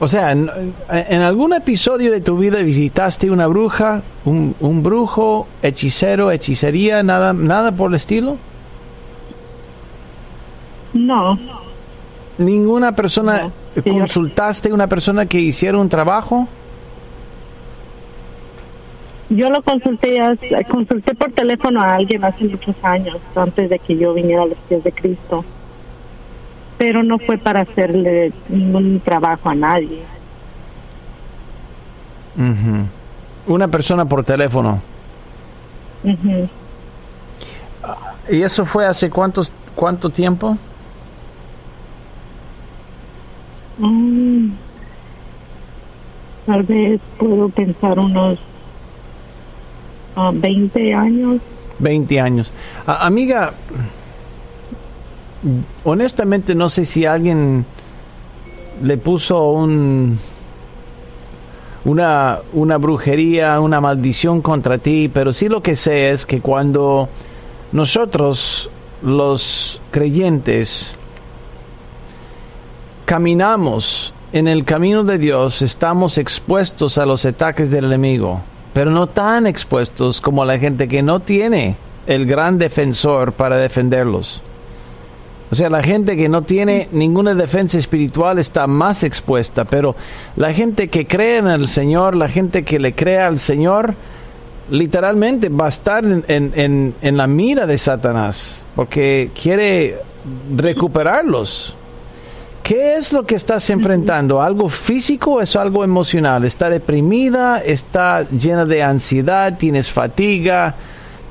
O 0.00 0.08
sea, 0.08 0.32
en, 0.32 0.50
en 0.90 1.22
algún 1.22 1.52
episodio 1.52 2.10
de 2.10 2.20
tu 2.20 2.36
vida 2.36 2.58
visitaste 2.62 3.30
una 3.30 3.46
bruja, 3.46 4.02
un, 4.24 4.54
un 4.60 4.82
brujo, 4.82 5.46
hechicero, 5.62 6.30
hechicería, 6.30 7.02
nada, 7.02 7.32
nada 7.32 7.72
por 7.72 7.90
el 7.90 7.96
estilo. 7.96 8.36
No, 10.92 11.38
Ninguna 12.38 12.94
persona 12.96 13.50
No, 13.76 13.82
consultaste 13.82 14.72
una 14.72 14.88
persona 14.88 15.26
que 15.26 15.38
hiciera 15.38 15.78
un 15.78 15.88
trabajo. 15.88 16.48
yo 19.30 19.48
lo 19.50 19.62
consulté, 19.62 20.18
consulté 20.68 21.14
por 21.14 21.32
teléfono 21.32 21.80
a 21.80 21.94
alguien 21.94 22.24
hace 22.24 22.44
muchos 22.44 22.76
años, 22.82 23.18
antes 23.34 23.70
de 23.70 23.78
que 23.78 23.96
yo 23.96 24.14
viniera 24.14 24.42
a 24.42 24.46
los 24.46 24.58
pies 24.68 24.84
de 24.84 24.92
Cristo. 24.92 25.44
Pero 26.84 27.02
no 27.02 27.18
fue 27.18 27.38
para 27.38 27.62
hacerle 27.62 28.30
ningún 28.50 29.00
trabajo 29.00 29.48
a 29.48 29.54
nadie. 29.54 30.02
Ujú. 32.36 33.54
Una 33.54 33.68
persona 33.68 34.04
por 34.04 34.22
teléfono. 34.22 34.82
Ujú. 36.02 36.46
¿Y 38.28 38.42
eso 38.42 38.66
fue 38.66 38.84
hace 38.84 39.08
cuántos, 39.08 39.50
cuánto 39.74 40.10
tiempo? 40.10 40.58
Mm. 43.78 44.50
Tal 46.44 46.62
vez 46.64 47.00
puedo 47.18 47.48
pensar 47.48 47.98
unos 47.98 48.38
ah, 50.16 50.32
20 50.34 50.92
años. 50.92 51.40
20 51.78 52.20
años. 52.20 52.52
Amiga, 52.86 53.54
honestamente 55.84 56.54
no 56.54 56.68
sé 56.68 56.86
si 56.86 57.04
alguien 57.04 57.66
le 58.82 58.96
puso 58.96 59.50
un 59.50 60.18
una, 61.84 62.40
una 62.52 62.78
brujería, 62.78 63.60
una 63.60 63.80
maldición 63.80 64.40
contra 64.40 64.78
ti, 64.78 65.10
pero 65.12 65.32
sí 65.32 65.48
lo 65.48 65.62
que 65.62 65.76
sé 65.76 66.10
es 66.10 66.24
que 66.24 66.40
cuando 66.40 67.08
nosotros, 67.72 68.70
los 69.02 69.80
creyentes, 69.90 70.94
caminamos 73.04 74.14
en 74.32 74.48
el 74.48 74.64
camino 74.64 75.04
de 75.04 75.18
Dios, 75.18 75.60
estamos 75.60 76.18
expuestos 76.18 76.98
a 76.98 77.06
los 77.06 77.24
ataques 77.26 77.70
del 77.70 77.84
enemigo, 77.84 78.40
pero 78.72 78.90
no 78.90 79.06
tan 79.06 79.46
expuestos 79.46 80.20
como 80.20 80.44
la 80.44 80.58
gente 80.58 80.88
que 80.88 81.02
no 81.02 81.20
tiene 81.20 81.76
el 82.06 82.26
gran 82.26 82.58
defensor 82.58 83.32
para 83.32 83.58
defenderlos. 83.58 84.42
O 85.50 85.54
sea, 85.54 85.70
la 85.70 85.82
gente 85.82 86.16
que 86.16 86.28
no 86.28 86.42
tiene 86.42 86.88
ninguna 86.92 87.34
defensa 87.34 87.78
espiritual 87.78 88.38
está 88.38 88.66
más 88.66 89.04
expuesta, 89.04 89.64
pero 89.64 89.94
la 90.36 90.52
gente 90.52 90.88
que 90.88 91.06
cree 91.06 91.36
en 91.38 91.46
el 91.48 91.66
Señor, 91.68 92.16
la 92.16 92.28
gente 92.28 92.64
que 92.64 92.78
le 92.80 92.94
cree 92.94 93.18
al 93.18 93.38
Señor, 93.38 93.94
literalmente 94.70 95.50
va 95.50 95.66
a 95.66 95.68
estar 95.68 96.02
en, 96.04 96.24
en- 96.28 96.94
en- 97.00 97.16
la 97.16 97.26
mira 97.26 97.66
de 97.66 97.76
Satanás, 97.78 98.64
porque 98.74 99.30
quiere 99.40 99.98
recuperarlos. 100.56 101.76
¿Qué 102.62 102.96
es 102.96 103.12
lo 103.12 103.24
que 103.26 103.34
estás 103.34 103.68
enfrentando? 103.68 104.40
¿Algo 104.40 104.70
físico 104.70 105.32
o 105.32 105.40
es 105.42 105.54
algo 105.54 105.84
emocional? 105.84 106.44
¿Está 106.44 106.70
deprimida? 106.70 107.58
¿Está 107.58 108.26
llena 108.30 108.64
de 108.64 108.82
ansiedad? 108.82 109.58
¿Tienes 109.58 109.90
fatiga? 109.90 110.74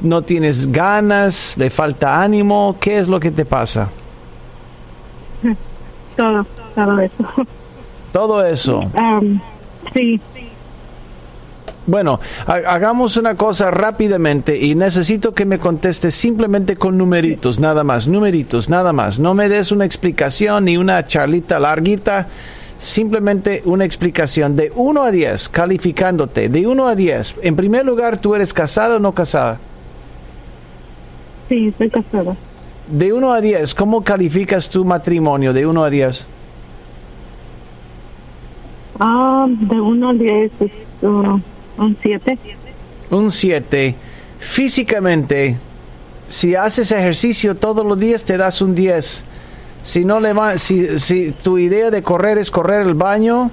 ¿No 0.01 0.21
tienes 0.21 0.71
ganas? 0.71 1.55
¿Le 1.57 1.71
falta 1.71 2.21
ánimo? 2.21 2.77
¿Qué 2.79 2.99
es 2.99 3.07
lo 3.07 3.19
que 3.19 3.31
te 3.31 3.45
pasa? 3.45 3.89
Todo, 6.15 6.45
todo 6.75 6.99
eso. 6.99 7.23
Todo 8.11 8.45
eso. 8.45 8.81
Sí, 9.93 10.19
Bueno, 11.85 12.19
ha- 12.47 12.73
hagamos 12.73 13.17
una 13.17 13.35
cosa 13.35 13.69
rápidamente 13.71 14.57
y 14.57 14.73
necesito 14.75 15.33
que 15.33 15.45
me 15.45 15.59
contestes 15.59 16.15
simplemente 16.15 16.75
con 16.77 16.97
numeritos, 16.97 17.59
nada 17.59 17.83
más, 17.83 18.07
numeritos, 18.07 18.69
nada 18.69 18.93
más. 18.93 19.19
No 19.19 19.33
me 19.33 19.49
des 19.49 19.71
una 19.71 19.83
explicación 19.83 20.65
ni 20.65 20.77
una 20.77 21.05
charlita 21.05 21.59
larguita, 21.59 22.27
simplemente 22.77 23.61
una 23.65 23.83
explicación 23.83 24.55
de 24.55 24.71
1 24.73 25.03
a 25.03 25.11
10, 25.11 25.49
calificándote, 25.49 26.47
de 26.47 26.65
1 26.67 26.87
a 26.87 26.95
10. 26.95 27.35
En 27.41 27.55
primer 27.57 27.85
lugar, 27.85 28.17
¿tú 28.19 28.33
eres 28.35 28.53
casada 28.53 28.95
o 28.95 28.99
no 28.99 29.11
casada? 29.13 29.57
sí, 31.49 31.67
estoy 31.67 31.89
casada. 31.89 32.35
De 32.87 33.13
1 33.13 33.31
a 33.33 33.39
10, 33.41 33.73
¿cómo 33.75 34.03
calificas 34.03 34.69
tu 34.69 34.83
matrimonio 34.83 35.53
de 35.53 35.65
1 35.65 35.83
a 35.83 35.89
10? 35.89 36.25
Ah, 38.99 39.45
de 39.49 39.79
1 39.81 40.09
al 40.09 40.19
10 40.19 40.51
es 40.59 40.71
uh, 41.01 41.39
un 41.77 41.97
7. 42.01 42.37
Un 43.09 43.31
7. 43.31 43.95
Físicamente, 44.39 45.55
si 46.27 46.55
haces 46.55 46.91
ejercicio 46.91 47.55
todos 47.55 47.85
los 47.85 47.97
días, 47.97 48.23
te 48.25 48.37
das 48.37 48.61
un 48.61 48.75
10. 48.75 49.23
Si, 49.83 50.05
no 50.05 50.19
le 50.19 50.33
va- 50.33 50.57
si, 50.57 50.99
si 50.99 51.31
tu 51.31 51.57
idea 51.57 51.89
de 51.89 52.03
correr 52.03 52.37
es 52.37 52.51
correr 52.51 52.81
el 52.85 52.93
baño, 52.93 53.49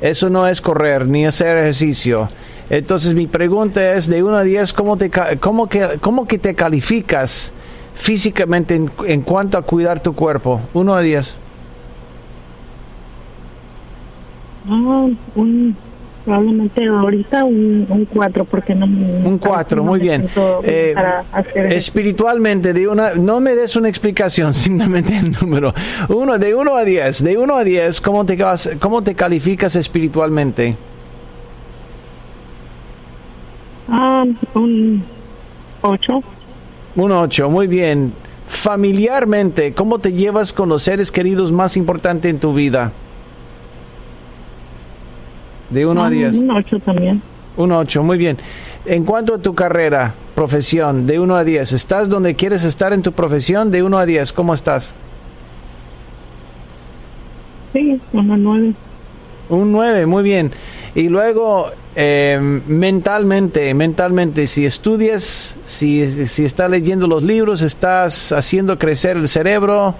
eso 0.00 0.30
no 0.30 0.46
es 0.46 0.60
correr 0.60 1.06
ni 1.06 1.26
hacer 1.26 1.58
ejercicio. 1.58 2.28
Entonces 2.70 3.14
mi 3.14 3.26
pregunta 3.26 3.94
es, 3.94 4.06
de 4.08 4.22
1 4.22 4.36
a 4.36 4.42
10, 4.42 4.72
¿cómo, 4.72 4.96
te, 4.96 5.10
cómo, 5.40 5.68
que, 5.68 5.98
cómo 6.00 6.26
que 6.26 6.38
te 6.38 6.54
calificas 6.54 7.52
físicamente 7.94 8.74
en, 8.74 8.90
en 9.06 9.22
cuanto 9.22 9.56
a 9.58 9.62
cuidar 9.62 10.00
tu 10.02 10.14
cuerpo? 10.14 10.60
1 10.74 10.94
a 10.94 11.00
10. 11.00 11.36
Ah, 14.68 15.06
un, 15.34 15.76
probablemente 16.24 16.86
ahorita 16.86 17.44
un, 17.44 17.86
un 17.88 18.04
4 18.06 18.44
porque 18.46 18.74
no 18.74 18.86
me- 18.86 19.26
Un 19.26 19.36
4, 19.38 19.76
no 19.76 19.84
muy 19.84 19.98
me 19.98 20.04
bien. 20.04 20.28
Eh, 20.62 20.94
espiritualmente, 21.70 22.72
de 22.72 22.88
una, 22.88 23.14
no 23.14 23.40
me 23.40 23.54
des 23.54 23.76
una 23.76 23.88
explicación, 23.90 24.54
simplemente 24.54 25.16
el 25.18 25.32
número. 25.32 25.74
Uno, 26.08 26.38
de 26.38 26.54
1 26.54 26.76
a 26.76 26.84
10, 26.84 27.24
de 27.24 27.36
1 27.36 27.56
a 27.56 27.62
10, 27.64 28.00
¿cómo 28.00 28.24
te, 28.24 28.38
¿cómo 28.80 29.02
te 29.02 29.14
calificas 29.14 29.76
espiritualmente? 29.76 30.76
Ah, 33.90 34.24
un 34.54 35.02
8. 35.82 36.22
Un 36.96 37.12
8, 37.12 37.50
muy 37.50 37.66
bien. 37.66 38.12
Familiarmente, 38.46 39.72
¿cómo 39.72 39.98
te 39.98 40.12
llevas 40.12 40.52
con 40.52 40.68
los 40.68 40.82
seres 40.82 41.10
queridos 41.10 41.50
más 41.50 41.76
importantes 41.76 42.30
en 42.30 42.38
tu 42.38 42.52
vida? 42.52 42.92
De 45.70 45.86
1 45.86 46.04
a 46.04 46.10
10. 46.10 46.34
Un 46.36 46.50
8 46.50 46.78
también. 46.80 47.22
Un 47.56 47.72
8, 47.72 48.02
muy 48.02 48.18
bien. 48.18 48.38
En 48.86 49.04
cuanto 49.04 49.34
a 49.34 49.38
tu 49.38 49.54
carrera, 49.54 50.14
profesión, 50.34 51.06
de 51.06 51.18
1 51.18 51.36
a 51.36 51.44
10, 51.44 51.72
¿estás 51.72 52.08
donde 52.08 52.34
quieres 52.34 52.64
estar 52.64 52.92
en 52.92 53.02
tu 53.02 53.12
profesión? 53.12 53.70
De 53.70 53.82
1 53.82 53.98
a 53.98 54.06
10, 54.06 54.32
¿cómo 54.32 54.54
estás? 54.54 54.92
Sí, 57.72 58.00
una 58.12 58.36
9. 58.36 58.74
Un 59.48 59.72
9, 59.72 60.06
muy 60.06 60.22
bien. 60.22 60.52
Y 60.94 61.08
luego, 61.08 61.70
eh, 61.96 62.38
mentalmente, 62.40 63.74
mentalmente, 63.74 64.46
si 64.46 64.64
estudias, 64.64 65.56
si, 65.64 66.28
si 66.28 66.44
estás 66.44 66.70
leyendo 66.70 67.08
los 67.08 67.22
libros, 67.22 67.62
estás 67.62 68.30
haciendo 68.30 68.78
crecer 68.78 69.16
el 69.16 69.28
cerebro 69.28 69.96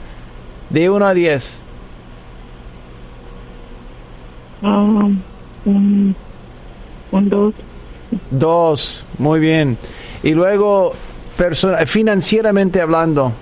de 0.70 0.90
1 0.90 1.04
a 1.04 1.14
10. 1.14 1.58
Um, 4.62 5.20
un, 5.64 6.16
un 7.10 7.28
dos. 7.28 7.54
Dos, 8.30 9.06
muy 9.18 9.40
bien. 9.40 9.76
Y 10.22 10.30
luego, 10.30 10.92
financieramente 11.86 12.80
hablando, 12.80 13.32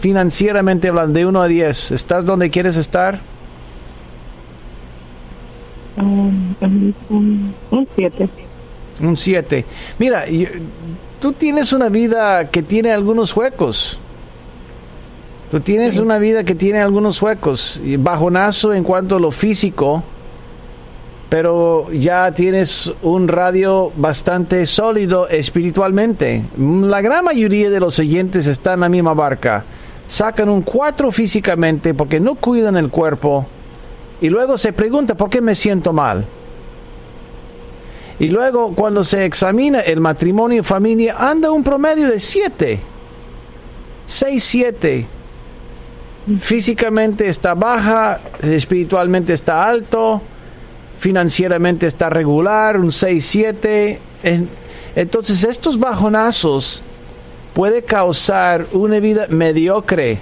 financieramente 0.00 0.88
hablando, 0.88 1.18
de 1.18 1.26
1 1.26 1.40
a 1.40 1.46
10, 1.46 1.92
¿estás 1.92 2.24
donde 2.24 2.50
quieres 2.50 2.76
estar? 2.76 3.20
Un, 5.96 6.94
un, 7.08 7.54
un 7.70 7.88
siete. 7.96 8.28
Un 9.00 9.16
7. 9.16 9.64
Mira, 9.98 10.24
tú 11.20 11.32
tienes 11.32 11.72
una 11.72 11.88
vida 11.88 12.48
que 12.50 12.62
tiene 12.62 12.92
algunos 12.92 13.36
huecos. 13.36 13.98
Tú 15.50 15.60
tienes 15.60 15.98
una 15.98 16.18
vida 16.18 16.44
que 16.44 16.54
tiene 16.54 16.80
algunos 16.80 17.20
huecos. 17.20 17.80
Bajonazo 17.98 18.72
en 18.72 18.82
cuanto 18.82 19.16
a 19.16 19.20
lo 19.20 19.30
físico, 19.30 20.02
pero 21.28 21.92
ya 21.92 22.32
tienes 22.32 22.92
un 23.02 23.28
radio 23.28 23.92
bastante 23.96 24.66
sólido 24.66 25.28
espiritualmente. 25.28 26.42
La 26.56 27.00
gran 27.00 27.24
mayoría 27.24 27.70
de 27.70 27.80
los 27.80 27.98
oyentes 27.98 28.46
están 28.46 28.74
en 28.74 28.80
la 28.80 28.88
misma 28.88 29.14
barca. 29.14 29.64
Sacan 30.08 30.48
un 30.48 30.62
4 30.62 31.12
físicamente 31.12 31.92
porque 31.94 32.18
no 32.18 32.34
cuidan 32.36 32.76
el 32.76 32.88
cuerpo 32.88 33.46
y 34.20 34.28
luego 34.28 34.56
se 34.58 34.72
pregunta 34.72 35.14
por 35.14 35.28
qué 35.30 35.40
me 35.40 35.54
siento 35.54 35.92
mal. 35.92 36.24
Y 38.18 38.28
luego 38.28 38.74
cuando 38.74 39.04
se 39.04 39.24
examina 39.26 39.80
el 39.80 40.00
matrimonio 40.00 40.60
y 40.60 40.64
familia 40.64 41.16
anda 41.18 41.50
un 41.50 41.62
promedio 41.62 42.08
de 42.10 42.18
7. 42.18 42.78
6, 44.06 44.44
7. 44.44 45.06
Físicamente 46.40 47.28
está 47.28 47.54
baja, 47.54 48.18
espiritualmente 48.42 49.32
está 49.32 49.68
alto, 49.68 50.20
financieramente 50.98 51.86
está 51.86 52.08
regular, 52.10 52.78
un 52.80 52.90
6, 52.90 53.24
7. 53.24 53.98
En- 54.22 54.48
Entonces 54.96 55.44
estos 55.44 55.78
bajonazos 55.78 56.82
puede 57.54 57.82
causar 57.82 58.66
una 58.72 58.98
vida 58.98 59.26
mediocre. 59.28 60.18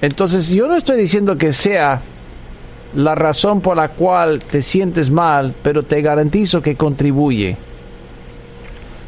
Entonces 0.00 0.48
yo 0.48 0.68
no 0.68 0.76
estoy 0.76 0.96
diciendo 0.98 1.36
que 1.36 1.52
sea 1.52 2.00
la 2.94 3.14
razón 3.14 3.60
por 3.60 3.76
la 3.76 3.88
cual 3.88 4.40
te 4.40 4.62
sientes 4.62 5.10
mal, 5.10 5.54
pero 5.62 5.82
te 5.82 6.02
garantizo 6.02 6.60
que 6.60 6.76
contribuye. 6.76 7.56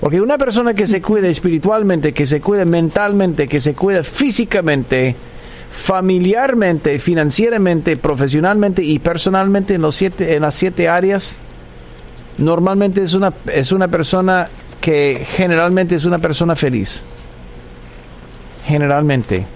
Porque 0.00 0.20
una 0.20 0.38
persona 0.38 0.74
que 0.74 0.86
se 0.86 1.00
cuida 1.00 1.28
espiritualmente, 1.28 2.12
que 2.12 2.26
se 2.26 2.40
cuida 2.40 2.64
mentalmente, 2.64 3.48
que 3.48 3.60
se 3.60 3.74
cuida 3.74 4.02
físicamente, 4.02 5.16
familiarmente, 5.70 6.98
financieramente, 6.98 7.96
profesionalmente 7.96 8.82
y 8.82 8.98
personalmente 8.98 9.74
en, 9.74 9.82
los 9.82 9.96
siete, 9.96 10.36
en 10.36 10.42
las 10.42 10.54
siete 10.54 10.88
áreas, 10.88 11.36
normalmente 12.38 13.02
es 13.02 13.14
una, 13.14 13.32
es 13.46 13.72
una 13.72 13.88
persona 13.88 14.48
que 14.80 15.26
generalmente 15.36 15.94
es 15.94 16.04
una 16.04 16.18
persona 16.18 16.54
feliz. 16.54 17.00
Generalmente. 18.66 19.53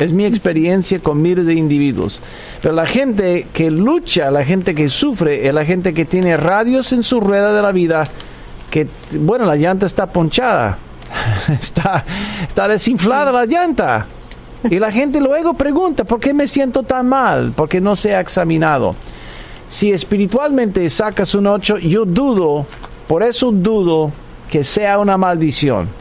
Es 0.00 0.14
mi 0.14 0.24
experiencia 0.24 0.98
con 0.98 1.20
miles 1.20 1.44
de 1.44 1.54
individuos. 1.54 2.20
Pero 2.62 2.74
la 2.74 2.86
gente 2.86 3.46
que 3.52 3.70
lucha, 3.70 4.30
la 4.30 4.44
gente 4.44 4.74
que 4.74 4.88
sufre, 4.88 5.46
es 5.46 5.52
la 5.52 5.66
gente 5.66 5.92
que 5.92 6.06
tiene 6.06 6.38
radios 6.38 6.92
en 6.92 7.02
su 7.02 7.20
rueda 7.20 7.52
de 7.52 7.60
la 7.60 7.70
vida, 7.70 8.08
que, 8.70 8.88
bueno, 9.12 9.44
la 9.44 9.56
llanta 9.56 9.84
está 9.84 10.06
ponchada, 10.06 10.78
está, 11.60 12.04
está 12.48 12.66
desinflada 12.66 13.30
la 13.30 13.44
llanta. 13.44 14.06
Y 14.68 14.78
la 14.78 14.90
gente 14.90 15.20
luego 15.20 15.54
pregunta, 15.54 16.04
¿por 16.04 16.18
qué 16.18 16.32
me 16.34 16.48
siento 16.48 16.82
tan 16.82 17.06
mal? 17.06 17.52
Porque 17.54 17.80
no 17.80 17.94
se 17.94 18.14
ha 18.14 18.20
examinado. 18.20 18.94
Si 19.68 19.92
espiritualmente 19.92 20.88
sacas 20.90 21.34
un 21.34 21.46
8, 21.46 21.78
yo 21.78 22.04
dudo, 22.04 22.66
por 23.06 23.22
eso 23.22 23.52
dudo 23.52 24.12
que 24.50 24.64
sea 24.64 24.98
una 24.98 25.16
maldición. 25.16 25.99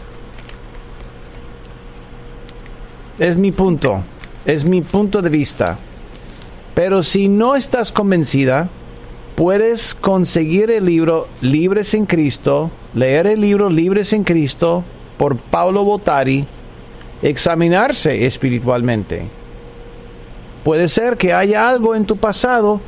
Es 3.20 3.36
mi 3.36 3.51
punto, 3.51 4.01
es 4.45 4.63
mi 4.63 4.82
punto 4.82 5.22
de 5.22 5.30
vista. 5.30 5.78
Pero 6.74 7.03
si 7.03 7.28
no 7.28 7.57
estás 7.57 7.91
convencida, 7.91 8.70
puedes 9.36 9.93
conseguir 9.93 10.72
el 10.72 10.86
libro 10.86 11.28
Libres 11.41 11.93
en 11.93 12.05
Cristo, 12.05 12.72
leer 12.93 13.28
el 13.28 13.41
libro 13.41 13.70
Libres 13.70 14.13
en 14.13 14.24
Cristo 14.24 14.86
por 15.17 15.36
Paulo 15.36 15.84
Botari, 15.84 16.45
examinarse 17.22 18.26
espiritualmente. 18.26 19.24
Puede 20.63 20.88
ser 20.88 21.17
que 21.17 21.34
haya 21.34 21.67
algo 21.67 21.95
en 21.95 22.05
tu 22.05 22.15
pasado 22.15 22.80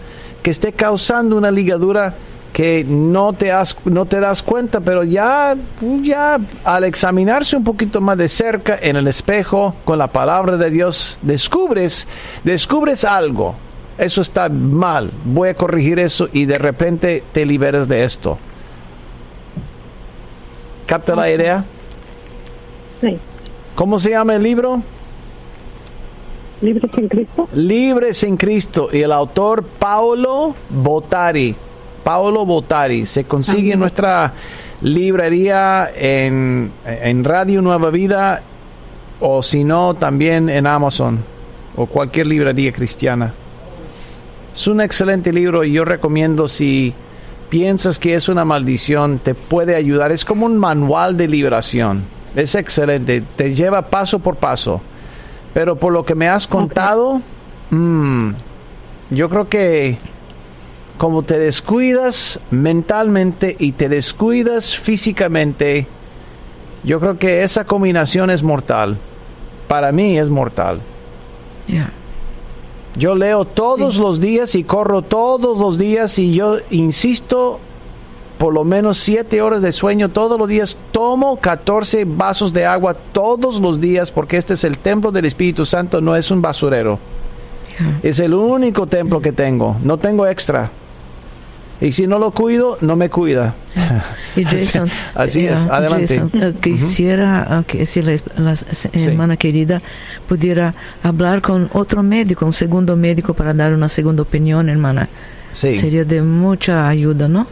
que 0.41 0.51
esté 0.51 0.71
causando 0.71 1.36
una 1.36 1.51
ligadura 1.51 2.15
que 2.54 2.84
no 2.84 3.34
te, 3.34 3.52
has, 3.52 3.78
no 3.86 4.06
te 4.06 4.20
das 4.20 4.43
cuenta, 4.43 4.82
pero 4.82 5.04
ya, 5.04 5.56
ya 6.02 6.38
al 6.64 6.84
examinarse 6.84 7.56
un 7.56 7.64
poquito 7.64 8.02
más 8.02 8.18
de 8.18 8.28
cerca 8.28 8.78
en 8.82 8.97
el 8.97 9.08
espejo 9.08 9.76
con 9.86 9.97
la 9.97 10.08
palabra 10.08 10.58
de 10.58 10.70
Dios, 10.70 11.18
descubres, 11.22 12.08
descubres 12.43 13.06
algo. 13.06 13.56
Eso 13.97 14.22
está 14.22 14.49
mal, 14.49 15.12
voy 15.26 15.49
a 15.49 15.54
corregir 15.54 15.99
eso 15.99 16.28
y 16.34 16.45
de 16.45 16.58
repente 16.58 17.24
te 17.32 17.45
liberas 17.45 17.88
de 17.88 18.04
esto. 18.04 18.38
¿Capta 20.88 21.16
la 21.16 21.32
idea? 21.32 21.64
Sí. 22.99 23.18
¿Cómo 23.76 23.97
se 23.97 24.10
llama 24.10 24.36
el 24.36 24.43
libro? 24.43 24.82
¿Libres 26.62 26.91
en 26.97 27.08
Cristo? 27.08 27.47
Libres 27.54 28.24
en 28.24 28.38
Cristo 28.38 28.89
y 28.91 29.02
el 29.02 29.12
autor 29.12 29.64
Paulo 29.64 30.54
Botari. 30.70 31.56
Paulo 32.04 32.45
Botari 32.45 33.06
se 33.06 33.24
consigue 33.26 33.74
en 33.74 33.80
nuestra 33.80 34.34
librería 34.82 35.91
en, 35.95 36.72
en 36.86 37.24
Radio 37.24 37.62
Nueva 37.62 37.89
Vida 37.91 38.41
o 39.20 39.43
si 39.43 39.64
no 39.64 39.93
también 39.93 40.49
en 40.49 40.66
Amazon 40.68 41.24
o 41.76 41.86
cualquier 41.86 42.28
librería 42.28 42.72
cristiana. 42.72 43.34
Es 44.54 44.68
un 44.68 44.82
excelente 44.82 45.32
libro 45.32 45.64
y 45.64 45.72
yo 45.72 45.86
recomiendo 45.86 46.47
si 46.47 46.93
piensas 47.49 47.99
que 47.99 48.16
es 48.16 48.28
una 48.28 48.43
maldición, 48.43 49.20
te 49.20 49.34
puede 49.36 49.76
ayudar. 49.76 50.12
Es 50.12 50.26
como 50.26 50.45
un 50.45 50.58
manual 50.58 51.16
de 51.18 51.28
liberación. 51.28 52.04
Es 52.36 52.56
excelente, 52.56 53.24
te 53.36 53.54
lleva 53.54 53.84
paso 53.84 54.20
por 54.20 54.38
paso. 54.38 54.82
Pero 55.54 55.76
por 55.76 55.93
lo 55.93 56.06
que 56.06 56.16
me 56.16 56.30
has 56.30 56.47
contado, 56.47 57.22
mm, 57.70 58.32
yo 59.12 59.30
creo 59.30 59.49
que 59.49 59.97
como 60.98 61.24
te 61.24 61.39
descuidas 61.39 62.39
mentalmente 62.52 63.56
y 63.58 63.72
te 63.72 63.89
descuidas 63.89 64.78
físicamente, 64.78 65.88
yo 66.84 67.00
creo 67.00 67.18
que 67.18 67.44
esa 67.44 67.66
combinación 67.66 68.30
es 68.30 68.44
mortal. 68.44 68.98
Para 69.68 69.92
mí 69.92 70.18
es 70.18 70.30
mortal. 70.30 70.80
Yeah. 71.68 71.92
Yo 72.96 73.16
leo 73.16 73.46
todos 73.46 73.98
los 73.98 74.20
días 74.20 74.56
y 74.56 74.64
corro 74.64 75.02
todos 75.02 75.58
los 75.58 75.78
días 75.78 76.20
y 76.20 76.34
yo 76.34 76.58
insisto 76.72 77.60
por 78.38 78.54
lo 78.54 78.64
menos 78.64 78.98
7 78.98 79.42
horas 79.42 79.62
de 79.62 79.72
sueño 79.72 80.10
todos 80.10 80.38
los 80.38 80.48
días. 80.50 80.76
Tomo 80.92 81.38
14 81.38 82.06
vasos 82.06 82.52
de 82.52 82.66
agua 82.66 82.96
todos 83.14 83.62
los 83.62 83.80
días 83.80 84.12
porque 84.12 84.38
este 84.38 84.56
es 84.56 84.64
el 84.64 84.78
templo 84.78 85.12
del 85.12 85.26
Espíritu 85.26 85.66
Santo, 85.66 86.02
no 86.02 86.16
es 86.16 86.32
un 86.32 86.42
basurero. 86.42 87.00
Yeah. 87.80 88.00
Es 88.04 88.20
el 88.20 88.34
único 88.34 88.88
templo 88.88 89.22
que 89.22 89.32
tengo, 89.32 89.78
no 89.84 89.98
tengo 89.98 90.28
extra. 90.28 90.72
Y 91.82 91.91
si 91.91 92.05
no 92.05 92.19
lo 92.19 92.32
cuido, 92.32 92.77
no 92.82 92.95
me 92.95 93.09
cuida. 93.09 93.55
Y 94.34 94.45
Jason, 94.45 94.89
Así 95.15 95.45
eh, 95.45 95.51
es, 95.53 95.65
adelante. 95.65 96.07
Jason, 96.07 96.32
eh, 96.41 96.53
quisiera 96.61 97.59
eh, 97.59 97.63
que 97.67 97.86
si 97.86 98.01
la, 98.01 98.15
la 98.38 98.55
hermana 98.93 99.36
querida 99.36 99.82
pudiera 100.25 100.73
hablar 101.03 101.41
con 101.41 101.69
otro 101.73 102.01
médico, 102.01 102.45
un 102.45 102.53
segundo 102.53 102.95
médico 102.95 103.34
para 103.34 103.53
dar 103.53 103.73
una 103.73 103.89
segunda 103.89 104.23
opinión, 104.23 104.69
hermana. 104.69 105.09
Sí. 105.51 105.75
Sería 105.75 106.05
de 106.05 106.21
mucha 106.21 106.88
ayuda, 106.88 107.27
¿no? 107.27 107.45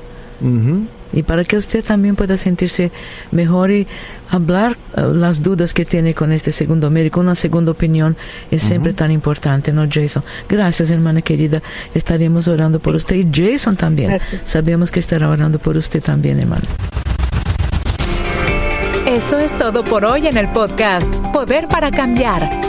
Y 1.12 1.24
para 1.24 1.44
que 1.44 1.58
usted 1.58 1.84
también 1.84 2.16
pueda 2.16 2.38
sentirse 2.38 2.92
mejor 3.32 3.72
y 3.72 3.88
hablar 4.30 4.78
eh, 4.96 5.02
las 5.14 5.42
dudas 5.42 5.74
que 5.74 5.86
tiene 5.86 6.14
con 6.14 6.32
este 6.32 6.52
segundo 6.52 6.90
médico, 6.90 7.20
una 7.20 7.36
segunda 7.36 7.72
opinión 7.72 8.16
es 8.52 8.62
siempre 8.62 8.94
tan 8.94 9.12
importante, 9.12 9.74
¿no, 9.74 9.88
Jason? 9.90 10.24
Gracias, 10.48 10.92
hermana 10.92 11.22
querida. 11.22 11.62
Estaremos 11.94 12.48
orando 12.48 12.80
por 12.80 12.96
usted 12.96 13.16
y 13.16 13.28
Jason 13.32 13.76
también. 13.76 14.12
Gracias. 14.12 14.42
Sabemos 14.46 14.92
que 14.92 15.00
estará 15.00 15.30
orando 15.30 15.58
por 15.58 15.76
usted 15.76 16.02
también, 16.02 16.40
hermano. 16.40 16.68
Esto 19.08 19.40
es 19.40 19.58
todo 19.58 19.84
por 19.84 20.06
hoy 20.06 20.28
en 20.28 20.38
el 20.38 20.48
podcast 20.50 21.12
Poder 21.34 21.68
para 21.68 21.90
Cambiar. 21.90 22.69